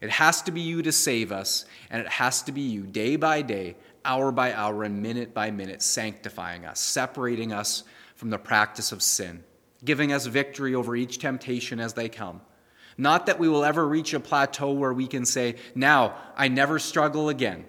It 0.00 0.10
has 0.10 0.42
to 0.42 0.52
be 0.52 0.60
you 0.60 0.82
to 0.82 0.92
save 0.92 1.32
us, 1.32 1.64
and 1.90 2.00
it 2.00 2.08
has 2.08 2.42
to 2.42 2.52
be 2.52 2.60
you 2.60 2.82
day 2.82 3.16
by 3.16 3.42
day 3.42 3.76
hour 4.04 4.32
by 4.32 4.52
hour 4.52 4.84
and 4.84 5.02
minute 5.02 5.34
by 5.34 5.50
minute, 5.50 5.82
sanctifying 5.82 6.64
us, 6.64 6.80
separating 6.80 7.52
us 7.52 7.84
from 8.14 8.30
the 8.30 8.38
practice 8.38 8.92
of 8.92 9.02
sin, 9.02 9.44
giving 9.84 10.12
us 10.12 10.26
victory 10.26 10.74
over 10.74 10.96
each 10.96 11.18
temptation 11.18 11.80
as 11.80 11.94
they 11.94 12.08
come. 12.08 12.40
Not 12.96 13.26
that 13.26 13.38
we 13.38 13.48
will 13.48 13.64
ever 13.64 13.86
reach 13.86 14.12
a 14.12 14.20
plateau 14.20 14.72
where 14.72 14.92
we 14.92 15.06
can 15.06 15.24
say, 15.24 15.54
Now, 15.74 16.16
I 16.36 16.48
never 16.48 16.78
struggle 16.78 17.28
again, 17.28 17.64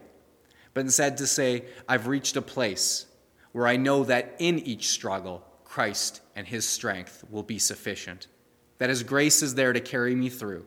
but 0.73 0.81
instead 0.81 1.17
to 1.17 1.27
say, 1.27 1.65
I've 1.87 2.07
reached 2.07 2.35
a 2.35 2.41
place 2.41 3.05
where 3.51 3.67
I 3.67 3.77
know 3.77 4.03
that 4.05 4.35
in 4.39 4.59
each 4.59 4.89
struggle, 4.89 5.45
Christ 5.63 6.21
and 6.35 6.47
his 6.47 6.67
strength 6.67 7.23
will 7.29 7.43
be 7.43 7.59
sufficient, 7.59 8.27
that 8.79 8.89
his 8.89 9.03
grace 9.03 9.43
is 9.43 9.53
there 9.53 9.71
to 9.71 9.79
carry 9.79 10.15
me 10.15 10.29
through, 10.29 10.65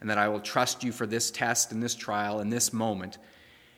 and 0.00 0.10
that 0.10 0.18
I 0.18 0.28
will 0.28 0.40
trust 0.40 0.84
you 0.84 0.92
for 0.92 1.06
this 1.06 1.30
test 1.30 1.72
and 1.72 1.82
this 1.82 1.94
trial 1.94 2.40
and 2.40 2.52
this 2.52 2.72
moment 2.72 3.18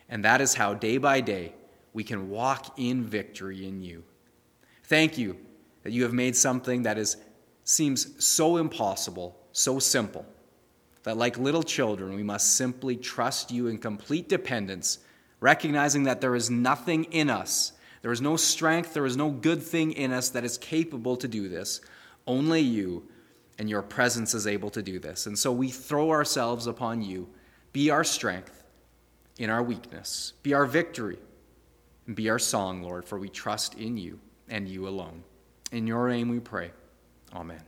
and 0.09 0.23
that 0.23 0.41
is 0.41 0.53
how, 0.53 0.73
day 0.73 0.97
by 0.97 1.21
day, 1.21 1.53
we 1.93 2.03
can 2.03 2.29
walk 2.29 2.77
in 2.77 3.03
victory 3.03 3.65
in 3.65 3.81
you. 3.81 4.03
Thank 4.83 5.17
you 5.17 5.37
that 5.83 5.93
you 5.93 6.03
have 6.03 6.13
made 6.13 6.35
something 6.35 6.83
that 6.83 6.97
is, 6.97 7.17
seems 7.63 8.23
so 8.23 8.57
impossible, 8.57 9.37
so 9.51 9.79
simple, 9.79 10.25
that 11.03 11.17
like 11.17 11.37
little 11.37 11.63
children, 11.63 12.15
we 12.15 12.23
must 12.23 12.55
simply 12.55 12.95
trust 12.95 13.51
you 13.51 13.67
in 13.67 13.77
complete 13.77 14.29
dependence, 14.29 14.99
recognizing 15.39 16.03
that 16.03 16.21
there 16.21 16.35
is 16.35 16.49
nothing 16.49 17.05
in 17.05 17.29
us, 17.29 17.71
there 18.01 18.11
is 18.11 18.21
no 18.21 18.35
strength, 18.35 18.93
there 18.93 19.05
is 19.05 19.17
no 19.17 19.31
good 19.31 19.63
thing 19.63 19.91
in 19.93 20.11
us 20.11 20.29
that 20.29 20.43
is 20.43 20.57
capable 20.57 21.15
to 21.17 21.27
do 21.27 21.49
this. 21.49 21.81
Only 22.27 22.61
you 22.61 23.07
and 23.57 23.69
your 23.69 23.81
presence 23.81 24.33
is 24.33 24.45
able 24.45 24.69
to 24.71 24.83
do 24.83 24.99
this. 24.99 25.25
And 25.25 25.37
so 25.37 25.51
we 25.51 25.69
throw 25.69 26.11
ourselves 26.11 26.67
upon 26.67 27.01
you. 27.01 27.27
Be 27.73 27.89
our 27.89 28.03
strength 28.03 28.64
in 29.37 29.49
our 29.49 29.63
weakness. 29.63 30.33
Be 30.43 30.53
our 30.53 30.65
victory 30.65 31.17
and 32.07 32.15
be 32.15 32.29
our 32.29 32.39
song, 32.39 32.83
Lord, 32.83 33.05
for 33.05 33.19
we 33.19 33.29
trust 33.29 33.75
in 33.75 33.97
you 33.97 34.19
and 34.47 34.67
you 34.67 34.87
alone. 34.87 35.23
In 35.71 35.87
your 35.87 36.09
name 36.09 36.29
we 36.29 36.39
pray. 36.39 36.71
Amen. 37.33 37.61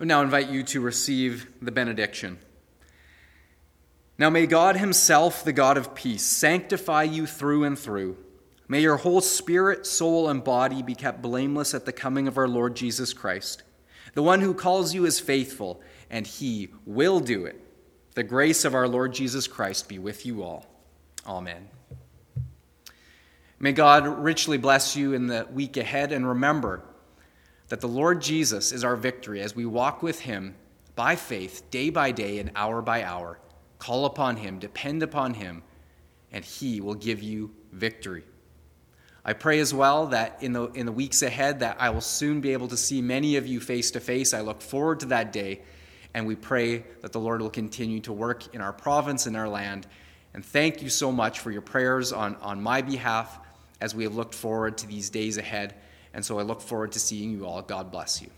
I 0.00 0.04
now 0.04 0.22
invite 0.22 0.48
you 0.48 0.62
to 0.62 0.80
receive 0.80 1.46
the 1.60 1.70
benediction. 1.70 2.38
Now 4.16 4.30
may 4.30 4.46
God 4.46 4.78
Himself, 4.78 5.44
the 5.44 5.52
God 5.52 5.76
of 5.76 5.94
peace, 5.94 6.22
sanctify 6.22 7.02
you 7.02 7.26
through 7.26 7.64
and 7.64 7.78
through. 7.78 8.16
May 8.70 8.82
your 8.82 8.98
whole 8.98 9.20
spirit, 9.20 9.84
soul, 9.84 10.28
and 10.28 10.44
body 10.44 10.80
be 10.80 10.94
kept 10.94 11.20
blameless 11.20 11.74
at 11.74 11.86
the 11.86 11.92
coming 11.92 12.28
of 12.28 12.38
our 12.38 12.46
Lord 12.46 12.76
Jesus 12.76 13.12
Christ. 13.12 13.64
The 14.14 14.22
one 14.22 14.40
who 14.40 14.54
calls 14.54 14.94
you 14.94 15.06
is 15.06 15.18
faithful, 15.18 15.80
and 16.08 16.24
he 16.24 16.68
will 16.86 17.18
do 17.18 17.46
it. 17.46 17.60
The 18.14 18.22
grace 18.22 18.64
of 18.64 18.76
our 18.76 18.86
Lord 18.86 19.12
Jesus 19.12 19.48
Christ 19.48 19.88
be 19.88 19.98
with 19.98 20.24
you 20.24 20.44
all. 20.44 20.66
Amen. 21.26 21.68
May 23.58 23.72
God 23.72 24.06
richly 24.06 24.56
bless 24.56 24.94
you 24.94 25.14
in 25.14 25.26
the 25.26 25.48
week 25.52 25.76
ahead, 25.76 26.12
and 26.12 26.28
remember 26.28 26.84
that 27.70 27.80
the 27.80 27.88
Lord 27.88 28.22
Jesus 28.22 28.70
is 28.70 28.84
our 28.84 28.94
victory 28.94 29.40
as 29.40 29.56
we 29.56 29.66
walk 29.66 30.00
with 30.00 30.20
him 30.20 30.54
by 30.94 31.16
faith, 31.16 31.68
day 31.72 31.90
by 31.90 32.12
day 32.12 32.38
and 32.38 32.52
hour 32.54 32.82
by 32.82 33.02
hour. 33.02 33.40
Call 33.80 34.04
upon 34.04 34.36
him, 34.36 34.60
depend 34.60 35.02
upon 35.02 35.34
him, 35.34 35.64
and 36.30 36.44
he 36.44 36.80
will 36.80 36.94
give 36.94 37.20
you 37.20 37.50
victory. 37.72 38.22
I 39.24 39.34
pray 39.34 39.60
as 39.60 39.74
well 39.74 40.06
that 40.08 40.42
in 40.42 40.52
the, 40.52 40.68
in 40.72 40.86
the 40.86 40.92
weeks 40.92 41.22
ahead 41.22 41.60
that 41.60 41.76
I 41.78 41.90
will 41.90 42.00
soon 42.00 42.40
be 42.40 42.52
able 42.52 42.68
to 42.68 42.76
see 42.76 43.02
many 43.02 43.36
of 43.36 43.46
you 43.46 43.60
face 43.60 43.90
to 43.92 44.00
face. 44.00 44.32
I 44.32 44.40
look 44.40 44.62
forward 44.62 45.00
to 45.00 45.06
that 45.06 45.32
day, 45.32 45.60
and 46.14 46.26
we 46.26 46.36
pray 46.36 46.84
that 47.02 47.12
the 47.12 47.20
Lord 47.20 47.42
will 47.42 47.50
continue 47.50 48.00
to 48.00 48.12
work 48.12 48.54
in 48.54 48.60
our 48.60 48.72
province 48.72 49.26
and 49.26 49.36
our 49.36 49.48
land. 49.48 49.86
And 50.32 50.44
thank 50.44 50.82
you 50.82 50.88
so 50.88 51.12
much 51.12 51.40
for 51.40 51.50
your 51.50 51.62
prayers 51.62 52.12
on, 52.12 52.36
on 52.36 52.62
my 52.62 52.80
behalf 52.82 53.38
as 53.80 53.94
we 53.94 54.04
have 54.04 54.14
looked 54.14 54.34
forward 54.34 54.78
to 54.78 54.86
these 54.86 55.10
days 55.10 55.36
ahead. 55.36 55.74
And 56.14 56.24
so 56.24 56.38
I 56.38 56.42
look 56.42 56.60
forward 56.60 56.92
to 56.92 57.00
seeing 57.00 57.30
you 57.30 57.46
all. 57.46 57.62
God 57.62 57.90
bless 57.90 58.22
you. 58.22 58.30